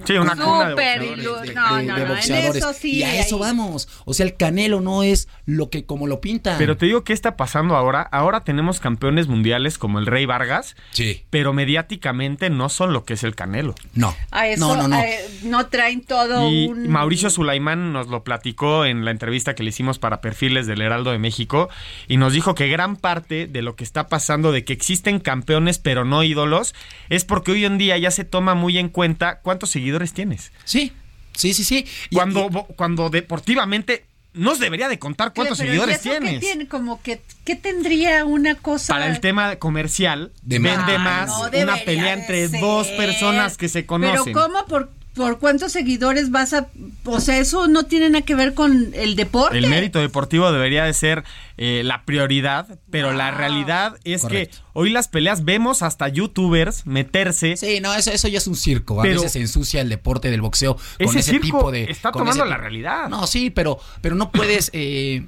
Sí, 0.05 0.13
una 0.13 0.33
cuna 0.37 0.69
de 0.69 0.75
boxeadores. 0.75 1.19
ilu- 1.25 1.41
de- 1.41 1.55
no, 1.55 1.77
de- 1.77 1.77
no, 1.77 1.77
de 1.77 1.85
no, 1.87 1.97
en 1.97 2.09
boxeadores. 2.09 2.57
eso 2.57 2.73
sí, 2.75 2.97
y 2.99 3.03
a 3.03 3.19
eso 3.19 3.39
vamos. 3.39 3.89
O 4.05 4.13
sea, 4.13 4.27
el 4.27 4.37
Canelo 4.37 4.81
no 4.83 5.03
es 5.03 5.27
lo 5.47 5.71
que 5.71 5.87
como 5.87 6.07
lo 6.07 6.21
pintan. 6.21 6.59
Pero 6.59 6.77
te 6.77 6.85
digo, 6.87 7.03
¿qué 7.03 7.15
está 7.15 7.37
pasando 7.37 7.75
ahora? 7.77 8.03
Ahora 8.03 8.45
tenemos 8.45 8.79
campeones 8.79 9.27
mundiales 9.27 9.79
como 9.79 9.99
el 9.99 10.05
Rey 10.07 10.27
Vargas, 10.27 10.77
sí. 10.91 11.25
pero 11.31 11.55
mediáticamente 11.55 12.51
no 12.51 12.69
son 12.69 12.93
lo 12.93 13.05
que 13.05 13.15
es 13.15 13.25
el 13.25 13.35
Canelo. 13.35 13.75
No. 13.95 14.15
A 14.31 14.49
eso, 14.49 14.75
No, 14.75 14.83
no, 14.83 14.89
no. 14.89 14.99
eh, 15.01 15.19
no 15.45 15.67
traen 15.67 16.03
todo 16.05 16.51
Y 16.51 16.67
un... 16.69 16.89
Mauricio 16.91 17.31
Sulaimán 17.31 17.93
nos 17.93 18.09
lo 18.09 18.23
platicó 18.23 18.85
en 18.85 19.05
la 19.05 19.11
entrevista 19.13 19.55
que 19.55 19.63
le 19.63 19.71
hicimos 19.71 19.99
para 19.99 20.21
perfiles 20.21 20.67
del 20.67 20.83
Heraldo 20.83 21.11
de 21.11 21.19
México 21.19 21.69
y 22.07 22.17
nos 22.19 22.33
dijo 22.33 22.55
que 22.55 22.69
gran 22.69 22.97
parte 22.97 23.47
de 23.47 23.63
lo 23.63 23.77
que 23.77 23.85
está 23.85 24.09
pasando 24.09 24.53
de 24.53 24.65
que 24.65 24.73
existen 24.73 25.21
campeones 25.21 25.79
pero 25.79 26.05
no 26.05 26.23
ídolos 26.23 26.75
es 27.09 27.25
porque 27.25 27.53
hoy 27.53 27.56
en 27.65 27.79
día 27.79 27.97
ya 27.99 28.11
se 28.11 28.25
toma 28.25 28.55
muy 28.55 28.79
en 28.79 28.89
cuenta 28.89 29.41
cuántos 29.41 29.71
seguidores 29.71 30.13
tienes. 30.13 30.53
Sí, 30.65 30.93
sí, 31.35 31.55
sí, 31.55 31.65
sí. 31.65 31.87
Cuando, 32.13 32.49
cuando 32.77 33.09
deportivamente 33.11 34.05
nos 34.35 34.59
debería 34.59 34.89
de 34.89 34.99
contar 34.99 35.33
cuántos 35.35 35.57
Pero, 35.59 35.71
¿y 35.73 35.77
seguidores 35.77 36.01
tienes. 36.03 36.41
tiene? 36.41 36.69
Como 36.69 37.01
que, 37.03 37.23
¿qué 37.45 37.57
tendría 37.57 38.25
una 38.27 38.55
cosa? 38.55 38.93
Para 38.93 39.09
el 39.09 39.21
tema 39.21 39.57
comercial, 39.57 40.31
De 40.43 40.59
vende 40.59 40.99
más. 40.99 41.29
más 41.31 41.53
No 41.53 41.63
una 41.63 41.77
pelea 41.79 42.13
entre 42.13 42.47
ser. 42.49 42.61
dos 42.61 42.87
personas 42.89 43.57
que 43.57 43.69
se 43.69 43.87
conocen. 43.87 44.25
Pero 44.35 44.47
¿cómo? 44.47 44.67
¿Por, 44.67 44.93
¿Por 45.17 45.39
cuántos 45.39 45.73
seguidores 45.73 46.31
vas 46.31 46.53
a...? 46.53 46.67
O 47.07 47.21
sea, 47.21 47.39
eso 47.39 47.69
no 47.69 47.85
tiene 47.85 48.11
nada 48.11 48.25
que 48.25 48.35
ver 48.35 48.53
con 48.53 48.91
el 48.93 49.17
deporte. 49.17 49.57
El 49.57 49.67
mérito 49.69 49.99
deportivo 49.99 50.53
debería 50.53 50.85
de 50.85 50.93
ser 50.93 51.25
eh, 51.57 51.81
la 51.85 52.05
prioridad, 52.05 52.79
pero 52.91 53.15
la 53.15 53.31
realidad 53.31 53.97
es 54.05 54.21
Correcto. 54.23 54.59
que 54.59 54.63
hoy 54.75 54.91
las 54.91 55.09
peleas 55.09 55.45
vemos 55.47 55.81
hasta 55.83 56.09
youtubers 56.09 56.85
meterse. 56.87 57.57
Sí, 57.57 57.81
no, 57.81 57.95
eso, 57.95 58.11
eso 58.11 58.29
ya 58.29 58.37
es 58.39 58.47
un 58.47 58.57
circo. 58.57 59.01
A 59.01 59.05
Pero- 59.05 59.15
veces 59.21 59.33
se 59.33 59.41
ensucia 59.41 59.81
el 59.81 59.89
deporte 59.89 60.31
del 60.31 60.43
boxeo 60.43 60.75
con 60.77 60.85
Ese 60.99 61.21
ese, 61.21 61.31
circo 61.31 61.47
tipo 61.47 61.73
de. 61.73 61.85
está 61.85 62.13
con 62.13 62.21
tomando 62.21 62.45
ese 62.45 62.51
la 62.51 62.59
realidad. 62.59 63.09
No, 63.09 63.27
sí, 63.27 63.49
pero, 63.49 63.79
pero 64.03 64.17
no 64.17 64.31
puedes 64.31 64.69
eh, 64.75 65.25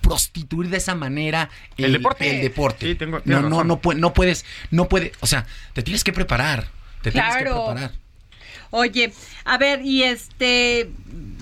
prostituir 0.00 0.70
de 0.70 0.78
esa 0.78 0.94
manera 0.94 1.50
El 1.76 1.92
deporte. 1.92 2.28
El 2.36 2.42
deporte. 2.42 2.86
Sí, 2.88 2.94
tengo- 2.96 3.20
no, 3.24 3.42
no, 3.42 3.48
razón. 3.50 3.68
no, 3.68 3.80
pue- 3.80 3.96
no 3.96 4.12
puedes, 4.12 4.44
no 4.70 4.88
puedes, 4.88 5.12
o 5.20 5.26
sea, 5.26 5.46
te 5.72 5.82
tienes 5.82 6.02
que 6.02 6.12
preparar. 6.12 6.66
Te 7.02 7.10
tienes 7.12 7.34
que 7.36 7.42
Claro. 7.42 7.66
preparar. 7.66 7.92
Oye, 8.74 9.12
a 9.44 9.58
ver, 9.58 9.84
y 9.84 10.02
este, 10.02 10.90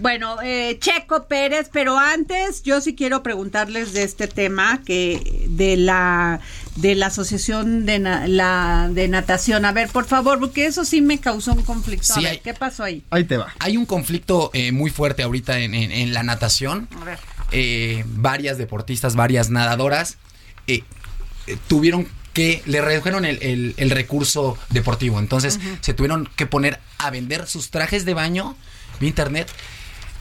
bueno, 0.01 0.37
eh, 0.43 0.79
Checo 0.81 1.29
Pérez, 1.29 1.71
pero 1.73 1.97
antes 1.97 2.63
yo 2.65 2.81
sí 2.81 2.97
quiero 2.97 3.23
preguntarles 3.23 3.93
de 3.93 4.03
este 4.03 4.27
tema 4.27 4.83
que 4.85 5.47
de 5.49 5.77
la 5.77 6.41
de 6.75 6.95
la 6.97 7.07
asociación 7.07 7.87
de 7.87 8.01
na- 8.01 8.27
la 8.27 8.89
de 8.93 9.07
natación. 9.07 9.65
A 9.65 9.71
ver, 9.73 9.89
por 9.91 10.07
favor, 10.07 10.41
porque 10.41 10.67
eso 10.67 10.85
sí 10.85 11.01
me 11.01 11.19
causó 11.19 11.53
un 11.53 11.63
conflicto. 11.63 12.15
A 12.15 12.17
ver, 12.21 12.27
hay- 12.33 12.39
¿qué 12.39 12.53
pasó 12.55 12.83
ahí? 12.83 13.05
Ahí 13.11 13.23
te 13.25 13.37
va. 13.37 13.55
Hay 13.61 13.77
un 13.77 13.87
conflicto 13.87 14.51
eh, 14.53 14.73
muy 14.73 14.91
fuerte 14.91 15.23
ahorita 15.23 15.61
en, 15.61 15.75
en- 15.75 15.93
en 15.93 16.13
la 16.13 16.25
natación. 16.25 16.89
A 17.01 17.05
ver. 17.05 17.19
Eh, 17.53 18.03
varias 18.07 18.59
deportistas, 18.59 19.15
varias 19.15 19.51
nadadoras 19.51 20.19
eh, 20.67 20.83
eh, 21.47 21.57
tuvieron 21.69 22.09
que 22.33 22.63
le 22.67 22.81
redujeron 22.81 23.25
el, 23.25 23.39
el- 23.43 23.75
el 23.77 23.91
recurso 23.91 24.57
deportivo. 24.71 25.19
Entonces 25.19 25.59
se 25.81 25.95
tuvieron 25.95 26.29
que 26.37 26.47
poner 26.47 26.79
a 26.99 27.11
vender 27.11 27.47
sus 27.47 27.71
trajes 27.71 28.05
de 28.05 28.15
baño 28.15 28.57
vía 29.01 29.09
internet. 29.09 29.49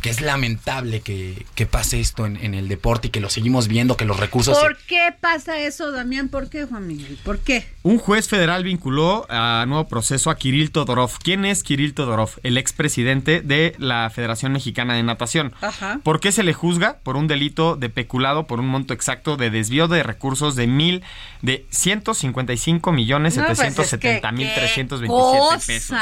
Que 0.02 0.10
es 0.10 0.22
lamentable 0.22 1.02
que, 1.02 1.46
que 1.56 1.66
pase 1.66 2.00
esto 2.00 2.26
en, 2.26 2.38
en 2.38 2.54
el 2.54 2.70
deporte 2.70 3.10
y 3.10 3.12
que 3.12 3.20
lo 3.20 3.30
seguimos 3.30 3.68
viendo, 3.68 3.98
que 3.98 4.06
los 4.06 4.18
recursos... 4.18 4.56
se- 4.58 4.64
¿Por 4.64 4.78
qué 4.88 5.14
pasa 5.20 5.60
eso, 5.60 5.92
Damián? 5.92 6.30
¿Por 6.30 6.50
qué, 6.50 6.64
Juan 6.64 6.88
Miguel? 6.88 7.20
¿Por 7.22 7.40
qué? 7.40 7.68
Un 7.84 7.98
juez 7.98 8.30
federal 8.30 8.64
vinculó 8.64 9.26
a 9.30 9.66
nuevo 9.68 9.90
proceso 9.90 10.30
a 10.30 10.38
Kirill 10.38 10.72
Todorov. 10.72 11.12
¿Quién 11.22 11.44
es 11.44 11.64
Kirill 11.64 11.94
Todorov? 11.94 12.30
El 12.44 12.58
expresidente 12.58 13.42
de 13.42 13.76
la 13.78 14.10
Federación 14.10 14.54
Mexicana 14.54 14.94
de 14.94 15.04
Natación. 15.04 15.52
Ajá. 15.60 16.00
¿Por 16.02 16.22
qué 16.22 16.32
se 16.32 16.44
le 16.44 16.54
juzga? 16.54 17.00
Por 17.04 17.18
un 17.18 17.28
delito 17.28 17.76
de 17.76 17.90
peculado 17.90 18.48
por 18.48 18.62
un 18.62 18.68
monto 18.70 18.94
exacto 18.94 19.36
de 19.36 19.50
desvío 19.50 19.90
de 19.90 20.02
recursos 20.04 20.56
de 20.56 20.68
mil 20.68 21.04
de 21.42 21.66
155 21.70 22.92
millones 22.92 23.38
No, 23.38 23.46
pues, 23.46 23.58
770 23.60 24.10
es 24.16 24.22
que, 24.22 24.38
mil 24.38 24.48
¿qué 24.48 24.54
327 24.56 25.66
pesos. 25.66 25.98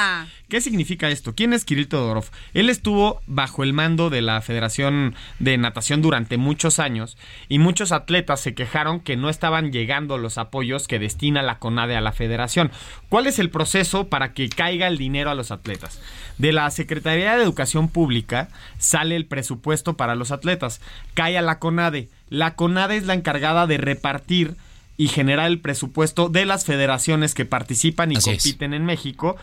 ¿Qué 0.49 0.61
significa 0.61 1.09
esto? 1.09 1.35
¿Quién 1.35 1.51
es 1.51 1.65
Kirill 1.65 1.89
Todorov? 1.89 2.25
Él 2.53 2.69
estuvo 2.69 3.21
bajo 3.27 3.63
el 3.63 3.73
mando 3.73 4.09
de 4.09 4.21
la 4.21 4.41
Federación 4.41 5.13
de 5.39 5.57
Natación 5.57 6.01
durante 6.01 6.37
muchos 6.37 6.79
años 6.79 7.17
y 7.49 7.59
muchos 7.59 7.91
atletas 7.91 8.39
se 8.39 8.55
quejaron 8.55 9.01
que 9.01 9.17
no 9.17 9.29
estaban 9.29 9.71
llegando 9.73 10.17
los 10.17 10.37
apoyos 10.37 10.87
que 10.87 10.99
destina 10.99 11.41
la 11.41 11.59
CONADE 11.59 11.97
a 11.97 12.01
la 12.01 12.13
federación. 12.13 12.71
¿Cuál 13.09 13.27
es 13.27 13.39
el 13.39 13.49
proceso 13.49 14.07
para 14.07 14.33
que 14.33 14.47
caiga 14.47 14.87
el 14.87 14.97
dinero 14.97 15.29
a 15.29 15.35
los 15.35 15.51
atletas? 15.51 15.99
De 16.37 16.53
la 16.53 16.69
Secretaría 16.71 17.35
de 17.35 17.43
Educación 17.43 17.89
Pública 17.89 18.47
sale 18.77 19.17
el 19.17 19.25
presupuesto 19.25 19.97
para 19.97 20.15
los 20.15 20.31
atletas, 20.31 20.79
cae 21.13 21.37
a 21.37 21.41
la 21.41 21.59
CONADE. 21.59 22.09
La 22.29 22.55
CONADE 22.55 22.97
es 22.97 23.05
la 23.05 23.15
encargada 23.15 23.67
de 23.67 23.77
repartir 23.77 24.55
y 24.97 25.07
generar 25.09 25.47
el 25.47 25.61
presupuesto 25.61 26.27
de 26.27 26.45
las 26.45 26.65
federaciones 26.65 27.35
que 27.35 27.45
participan 27.45 28.11
y 28.11 28.15
Así 28.15 28.31
es. 28.31 28.43
compiten 28.43 28.73
en 28.73 28.83
México, 28.85 29.37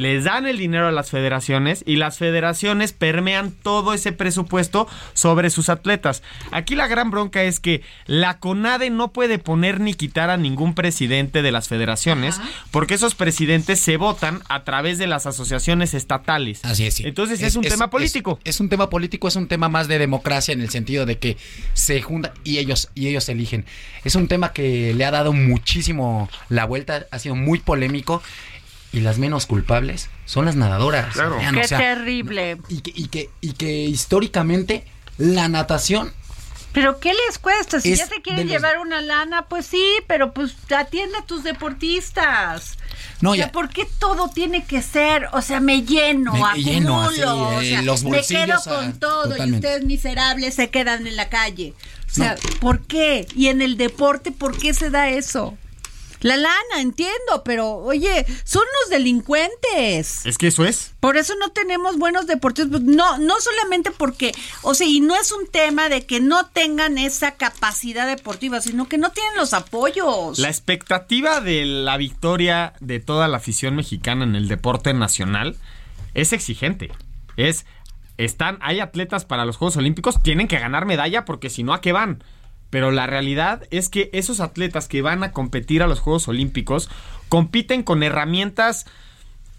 les 0.00 0.24
dan 0.24 0.46
el 0.46 0.58
dinero 0.58 0.88
a 0.88 0.92
las 0.92 1.10
federaciones 1.10 1.84
y 1.86 1.96
las 1.96 2.18
federaciones 2.18 2.92
permean 2.92 3.52
todo 3.52 3.92
ese 3.92 4.12
presupuesto 4.12 4.88
sobre 5.12 5.50
sus 5.50 5.68
atletas. 5.68 6.22
Aquí 6.50 6.74
la 6.74 6.88
gran 6.88 7.10
bronca 7.10 7.42
es 7.42 7.60
que 7.60 7.82
la 8.06 8.38
CONADE 8.38 8.90
no 8.90 9.12
puede 9.12 9.38
poner 9.38 9.78
ni 9.80 9.94
quitar 9.94 10.30
a 10.30 10.36
ningún 10.36 10.74
presidente 10.74 11.42
de 11.42 11.52
las 11.52 11.68
federaciones 11.68 12.40
porque 12.70 12.94
esos 12.94 13.14
presidentes 13.14 13.78
se 13.78 13.98
votan 13.98 14.40
a 14.48 14.64
través 14.64 14.98
de 14.98 15.06
las 15.06 15.26
asociaciones 15.26 15.94
estatales. 15.94 16.64
Así 16.64 16.86
es. 16.86 16.94
sí. 16.94 17.04
Entonces 17.06 17.42
es, 17.42 17.56
un 17.56 17.62
tema 17.62 17.90
político. 17.90 18.38
Es, 18.44 18.56
es 18.56 18.60
un 18.60 18.68
tema 18.68 18.88
político, 18.88 19.28
es 19.28 19.36
un 19.36 19.48
tema 19.48 19.68
más 19.68 19.86
de 19.86 19.98
democracia 19.98 20.52
en 20.52 20.62
el 20.62 20.70
sentido 20.70 21.04
de 21.04 21.18
que 21.18 21.36
se 21.74 22.00
juntan 22.00 22.32
y 22.42 22.58
ellos 22.58 22.88
y 22.94 23.08
ellos 23.08 23.28
eligen. 23.28 23.66
Es 24.04 24.14
un 24.14 24.28
tema 24.28 24.54
que 24.54 24.94
le 24.94 25.04
ha 25.04 25.10
dado 25.10 25.34
muchísimo 25.34 26.30
la 26.48 26.64
vuelta, 26.64 27.06
ha 27.10 27.18
sido 27.18 27.34
muy 27.34 27.58
polémico 27.58 28.22
y 28.92 29.00
las 29.00 29.18
menos 29.18 29.46
culpables 29.46 30.08
son 30.24 30.44
las 30.46 30.56
nadadoras. 30.56 31.14
Vean, 31.16 31.54
Qué 31.54 31.60
o 31.60 31.68
sea, 31.68 31.78
terrible. 31.78 32.58
y 32.68 32.80
que, 32.80 32.92
y 32.94 33.06
que 33.08 33.30
y 33.40 33.52
que 33.52 33.72
históricamente 33.84 34.84
la 35.18 35.48
natación 35.48 36.12
¿Pero 36.72 37.00
qué 37.00 37.12
les 37.26 37.40
cuesta? 37.40 37.80
Si 37.80 37.90
Es 37.92 37.98
ya 37.98 38.06
se 38.06 38.22
quieren 38.22 38.46
los- 38.46 38.52
llevar 38.52 38.78
una 38.78 39.00
lana, 39.00 39.46
pues 39.48 39.66
sí, 39.66 39.84
pero 40.06 40.32
pues 40.32 40.54
atiende 40.76 41.18
a 41.18 41.26
tus 41.26 41.42
deportistas. 41.42 42.76
No, 43.20 43.32
o 43.32 43.34
sea, 43.34 43.46
ya- 43.46 43.52
¿por 43.52 43.68
qué 43.70 43.86
todo 43.98 44.28
tiene 44.28 44.64
que 44.64 44.80
ser? 44.80 45.26
O 45.32 45.42
sea, 45.42 45.58
me 45.60 45.82
lleno, 45.82 46.32
Me 46.32 46.38
acumulo, 46.44 46.62
lleno, 46.62 47.02
así, 47.02 47.22
o 47.22 47.60
eh, 47.60 47.70
sea, 47.70 47.82
los 47.82 48.04
me 48.04 48.10
quedo 48.22 48.46
bolsillos, 48.54 48.62
con 48.64 48.84
ah, 48.84 48.94
todo 49.00 49.46
y 49.46 49.52
ustedes 49.52 49.84
miserables 49.84 50.54
se 50.54 50.70
quedan 50.70 51.06
en 51.08 51.16
la 51.16 51.28
calle. 51.28 51.74
O 52.08 52.14
sea, 52.14 52.36
¿por 52.60 52.86
qué? 52.86 53.26
Y 53.34 53.48
en 53.48 53.62
el 53.62 53.76
deporte, 53.76 54.30
¿por 54.30 54.56
qué 54.56 54.72
se 54.72 54.90
da 54.90 55.08
eso? 55.08 55.58
La 56.20 56.36
lana, 56.36 56.80
entiendo, 56.80 57.42
pero 57.44 57.76
oye, 57.76 58.26
son 58.44 58.62
los 58.80 58.90
delincuentes. 58.90 60.26
Es 60.26 60.38
que 60.38 60.48
eso 60.48 60.64
es. 60.64 60.92
Por 61.00 61.16
eso 61.16 61.34
no 61.40 61.50
tenemos 61.50 61.98
buenos 61.98 62.26
deportistas. 62.26 62.70
Pues, 62.70 62.82
No, 62.82 63.18
no 63.18 63.40
solamente 63.40 63.90
porque, 63.90 64.32
o 64.62 64.74
sea, 64.74 64.86
y 64.86 65.00
no 65.00 65.16
es 65.16 65.32
un 65.32 65.46
tema 65.46 65.88
de 65.88 66.04
que 66.04 66.20
no 66.20 66.46
tengan 66.46 66.98
esa 66.98 67.32
capacidad 67.32 68.06
deportiva, 68.06 68.60
sino 68.60 68.88
que 68.88 68.98
no 68.98 69.10
tienen 69.12 69.36
los 69.36 69.54
apoyos. 69.54 70.38
La 70.38 70.48
expectativa 70.48 71.40
de 71.40 71.64
la 71.64 71.96
victoria 71.96 72.74
de 72.80 73.00
toda 73.00 73.28
la 73.28 73.38
afición 73.38 73.76
mexicana 73.76 74.24
en 74.24 74.36
el 74.36 74.48
deporte 74.48 74.92
nacional 74.92 75.56
es 76.14 76.32
exigente. 76.32 76.90
Es 77.36 77.64
están 78.18 78.58
hay 78.60 78.80
atletas 78.80 79.24
para 79.24 79.46
los 79.46 79.56
Juegos 79.56 79.76
Olímpicos, 79.76 80.22
tienen 80.22 80.48
que 80.48 80.58
ganar 80.58 80.84
medalla 80.84 81.24
porque 81.24 81.48
si 81.48 81.62
no 81.62 81.72
a 81.72 81.80
qué 81.80 81.92
van. 81.92 82.22
Pero 82.70 82.90
la 82.92 83.06
realidad 83.06 83.62
es 83.70 83.88
que 83.88 84.10
esos 84.12 84.40
atletas 84.40 84.86
que 84.88 85.02
van 85.02 85.22
a 85.24 85.32
competir 85.32 85.82
a 85.82 85.86
los 85.88 86.00
Juegos 86.00 86.28
Olímpicos 86.28 86.88
compiten 87.28 87.82
con 87.82 88.02
herramientas 88.02 88.86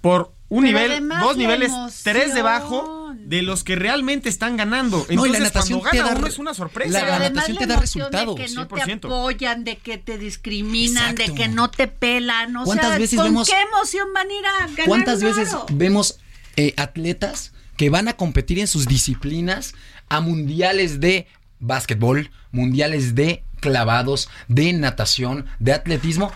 por 0.02 0.34
un 0.50 0.64
Pero 0.66 0.80
nivel, 0.80 1.10
dos 1.10 1.38
niveles, 1.38 1.70
emoción. 1.70 2.02
tres 2.04 2.34
debajo 2.34 3.14
de 3.16 3.42
los 3.42 3.64
que 3.64 3.76
realmente 3.76 4.28
están 4.30 4.58
ganando. 4.58 4.98
No, 4.98 5.04
y 5.04 5.12
Entonces, 5.14 5.34
la 5.34 5.40
natación 5.40 5.80
cuando 5.80 5.92
te 5.92 5.98
gana 6.00 6.10
da 6.12 6.18
uno 6.18 6.28
es 6.28 6.40
una 6.40 6.54
sorpresa. 6.54 6.92
la- 6.92 7.20
la 7.20 7.30
natación 7.30 7.58
te 7.58 7.66
da 7.68 7.74
emoción 7.76 8.04
resultado, 8.06 8.36
De 8.36 8.46
que 8.46 8.52
no 8.54 8.68
te 8.68 8.76
100%. 8.76 9.08
apoyan, 9.08 9.64
de 9.64 9.78
que 9.78 9.98
te 9.98 10.18
discriminan, 10.18 11.16
de 11.16 11.34
que 11.34 11.48
no 11.48 11.70
te 11.70 11.88
pelan. 11.88 12.56
O 12.58 12.64
¿Cuántas 12.66 12.90
sea, 12.90 12.98
veces 12.98 13.18
¿con 13.18 13.28
vemos- 13.28 13.48
qué 13.50 13.62
emoción 13.62 14.08
van 14.14 14.28
a 14.30 14.34
ir 14.34 14.46
a 14.46 14.52
ganar 14.68 14.86
¿Cuántas 14.88 15.20
un 15.22 15.26
veces 15.26 15.56
vemos 15.72 16.18
eh, 16.58 16.74
atletas 16.78 17.54
que 17.78 17.90
van 17.90 18.08
a 18.10 18.14
competir 18.14 18.60
en 18.60 18.68
sus 18.68 18.88
disciplinas 18.88 19.74
a 20.10 20.20
mundiales 20.20 21.00
de 21.00 21.28
básquetbol, 21.62 22.30
mundiales 22.52 23.16
de 23.16 23.44
clavados, 23.62 24.30
de 24.48 24.74
natación, 24.74 25.46
de 25.60 25.74
atletismo, 25.74 26.32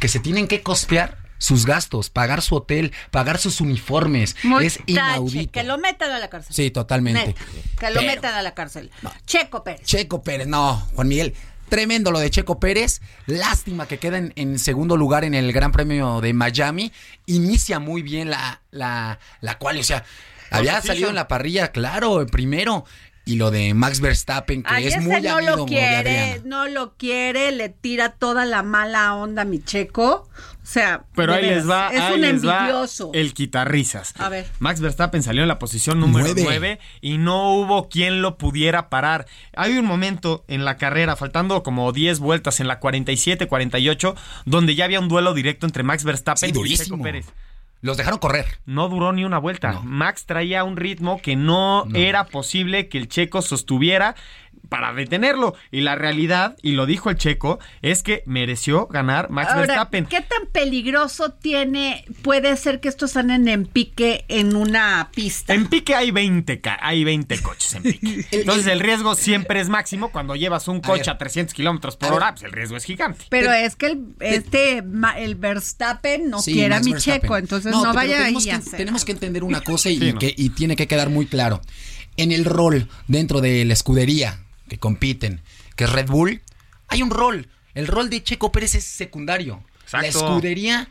que 0.00 0.08
se 0.08 0.18
tienen 0.18 0.48
que 0.48 0.62
costear 0.62 1.18
sus 1.38 1.64
gastos, 1.64 2.10
pagar 2.10 2.42
su 2.42 2.54
hotel, 2.56 2.92
pagar 3.10 3.38
sus 3.38 3.60
uniformes? 3.60 4.36
Muy 4.42 4.66
es 4.66 4.74
tache, 4.78 4.92
inaudito. 4.92 5.52
que 5.52 5.62
lo 5.62 5.78
metan 5.78 6.10
a 6.10 6.18
la 6.18 6.28
cárcel. 6.28 6.54
Sí, 6.54 6.70
totalmente. 6.70 7.28
Neta, 7.28 7.40
que 7.78 7.90
lo 7.90 8.00
Pero- 8.00 8.12
metan 8.12 8.34
a 8.34 8.42
la 8.42 8.54
cárcel. 8.54 8.90
Checo 9.26 9.64
Pérez. 9.64 9.82
Checo 9.84 10.22
Pérez, 10.22 10.46
no, 10.48 10.76
Juan 10.94 11.08
Miguel. 11.08 11.34
Tremendo 11.70 12.10
lo 12.10 12.18
de 12.18 12.30
Checo 12.30 12.58
Pérez. 12.58 13.00
Lástima 13.26 13.86
que 13.86 13.98
queda 13.98 14.18
en, 14.18 14.32
en 14.36 14.58
segundo 14.58 14.96
lugar 14.96 15.22
en 15.24 15.34
el 15.34 15.52
Gran 15.52 15.70
Premio 15.70 16.20
de 16.20 16.32
Miami. 16.32 16.92
Inicia 17.26 17.78
muy 17.78 18.02
bien 18.02 18.28
la, 18.28 18.60
la, 18.72 19.18
la 19.40 19.56
cual, 19.56 19.78
o 19.78 19.82
sea, 19.84 20.04
había 20.50 20.82
salido 20.82 21.08
en 21.10 21.14
la 21.14 21.28
parrilla, 21.28 21.70
claro, 21.70 22.26
primero. 22.26 22.84
Y 23.26 23.36
lo 23.36 23.50
de 23.50 23.74
Max 23.74 24.00
Verstappen, 24.00 24.62
que 24.62 24.68
Ay, 24.72 24.86
es 24.86 24.94
ese 24.94 25.02
muy 25.02 25.20
no 25.20 25.36
amigo 25.36 25.56
lo 25.56 25.66
quiere, 25.66 26.40
no 26.44 26.66
lo 26.68 26.94
quiere, 26.96 27.52
le 27.52 27.68
tira 27.68 28.12
toda 28.12 28.44
la 28.44 28.62
mala 28.62 29.14
onda 29.14 29.42
a 29.42 29.44
mi 29.44 29.62
checo. 29.62 30.28
O 30.62 30.66
sea, 30.72 31.04
Pero 31.14 31.34
ahí 31.34 31.46
les 31.46 31.68
va, 31.68 31.88
es 31.92 32.00
ahí 32.00 32.14
un 32.14 32.20
les 32.22 32.46
va 32.46 32.58
envidioso. 32.60 33.10
el 33.14 33.34
quitarrisas. 33.34 34.14
A 34.18 34.28
ver. 34.28 34.46
Max 34.58 34.80
Verstappen 34.80 35.22
salió 35.22 35.42
en 35.42 35.48
la 35.48 35.58
posición 35.58 36.00
número 36.00 36.26
Nueve. 36.26 36.42
9 36.44 36.78
y 37.00 37.18
no 37.18 37.54
hubo 37.54 37.88
quien 37.88 38.22
lo 38.22 38.36
pudiera 38.38 38.88
parar. 38.88 39.26
Hay 39.54 39.76
un 39.76 39.84
momento 39.84 40.44
en 40.48 40.64
la 40.64 40.76
carrera, 40.76 41.14
faltando 41.16 41.62
como 41.62 41.92
10 41.92 42.18
vueltas 42.20 42.60
en 42.60 42.68
la 42.68 42.80
47-48, 42.80 44.14
donde 44.44 44.74
ya 44.74 44.84
había 44.86 45.00
un 45.00 45.08
duelo 45.08 45.34
directo 45.34 45.66
entre 45.66 45.82
Max 45.82 46.04
Verstappen 46.04 46.52
Sí, 46.54 46.60
y 46.64 46.76
Checo. 46.76 47.00
Pérez. 47.02 47.26
Los 47.82 47.96
dejaron 47.96 48.18
correr. 48.18 48.46
No 48.66 48.88
duró 48.88 49.12
ni 49.12 49.24
una 49.24 49.38
vuelta. 49.38 49.80
Max 49.82 50.26
traía 50.26 50.64
un 50.64 50.76
ritmo 50.76 51.20
que 51.22 51.34
no, 51.36 51.86
era 51.94 52.26
posible 52.26 52.88
que 52.88 52.98
el 52.98 53.08
checo 53.08 53.40
sostuviera 53.40 54.14
para 54.70 54.94
detenerlo. 54.94 55.54
Y 55.70 55.82
la 55.82 55.96
realidad, 55.96 56.56
y 56.62 56.72
lo 56.72 56.86
dijo 56.86 57.10
el 57.10 57.16
checo, 57.18 57.58
es 57.82 58.02
que 58.02 58.22
mereció 58.24 58.86
ganar 58.86 59.28
Max 59.28 59.50
Ahora, 59.50 59.66
Verstappen. 59.66 60.06
¿qué 60.06 60.22
tan 60.22 60.46
peligroso 60.50 61.32
tiene, 61.32 62.06
puede 62.22 62.56
ser 62.56 62.80
que 62.80 62.88
estos 62.88 63.16
anden 63.18 63.46
en 63.48 63.66
pique 63.66 64.24
en 64.28 64.56
una 64.56 65.10
pista? 65.14 65.52
En 65.52 65.66
pique 65.66 65.94
hay 65.94 66.10
20, 66.12 66.60
ca- 66.62 66.78
hay 66.80 67.04
20 67.04 67.42
coches 67.42 67.74
en 67.74 67.82
pique. 67.82 68.26
Entonces 68.30 68.66
el 68.68 68.80
riesgo 68.80 69.14
siempre 69.14 69.60
es 69.60 69.68
máximo. 69.68 70.10
Cuando 70.10 70.34
llevas 70.36 70.66
un 70.68 70.80
coche 70.80 71.10
a, 71.10 71.18
300 71.18 71.52
kilómetros 71.52 71.96
por 71.98 72.08
A 72.10 72.14
hora, 72.14 72.30
pues 72.32 72.44
el 72.44 72.52
riesgo 72.52 72.76
es 72.78 72.84
gigante. 72.84 73.24
Pero 73.28 73.52
es 73.52 73.76
que 73.76 73.86
el, 73.86 74.04
este, 74.20 74.82
ma- 74.82 75.18
el 75.18 75.34
Verstappen 75.34 76.30
no 76.30 76.40
Sí, 76.40 76.52
quiere 76.54 76.74
a 76.74 76.78
Max 76.78 76.86
mi 76.86 76.92
Verstappen. 76.92 77.20
checo, 77.22 77.36
entonces 77.36 77.72
no, 77.72 77.92
vaya 77.92 78.24
ahí 78.24 78.34
que, 78.42 78.52
a 78.52 78.56
hacer. 78.56 78.76
tenemos 78.78 79.04
que 79.04 79.12
entender 79.12 79.42
una 79.44 79.60
cosa 79.60 79.90
y, 79.90 79.98
Sí, 79.98 80.06
y 80.08 80.12
no. 80.12 80.18
que, 80.20 80.32
y 80.36 80.50
tiene 80.50 80.76
que 80.76 80.86
quedar 80.86 81.10
muy 81.10 81.26
claro. 81.26 81.60
En 82.16 82.32
el 82.32 82.44
rol 82.44 82.88
dentro 83.08 83.40
de 83.40 83.64
la 83.64 83.72
escudería 83.72 84.40
que 84.70 84.78
compiten, 84.78 85.42
que 85.76 85.84
es 85.84 85.90
Red 85.92 86.06
Bull, 86.06 86.40
hay 86.88 87.02
un 87.02 87.10
rol. 87.10 87.48
El 87.74 87.88
rol 87.88 88.08
de 88.08 88.22
Checo 88.22 88.52
Pérez 88.52 88.74
es 88.76 88.84
secundario. 88.84 89.62
La 89.92 90.06
escudería 90.06 90.88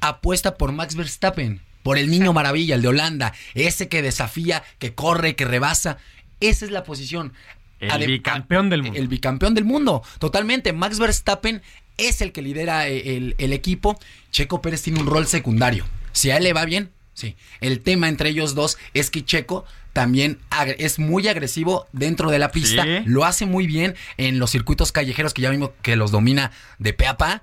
apuesta 0.00 0.56
por 0.56 0.70
Max 0.72 0.94
Verstappen, 0.94 1.60
por 1.82 1.98
el 1.98 2.08
niño 2.08 2.32
maravilla, 2.32 2.76
el 2.76 2.82
de 2.82 2.88
Holanda, 2.88 3.34
ese 3.54 3.88
que 3.88 4.00
desafía, 4.02 4.62
que 4.78 4.94
corre, 4.94 5.34
que 5.34 5.44
rebasa. 5.44 5.98
Esa 6.38 6.64
es 6.64 6.70
la 6.70 6.84
posición. 6.84 7.32
El 7.80 7.90
Adem- 7.90 8.06
bicampeón 8.06 8.70
del 8.70 8.82
mundo. 8.84 8.98
El 8.98 9.08
bicampeón 9.08 9.54
del 9.54 9.64
mundo, 9.64 10.02
totalmente. 10.20 10.72
Max 10.72 10.98
Verstappen 11.00 11.62
es 11.96 12.20
el 12.20 12.30
que 12.30 12.42
lidera 12.42 12.86
eh, 12.88 13.16
el, 13.16 13.34
el 13.38 13.52
equipo. 13.52 13.98
Checo 14.30 14.62
Pérez 14.62 14.82
tiene 14.82 15.00
un 15.00 15.06
rol 15.06 15.26
secundario. 15.26 15.84
Si 16.12 16.30
a 16.30 16.36
él 16.36 16.44
le 16.44 16.52
va 16.52 16.64
bien, 16.64 16.90
sí. 17.14 17.34
El 17.60 17.80
tema 17.80 18.08
entre 18.08 18.30
ellos 18.30 18.54
dos 18.54 18.78
es 18.94 19.10
que 19.10 19.24
Checo 19.24 19.64
también 19.92 20.38
es 20.78 20.98
muy 20.98 21.26
agresivo 21.28 21.86
dentro 21.92 22.30
de 22.30 22.38
la 22.38 22.50
pista. 22.52 22.84
Sí. 22.84 22.98
Lo 23.06 23.24
hace 23.24 23.46
muy 23.46 23.66
bien 23.66 23.94
en 24.16 24.38
los 24.38 24.50
circuitos 24.50 24.92
callejeros 24.92 25.34
que 25.34 25.42
ya 25.42 25.50
vimos 25.50 25.70
que 25.82 25.96
los 25.96 26.10
domina 26.10 26.52
de 26.78 26.92
pe 26.92 27.06
a 27.06 27.16
pa. 27.16 27.42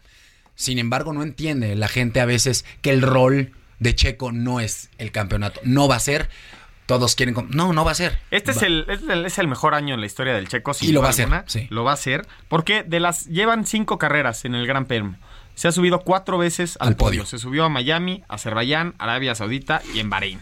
Sin 0.56 0.80
embargo, 0.80 1.14
no 1.14 1.24
entiende 1.24 1.76
la 1.76 1.88
gente 1.88 2.20
a 2.20 2.26
veces 2.26 2.66
que 2.82 2.90
el 2.92 3.02
rol 3.02 3.52
de 3.80 3.94
Checo 3.94 4.32
no 4.32 4.60
es 4.60 4.90
el 4.98 5.12
campeonato. 5.12 5.60
No 5.64 5.88
va 5.88 5.98
a 5.98 6.00
ser. 6.00 6.30
Todos 6.88 7.16
quieren. 7.16 7.36
No, 7.50 7.74
no 7.74 7.84
va 7.84 7.92
a 7.92 7.96
ser. 7.96 8.18
Este 8.32 8.52
es 8.52 8.62
Va- 8.62 8.66
el, 8.66 8.86
es, 8.88 9.02
el, 9.10 9.26
es 9.26 9.38
el 9.40 9.48
mejor 9.50 9.76
año 9.76 9.94
en 9.94 10.00
la 10.00 10.06
historia 10.06 10.34
del 10.34 10.48
Checo. 10.48 10.74
sin 10.74 10.90
Y 10.90 10.94
lo 10.94 11.02
va 11.02 11.10
a 11.10 11.12
alguna. 11.12 11.44
sí. 11.48 11.68
Lo 11.70 11.84
va 11.84 11.92
a 11.92 11.94
hacer. 11.96 12.26
Porque 12.48 12.84
de 12.84 13.00
las 13.02 13.26
llevan 13.26 13.66
cinco 13.66 13.98
carreras 14.00 14.46
en 14.46 14.56
el 14.56 14.66
Gran 14.66 14.86
Premio. 14.86 15.18
Se 15.54 15.68
ha 15.68 15.72
subido 15.74 16.00
cuatro 16.00 16.38
veces 16.38 16.78
al, 16.80 16.90
Al 16.90 16.96
podio. 16.96 17.20
podio. 17.24 17.26
Se 17.26 17.40
subió 17.40 17.66
a 17.66 17.70
Miami, 17.70 18.24
Azerbaiyán, 18.30 18.96
Arabia 19.00 19.36
Saudita 19.36 19.82
y 19.94 20.00
en 20.00 20.10
Bahrein. 20.10 20.40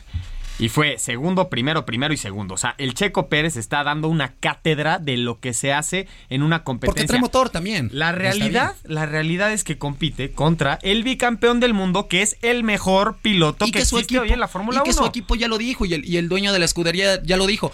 Y 0.58 0.70
fue 0.70 0.98
segundo, 1.00 1.50
primero, 1.50 1.86
primero 1.86 2.14
y 2.14 2.18
segundo. 2.18 2.54
O 2.54 2.58
sea, 2.58 2.76
el 2.78 2.94
Checo 2.94 3.28
Pérez 3.28 3.58
está 3.58 3.84
dando 3.84 4.08
una 4.08 4.36
cátedra 4.36 5.00
de 5.00 5.18
lo 5.18 5.40
que 5.42 5.54
se 5.54 5.74
hace 5.74 6.08
en 6.30 6.44
una 6.44 6.64
competencia. 6.64 7.02
Porque 7.04 7.08
trae 7.08 7.20
motor 7.20 7.50
también. 7.50 7.90
La 7.92 8.14
realidad, 8.14 8.76
la 8.84 9.06
realidad 9.06 9.52
es 9.52 9.64
que 9.66 9.78
compite 9.78 10.32
contra 10.32 10.80
el 10.82 11.04
bicampeón 11.04 11.60
del 11.60 11.74
mundo, 11.74 12.08
que 12.08 12.22
es 12.22 12.38
el 12.42 12.64
mejor 12.64 13.18
piloto 13.22 13.66
y 13.66 13.72
que, 13.72 13.80
que 13.80 13.86
su 13.86 13.98
existe 13.98 14.16
equipo 14.16 14.24
hoy 14.28 14.32
en 14.34 14.40
la 14.40 14.48
Fórmula 14.48 14.80
y 14.80 14.84
que 14.84 14.92
1. 14.92 14.98
su 15.02 15.06
equipo 15.06 15.36
ya 15.36 15.48
lo 15.50 15.58
dijo 15.58 15.86
y 15.86 15.94
el, 15.94 16.06
y 16.06 16.18
el 16.18 16.30
dueño 16.30 16.54
de 16.54 16.60
la 16.60 16.66
escudería 16.66 17.22
ya 17.24 17.36
lo 17.36 17.48
dijo. 17.48 17.72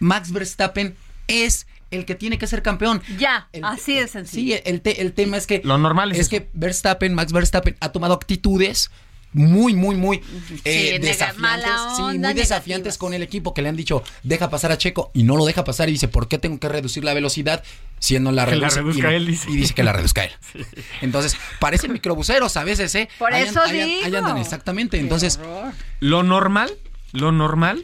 Max 0.00 0.32
Verstappen 0.32 0.96
es 1.28 1.66
el 1.92 2.04
que 2.06 2.14
tiene 2.14 2.38
que 2.38 2.46
ser 2.46 2.62
campeón. 2.62 3.02
Ya, 3.18 3.48
así 3.62 3.94
de 3.94 4.08
sencillo. 4.08 4.56
Sí, 4.56 4.62
el, 4.64 4.80
te- 4.80 5.02
el 5.02 5.12
tema 5.12 5.36
es 5.36 5.46
que 5.46 5.60
Lo 5.62 5.78
normal 5.78 6.10
es 6.12 6.18
es 6.20 6.28
que 6.28 6.48
Verstappen, 6.54 7.14
Max 7.14 7.32
Verstappen 7.32 7.76
ha 7.80 7.90
tomado 7.92 8.14
actitudes 8.14 8.90
muy, 9.32 9.74
muy, 9.74 9.94
muy 9.96 10.20
eh, 10.64 10.98
nega- 10.98 11.06
desafiantes, 11.06 11.70
sí, 11.96 12.02
muy 12.18 12.34
desafiantes 12.34 12.98
con 12.98 13.14
el 13.14 13.22
equipo 13.22 13.54
que 13.54 13.62
le 13.62 13.68
han 13.70 13.76
dicho 13.76 14.02
deja 14.22 14.50
pasar 14.50 14.72
a 14.72 14.78
Checo 14.78 15.10
y 15.14 15.22
no 15.22 15.36
lo 15.36 15.46
deja 15.46 15.64
pasar 15.64 15.88
y 15.88 15.92
dice 15.92 16.08
¿por 16.08 16.28
qué 16.28 16.38
tengo 16.38 16.58
que 16.60 16.68
reducir 16.68 17.02
la 17.04 17.14
velocidad 17.14 17.62
si 17.98 18.16
él 18.16 18.22
no 18.24 18.32
la 18.32 18.44
Que 18.46 18.56
la 18.56 18.68
reduzca 18.68 19.10
y, 19.10 19.14
él, 19.14 19.26
dice. 19.26 19.50
y 19.50 19.56
dice 19.56 19.74
que 19.74 19.82
la 19.84 19.92
reduzca 19.92 20.24
él. 20.24 20.32
Entonces 21.00 21.36
parecen 21.60 21.92
microbuseros 21.92 22.56
a 22.56 22.64
veces, 22.64 22.94
¿eh? 22.94 23.08
Por 23.18 23.32
Ahí 23.32 23.44
eso 23.48 23.62
an- 23.62 23.70
ahí 23.70 24.02
andan 24.04 24.36
exactamente. 24.38 24.98
Entonces 24.98 25.38
Lo 26.00 26.22
normal, 26.22 26.70
lo 27.12 27.32
normal 27.32 27.82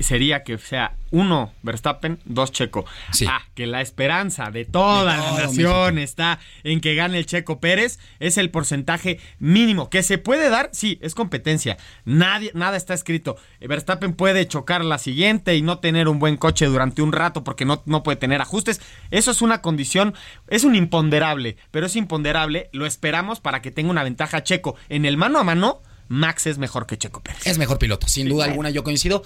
sería 0.00 0.42
que 0.42 0.58
sea 0.58 0.96
uno 1.10 1.52
Verstappen, 1.62 2.18
dos 2.24 2.50
Checo. 2.50 2.84
Ah, 3.28 3.42
que 3.54 3.66
la 3.66 3.80
esperanza 3.80 4.50
de 4.50 4.64
toda 4.64 5.12
De 5.12 5.18
la 5.18 5.42
nación 5.44 5.94
México. 5.94 6.04
está 6.04 6.40
en 6.64 6.80
que 6.80 6.94
gane 6.94 7.18
el 7.18 7.26
Checo 7.26 7.60
Pérez. 7.60 7.98
Es 8.18 8.36
el 8.36 8.50
porcentaje 8.50 9.20
mínimo 9.38 9.90
que 9.90 10.02
se 10.02 10.18
puede 10.18 10.48
dar. 10.48 10.70
Sí, 10.72 10.98
es 11.02 11.14
competencia. 11.14 11.76
Nadie, 12.04 12.50
nada 12.54 12.76
está 12.76 12.94
escrito. 12.94 13.36
Verstappen 13.60 14.12
puede 14.14 14.48
chocar 14.48 14.84
la 14.84 14.98
siguiente 14.98 15.54
y 15.56 15.62
no 15.62 15.78
tener 15.78 16.08
un 16.08 16.18
buen 16.18 16.36
coche 16.36 16.66
durante 16.66 17.02
un 17.02 17.12
rato 17.12 17.44
porque 17.44 17.64
no, 17.64 17.82
no 17.86 18.02
puede 18.02 18.16
tener 18.16 18.40
ajustes. 18.40 18.80
Eso 19.10 19.30
es 19.30 19.40
una 19.40 19.62
condición, 19.62 20.14
es 20.48 20.64
un 20.64 20.74
imponderable, 20.74 21.56
pero 21.70 21.86
es 21.86 21.94
imponderable. 21.96 22.70
Lo 22.72 22.86
esperamos 22.86 23.40
para 23.40 23.62
que 23.62 23.70
tenga 23.70 23.90
una 23.90 24.02
ventaja 24.02 24.42
Checo. 24.42 24.76
En 24.88 25.04
el 25.04 25.16
mano 25.16 25.38
a 25.38 25.44
mano, 25.44 25.80
Max 26.08 26.46
es 26.46 26.58
mejor 26.58 26.86
que 26.86 26.98
Checo 26.98 27.22
Pérez. 27.22 27.46
es 27.46 27.58
mejor 27.58 27.78
piloto, 27.78 28.08
sin 28.08 28.28
duda 28.28 28.44
alguna, 28.44 28.70
yo 28.70 28.84
coincido. 28.84 29.22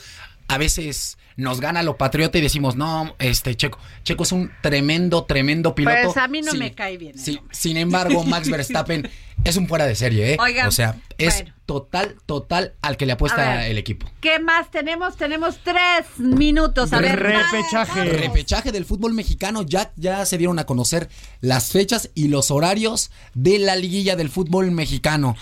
A 0.49 0.59
veces 0.59 1.19
nos 1.37 1.61
gana 1.61 1.83
lo 1.85 1.97
patriota 1.97 2.39
y 2.39 2.41
decimos, 2.41 2.75
no, 2.75 3.15
este 3.21 3.55
Checo, 3.55 3.79
Checo 4.03 4.25
es 4.25 4.33
un 4.33 4.51
tremendo, 4.61 5.25
tremendo 5.25 5.75
piloto. 5.75 5.97
Pues 6.05 6.17
a 6.17 6.27
mí 6.27 6.41
no 6.41 6.51
Sin- 6.51 6.59
me 6.61 6.75
cae 6.75 6.97
bien. 6.97 7.15
¿eh? 7.17 7.21
Sí, 7.23 7.41
sin 7.53 7.77
embargo, 7.77 8.25
Max 8.25 8.51
Verstappen 8.51 9.09
es 9.45 9.57
un 9.57 9.69
fuera 9.69 9.87
de 9.87 9.95
serie, 9.95 10.33
¿eh? 10.33 10.37
Oigan, 10.41 10.67
o 10.67 10.73
sea, 10.73 10.97
es 11.17 11.35
bueno. 11.37 11.55
total, 11.65 12.17
total 12.27 12.75
al 12.83 12.97
que 12.97 13.07
le 13.07 13.13
apuesta 13.13 13.57
ver. 13.59 13.71
el 13.71 13.79
equipo. 13.79 14.11
¿Qué 14.21 14.41
más 14.41 14.71
tenemos? 14.71 15.17
Tenemos 15.17 15.61
tres 15.63 16.07
minutos. 16.19 16.93
A 16.93 17.01
ver, 17.01 17.17
Repechaje 17.21 18.73
del 18.73 18.85
fútbol 18.85 19.15
mexicano. 19.15 19.63
Ya, 19.63 19.93
ya 19.97 20.27
se 20.27 20.39
dieron 20.39 20.59
a 20.59 20.67
conocer 20.67 21.09
las 21.41 21.71
fechas 21.71 22.11
y 22.15 22.29
los 22.29 22.51
horarios 22.51 23.11
de 23.35 23.59
la 23.59 23.77
liguilla 23.77 24.17
del 24.17 24.29
fútbol 24.31 24.71
mexicano. 24.73 25.37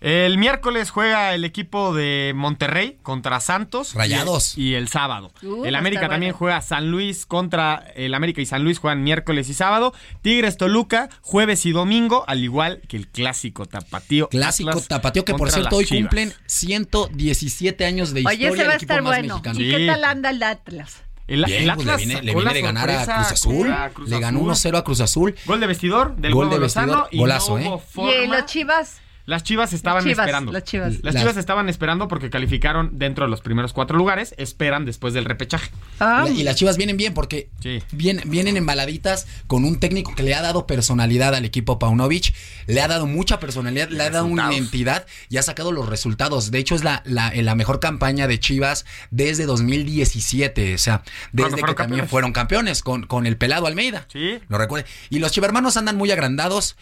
El 0.00 0.38
miércoles 0.38 0.88
juega 0.90 1.34
el 1.34 1.44
equipo 1.44 1.94
de 1.94 2.32
Monterrey 2.34 2.96
contra 3.02 3.38
Santos. 3.40 3.92
Rayados. 3.94 4.56
Y, 4.56 4.70
y 4.70 4.74
el 4.74 4.88
sábado. 4.88 5.30
Uh, 5.42 5.66
el 5.66 5.74
América 5.74 6.02
bueno. 6.02 6.14
también 6.14 6.32
juega 6.32 6.62
San 6.62 6.90
Luis 6.90 7.26
contra 7.26 7.84
el 7.94 8.14
América 8.14 8.40
y 8.40 8.46
San 8.46 8.64
Luis 8.64 8.78
juegan 8.78 9.02
miércoles 9.02 9.50
y 9.50 9.54
sábado. 9.54 9.92
Tigres 10.22 10.56
Toluca, 10.56 11.10
jueves 11.20 11.66
y 11.66 11.72
domingo, 11.72 12.24
al 12.28 12.42
igual 12.42 12.80
que 12.88 12.96
el 12.96 13.08
clásico 13.08 13.66
tapatío. 13.66 14.28
Clásico 14.30 14.70
Atlas 14.70 14.88
tapatío 14.88 15.24
que 15.26 15.34
por 15.34 15.50
cierto 15.50 15.76
hoy 15.76 15.84
Chivas. 15.84 16.04
cumplen 16.04 16.32
117 16.46 17.84
años 17.84 18.14
de 18.14 18.20
historia. 18.20 18.50
Oye, 18.50 18.56
ese 18.56 18.66
va 18.66 18.72
a 18.72 18.76
estar 18.76 19.02
bueno. 19.02 19.34
mexicano. 19.34 19.60
¿Y 19.60 19.70
qué 19.70 19.86
tal 19.86 20.04
anda 20.04 20.30
el 20.30 20.42
Atlas? 20.42 21.02
El, 21.28 21.44
Bien, 21.44 21.68
el 21.68 21.74
pues 21.74 21.86
Atlas 21.86 22.00
le 22.00 22.06
viene, 22.06 22.22
le 22.22 22.34
viene 22.34 22.54
de 22.54 22.62
ganar 22.62 22.90
a 22.90 23.04
Cruz 23.04 23.32
Azul. 23.32 23.70
a 23.70 23.90
Cruz 23.90 24.08
le 24.08 24.18
ganó 24.18 24.50
Azul. 24.50 24.72
1-0 24.72 24.78
a 24.78 24.82
Cruz 24.82 25.00
Azul. 25.00 25.34
Gol 25.44 25.60
de 25.60 25.66
vestidor 25.66 26.16
del 26.16 26.32
Gol 26.32 26.48
de 26.48 26.58
Lozano 26.58 27.02
vestidor, 27.02 27.08
y 27.12 27.18
golazo, 27.18 27.58
no 27.58 27.68
hubo 27.68 27.76
¿eh? 27.76 27.82
forma. 27.86 28.12
¿Y 28.14 28.26
las 28.26 28.46
chivas? 28.46 29.00
Las 29.26 29.42
Chivas 29.44 29.72
estaban 29.72 30.02
Chivas, 30.02 30.18
esperando. 30.26 30.52
las 30.52 30.64
Chivas. 30.64 30.94
Las 31.02 31.14
Las- 31.14 31.22
Chivas 31.22 31.36
estaban 31.36 31.68
esperando 31.68 32.08
porque 32.08 32.30
calificaron 32.30 32.98
dentro 32.98 33.24
de 33.24 33.30
los 33.30 33.40
primeros 33.40 33.72
cuatro 33.72 33.96
lugares. 33.96 34.34
Esperan 34.38 34.84
después 34.84 35.14
del 35.14 35.24
repechaje. 35.24 35.70
Ah. 36.00 36.26
Y 36.34 36.42
las 36.42 36.56
Chivas 36.56 36.76
vienen 36.76 36.96
bien 36.96 37.14
porque 37.14 37.48
vienen, 37.92 38.28
vienen 38.30 38.56
embaladitas 38.56 39.26
con 39.46 39.64
un 39.64 39.78
técnico 39.78 40.14
que 40.14 40.22
le 40.22 40.34
ha 40.34 40.42
dado 40.42 40.66
personalidad 40.66 41.34
al 41.34 41.44
equipo 41.44 41.78
Paunovic, 41.78 42.34
le 42.66 42.80
ha 42.80 42.88
dado 42.88 43.06
mucha 43.06 43.38
personalidad, 43.40 43.88
le 43.90 44.02
ha 44.02 44.10
dado 44.10 44.26
una 44.26 44.52
identidad 44.52 45.06
y 45.28 45.36
ha 45.36 45.42
sacado 45.42 45.70
los 45.72 45.88
resultados. 45.88 46.50
De 46.50 46.58
hecho, 46.58 46.74
es 46.74 46.82
la, 46.84 47.02
la, 47.04 47.32
la 47.34 47.54
mejor 47.54 47.78
campaña 47.80 48.26
de 48.26 48.40
Chivas 48.40 48.84
desde 49.10 49.46
2017. 49.46 50.74
O 50.74 50.78
sea, 50.78 51.02
desde 51.32 51.50
que 51.50 51.56
fueron 51.60 51.76
también 51.76 51.76
campeones. 51.76 52.10
fueron 52.10 52.32
campeones 52.32 52.82
con, 52.82 53.06
con 53.06 53.26
el 53.26 53.36
pelado 53.36 53.66
Almeida. 53.66 54.06
Sí. 54.12 54.38
Lo 54.48 54.58
recuerdo. 54.58 54.86
Y 55.10 55.18
los 55.18 55.32
chivermanos 55.32 55.76
andan 55.76 55.96
muy 55.96 56.10
agrandados. 56.10 56.76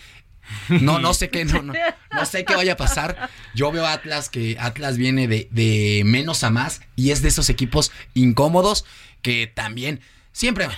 No, 0.68 0.98
no 0.98 1.14
sé 1.14 1.30
qué, 1.30 1.44
no, 1.44 1.62
no, 1.62 1.72
no 2.12 2.26
sé 2.26 2.44
qué 2.44 2.54
vaya 2.56 2.72
a 2.74 2.76
pasar. 2.76 3.30
Yo 3.54 3.70
veo 3.72 3.86
a 3.86 3.92
Atlas 3.92 4.28
que 4.28 4.56
Atlas 4.60 4.96
viene 4.96 5.28
de, 5.28 5.48
de 5.50 6.02
menos 6.04 6.44
a 6.44 6.50
más 6.50 6.80
y 6.96 7.10
es 7.10 7.22
de 7.22 7.28
esos 7.28 7.48
equipos 7.50 7.92
incómodos 8.14 8.84
que 9.22 9.46
también 9.46 10.00
Siempre, 10.30 10.68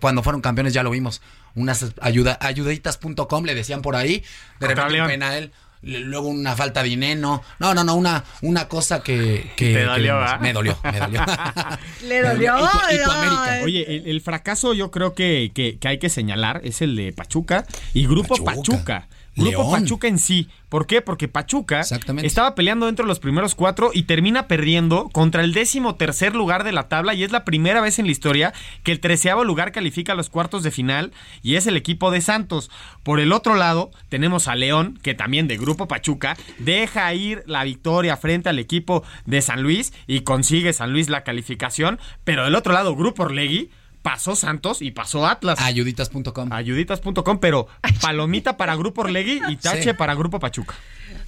cuando 0.00 0.22
fueron 0.22 0.40
campeones 0.40 0.72
ya 0.74 0.84
lo 0.84 0.90
vimos. 0.90 1.20
Unas 1.56 1.86
ayuda, 2.00 2.38
ayuditas.com 2.40 3.44
le 3.44 3.54
decían 3.56 3.82
por 3.82 3.96
ahí. 3.96 4.22
De 4.60 4.68
repente 4.68 5.00
un 5.00 5.08
penal, 5.08 5.52
luego 5.82 6.28
una 6.28 6.54
falta 6.54 6.84
de 6.84 6.90
dinero. 6.90 7.42
No, 7.58 7.74
no, 7.74 7.82
no, 7.82 7.96
una, 7.96 8.22
una 8.42 8.68
cosa 8.68 9.02
que, 9.02 9.50
que, 9.56 9.72
Te 9.74 9.82
dolió, 9.82 10.12
que 10.14 10.18
¿verdad? 10.20 10.40
me 10.40 10.52
dolió, 10.52 10.78
me 10.84 10.98
dolió. 11.00 11.24
Le 12.04 12.22
dolió. 12.28 12.58
Y 12.58 12.60
tu- 12.60 12.94
y 12.94 13.04
tu 13.04 13.10
Ay. 13.10 13.16
América. 13.16 13.64
Oye, 13.64 13.96
el, 13.96 14.06
el 14.06 14.20
fracaso 14.20 14.72
yo 14.72 14.92
creo 14.92 15.14
que, 15.14 15.50
que- 15.52 15.78
que 15.80 15.88
hay 15.88 15.98
que 15.98 16.10
señalar 16.10 16.60
es 16.62 16.80
el 16.80 16.94
de 16.94 17.12
Pachuca 17.12 17.66
y 17.94 18.06
Grupo 18.06 18.36
Pachuca. 18.44 19.08
Grupo 19.38 19.62
León. 19.62 19.82
Pachuca 19.82 20.08
en 20.08 20.18
sí. 20.18 20.48
¿Por 20.68 20.86
qué? 20.86 21.00
Porque 21.00 21.28
Pachuca 21.28 21.80
estaba 22.22 22.54
peleando 22.54 22.86
dentro 22.86 23.04
de 23.04 23.08
los 23.08 23.20
primeros 23.20 23.54
cuatro 23.54 23.90
y 23.94 24.02
termina 24.02 24.48
perdiendo 24.48 25.08
contra 25.08 25.42
el 25.42 25.54
décimo 25.54 25.94
tercer 25.94 26.34
lugar 26.34 26.62
de 26.62 26.72
la 26.72 26.88
tabla 26.88 27.14
y 27.14 27.24
es 27.24 27.32
la 27.32 27.44
primera 27.44 27.80
vez 27.80 27.98
en 27.98 28.04
la 28.04 28.12
historia 28.12 28.52
que 28.82 28.92
el 28.92 29.00
treceavo 29.00 29.44
lugar 29.44 29.72
califica 29.72 30.12
a 30.12 30.16
los 30.16 30.28
cuartos 30.28 30.62
de 30.62 30.70
final 30.70 31.12
y 31.42 31.56
es 31.56 31.66
el 31.66 31.76
equipo 31.76 32.10
de 32.10 32.20
Santos. 32.20 32.70
Por 33.02 33.18
el 33.18 33.32
otro 33.32 33.54
lado 33.54 33.90
tenemos 34.10 34.46
a 34.46 34.56
León, 34.56 34.98
que 35.02 35.14
también 35.14 35.48
de 35.48 35.56
Grupo 35.56 35.88
Pachuca, 35.88 36.36
deja 36.58 37.12
ir 37.14 37.44
la 37.46 37.64
victoria 37.64 38.18
frente 38.18 38.50
al 38.50 38.58
equipo 38.58 39.04
de 39.24 39.40
San 39.40 39.62
Luis 39.62 39.94
y 40.06 40.20
consigue 40.20 40.74
San 40.74 40.92
Luis 40.92 41.08
la 41.08 41.24
calificación, 41.24 41.98
pero 42.24 42.44
del 42.44 42.54
otro 42.54 42.74
lado 42.74 42.94
Grupo 42.94 43.22
Orlegui 43.22 43.70
pasó 44.10 44.34
Santos 44.36 44.80
y 44.80 44.90
pasó 44.90 45.26
Atlas. 45.26 45.58
Ayuditas.com. 45.60 46.52
Ayuditas.com, 46.52 47.38
pero 47.40 47.68
palomita 48.00 48.56
para 48.56 48.74
Grupo 48.76 49.02
Orlegui 49.02 49.40
y 49.48 49.56
tache 49.56 49.82
Sí. 49.82 49.92
para 49.92 50.14
Grupo 50.14 50.38
Pachuca. 50.40 50.74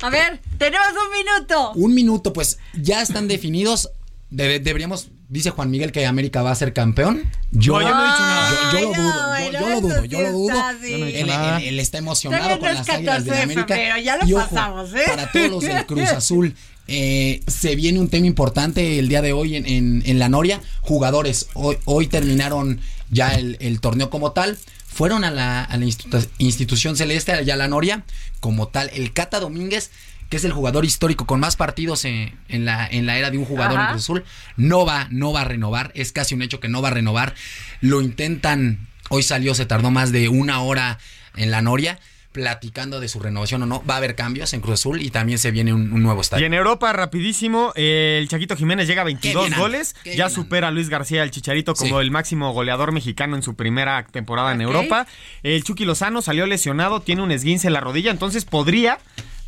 A 0.03 0.09
ver, 0.09 0.41
tenemos 0.57 0.89
un 0.89 1.13
minuto. 1.19 1.73
Un 1.75 1.95
minuto, 1.95 2.33
pues 2.33 2.59
ya 2.75 3.03
están 3.03 3.29
definidos. 3.29 3.91
Debe- 4.31 4.61
deberíamos, 4.61 5.09
dice 5.29 5.51
Juan 5.51 5.71
Miguel 5.71 5.91
que 5.93 6.07
América 6.07 6.41
va 6.43 6.53
a 6.53 6.55
ser 6.55 6.73
campeón. 6.73 7.23
Yo, 7.51 7.81
No, 7.81 7.83
yo 7.83 7.95
no 7.95 8.01
he 8.01 8.07
dicho 8.07 8.21
nada. 8.23 8.51
Yo, 8.73 8.79
yo 8.79 8.81
lo 8.81 9.03
dudo, 9.03 9.13
no, 9.13 9.51
yo, 9.51 9.61
lo 9.61 9.81
dudo, 9.81 10.05
yo 10.05 10.21
lo 10.23 10.33
dudo. 10.33 10.55
Yo 10.55 10.99
no 10.99 11.07
Él, 11.07 11.27
nada. 11.27 11.59
él- 11.59 11.69
él 11.69 11.81
está 11.81 11.99
emocionado 11.99 12.59
con 12.61 12.69
las 12.75 12.89
águilas 12.89 13.25
14 13.25 13.25
de 13.31 13.37
de 13.37 13.43
América. 13.43 13.67
febrero, 13.75 13.99
ya 13.99 14.17
lo 14.17 14.27
Y 14.27 14.33
ojo, 14.35 14.49
pasamos, 14.49 14.95
¿eh? 14.95 15.03
Para 15.07 15.33
todos 15.33 15.49
los 15.51 15.61
del 15.65 15.87
Cruz 15.87 16.09
Azul, 16.17 16.55
eh, 16.91 17.41
se 17.47 17.77
viene 17.77 17.99
un 18.01 18.09
tema 18.09 18.27
importante 18.27 18.99
el 18.99 19.09
día 19.09 19.23
de 19.23 19.33
hoy 19.33 19.57
en, 19.57 19.67
en- 19.67 20.03
en 20.05 20.19
la 20.19 20.29
Noria. 20.29 20.61
Jugadores, 20.81 21.47
hoy, 21.55 21.77
hoy 21.85 22.07
terminaron 22.09 22.81
ya 23.11 23.35
el, 23.35 23.57
el 23.61 23.81
torneo 23.81 24.11
como 24.11 24.33
tal. 24.33 24.59
Fueron 24.87 25.23
a 25.25 25.31
la, 25.31 25.63
a 25.65 25.77
la 25.77 25.87
institu- 25.87 26.29
institución 26.39 26.97
celeste, 26.97 27.33
allá 27.33 27.55
a 27.55 27.57
la 27.57 27.69
Noria, 27.69 28.05
como 28.41 28.69
tal. 28.69 28.91
El 28.93 29.13
Cata 29.13 29.39
Domínguez, 29.41 29.91
que 30.29 30.37
es 30.37 30.45
el 30.45 30.53
jugador 30.53 30.85
histórico 30.85 31.27
con 31.27 31.41
más 31.41 31.57
partidos 31.57 32.05
en, 32.05 32.35
en 32.49 32.65
la, 32.65 32.87
en 32.87 33.07
la 33.07 33.17
era 33.17 33.31
de 33.31 33.39
un 33.39 33.45
jugador 33.45 33.75
en 33.75 33.81
Ajá. 33.81 33.91
Cruz 33.93 34.03
Azul, 34.03 34.25
no 34.57 34.85
va, 34.85 35.07
no 35.11 35.33
va 35.33 35.43
a 35.43 35.45
renovar. 35.45 35.93
Es 35.95 36.13
casi 36.13 36.35
un 36.35 36.43
hecho 36.43 36.61
que 36.61 36.69
no 36.69 36.83
va 36.83 36.89
a 36.89 36.93
renovar. 36.93 37.35
Lo 37.81 38.01
intentan, 38.03 38.89
hoy 39.09 39.23
salió, 39.23 39.55
se 39.55 39.65
tardó 39.67 39.91
más 39.91 40.11
de 40.13 40.29
una 40.29 40.61
hora 40.61 40.99
en 41.37 41.51
la 41.53 41.63
Noria 41.63 41.99
platicando 42.33 43.01
de 43.01 43.09
su 43.09 43.19
renovación 43.21 43.63
o 43.63 43.67
no. 43.67 43.83
Va 43.89 43.95
a 43.95 43.97
haber 43.99 44.15
cambios 44.15 44.53
en 44.53 44.61
Cruz 44.61 44.75
Azul 44.81 45.03
y 45.03 45.11
también 45.11 45.39
se 45.39 45.51
viene 45.51 45.73
un, 45.73 45.93
un 45.93 46.03
nuevo 46.03 46.21
Y 46.21 46.23
estadio. 46.23 46.47
en 46.47 46.55
Europa, 46.55 46.93
rapidísimo, 46.93 47.73
eh, 47.75 48.19
el 48.21 48.29
Chaquito 48.29 48.57
Jiménez 48.57 48.87
llega 48.87 49.03
a 49.03 49.05
22 49.05 49.43
bien 49.45 49.55
anda, 49.55 49.63
goles. 49.65 49.95
Ya 50.05 50.13
bien 50.27 50.31
supera 50.31 50.69
a 50.69 50.71
Luis 50.71 50.89
García, 50.89 51.23
el 51.23 51.31
Chicharito, 51.31 51.75
como 51.75 51.99
Sí. 51.99 52.03
el 52.05 52.11
máximo 52.11 52.53
goleador 52.53 52.93
mexicano 52.93 53.37
en 53.37 53.43
su 53.43 53.55
primera 53.57 54.07
temporada 54.07 54.53
en. 54.53 54.61
Europa. 54.61 55.07
El 55.43 55.65
Chucky 55.65 55.85
Lozano 55.85 56.23
salió 56.23 56.47
lesionado, 56.47 57.01
tiene 57.01 57.23
un 57.23 57.31
esguince 57.33 57.67
en 57.67 57.73
la 57.73 57.81
rodilla, 57.81 58.11
entonces 58.11 58.45
podría 58.45 58.99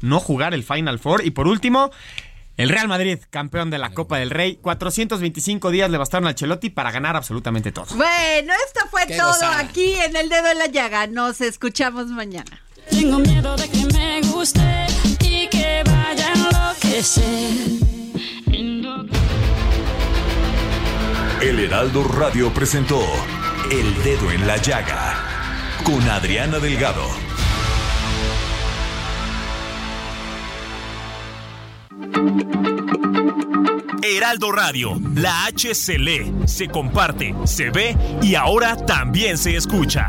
no 0.00 0.18
jugar 0.18 0.52
el 0.54 0.64
Final 0.64 0.98
Four. 0.98 1.24
Y 1.24 1.30
por 1.30 1.46
último, 1.46 1.90
el 2.56 2.68
Real 2.70 2.88
Madrid, 2.88 3.18
campeón 3.30 3.70
de 3.70 3.78
la 3.78 3.90
Copa 3.90 4.18
del 4.18 4.30
Rey. 4.30 4.56
425 4.60 5.70
días 5.70 5.90
le 5.90 5.98
bastaron 5.98 6.26
al 6.26 6.34
Chelotti 6.34 6.70
para 6.70 6.90
ganar 6.90 7.14
absolutamente 7.16 7.70
todo. 7.72 7.86
Bueno, 7.94 8.52
esto 8.66 8.80
fue 8.90 9.06
Qué 9.06 9.16
todo 9.16 9.28
gozada. 9.28 9.60
aquí 9.60 9.92
en 10.04 10.16
el 10.16 10.28
dedo 10.28 10.50
en 10.50 10.58
la 10.58 10.66
llaga. 10.66 11.06
Nos 11.06 11.40
escuchamos 11.40 12.06
mañana. 12.08 12.60
Tengo 12.90 13.18
miedo 13.18 13.56
de 13.56 13.68
que 13.68 13.84
me 13.86 14.20
guste 14.28 14.86
y 15.20 15.46
que 15.48 15.82
vaya 15.84 16.28
a 16.28 16.32
enloquecer. 16.32 17.82
El 21.40 21.58
Heraldo 21.58 22.04
Radio 22.04 22.54
presentó 22.54 23.00
El 23.70 24.02
Dedo 24.04 24.30
en 24.30 24.46
la 24.46 24.58
Llaga 24.58 25.32
con 25.82 26.00
Adriana 26.08 26.58
Delgado. 26.60 27.04
Heraldo 34.04 34.52
Radio, 34.52 35.00
la 35.16 35.46
H 35.46 35.74
se 35.74 35.98
lee, 35.98 36.32
se 36.46 36.68
comparte, 36.68 37.34
se 37.44 37.70
ve 37.70 37.96
y 38.22 38.36
ahora 38.36 38.76
también 38.76 39.36
se 39.36 39.56
escucha. 39.56 40.08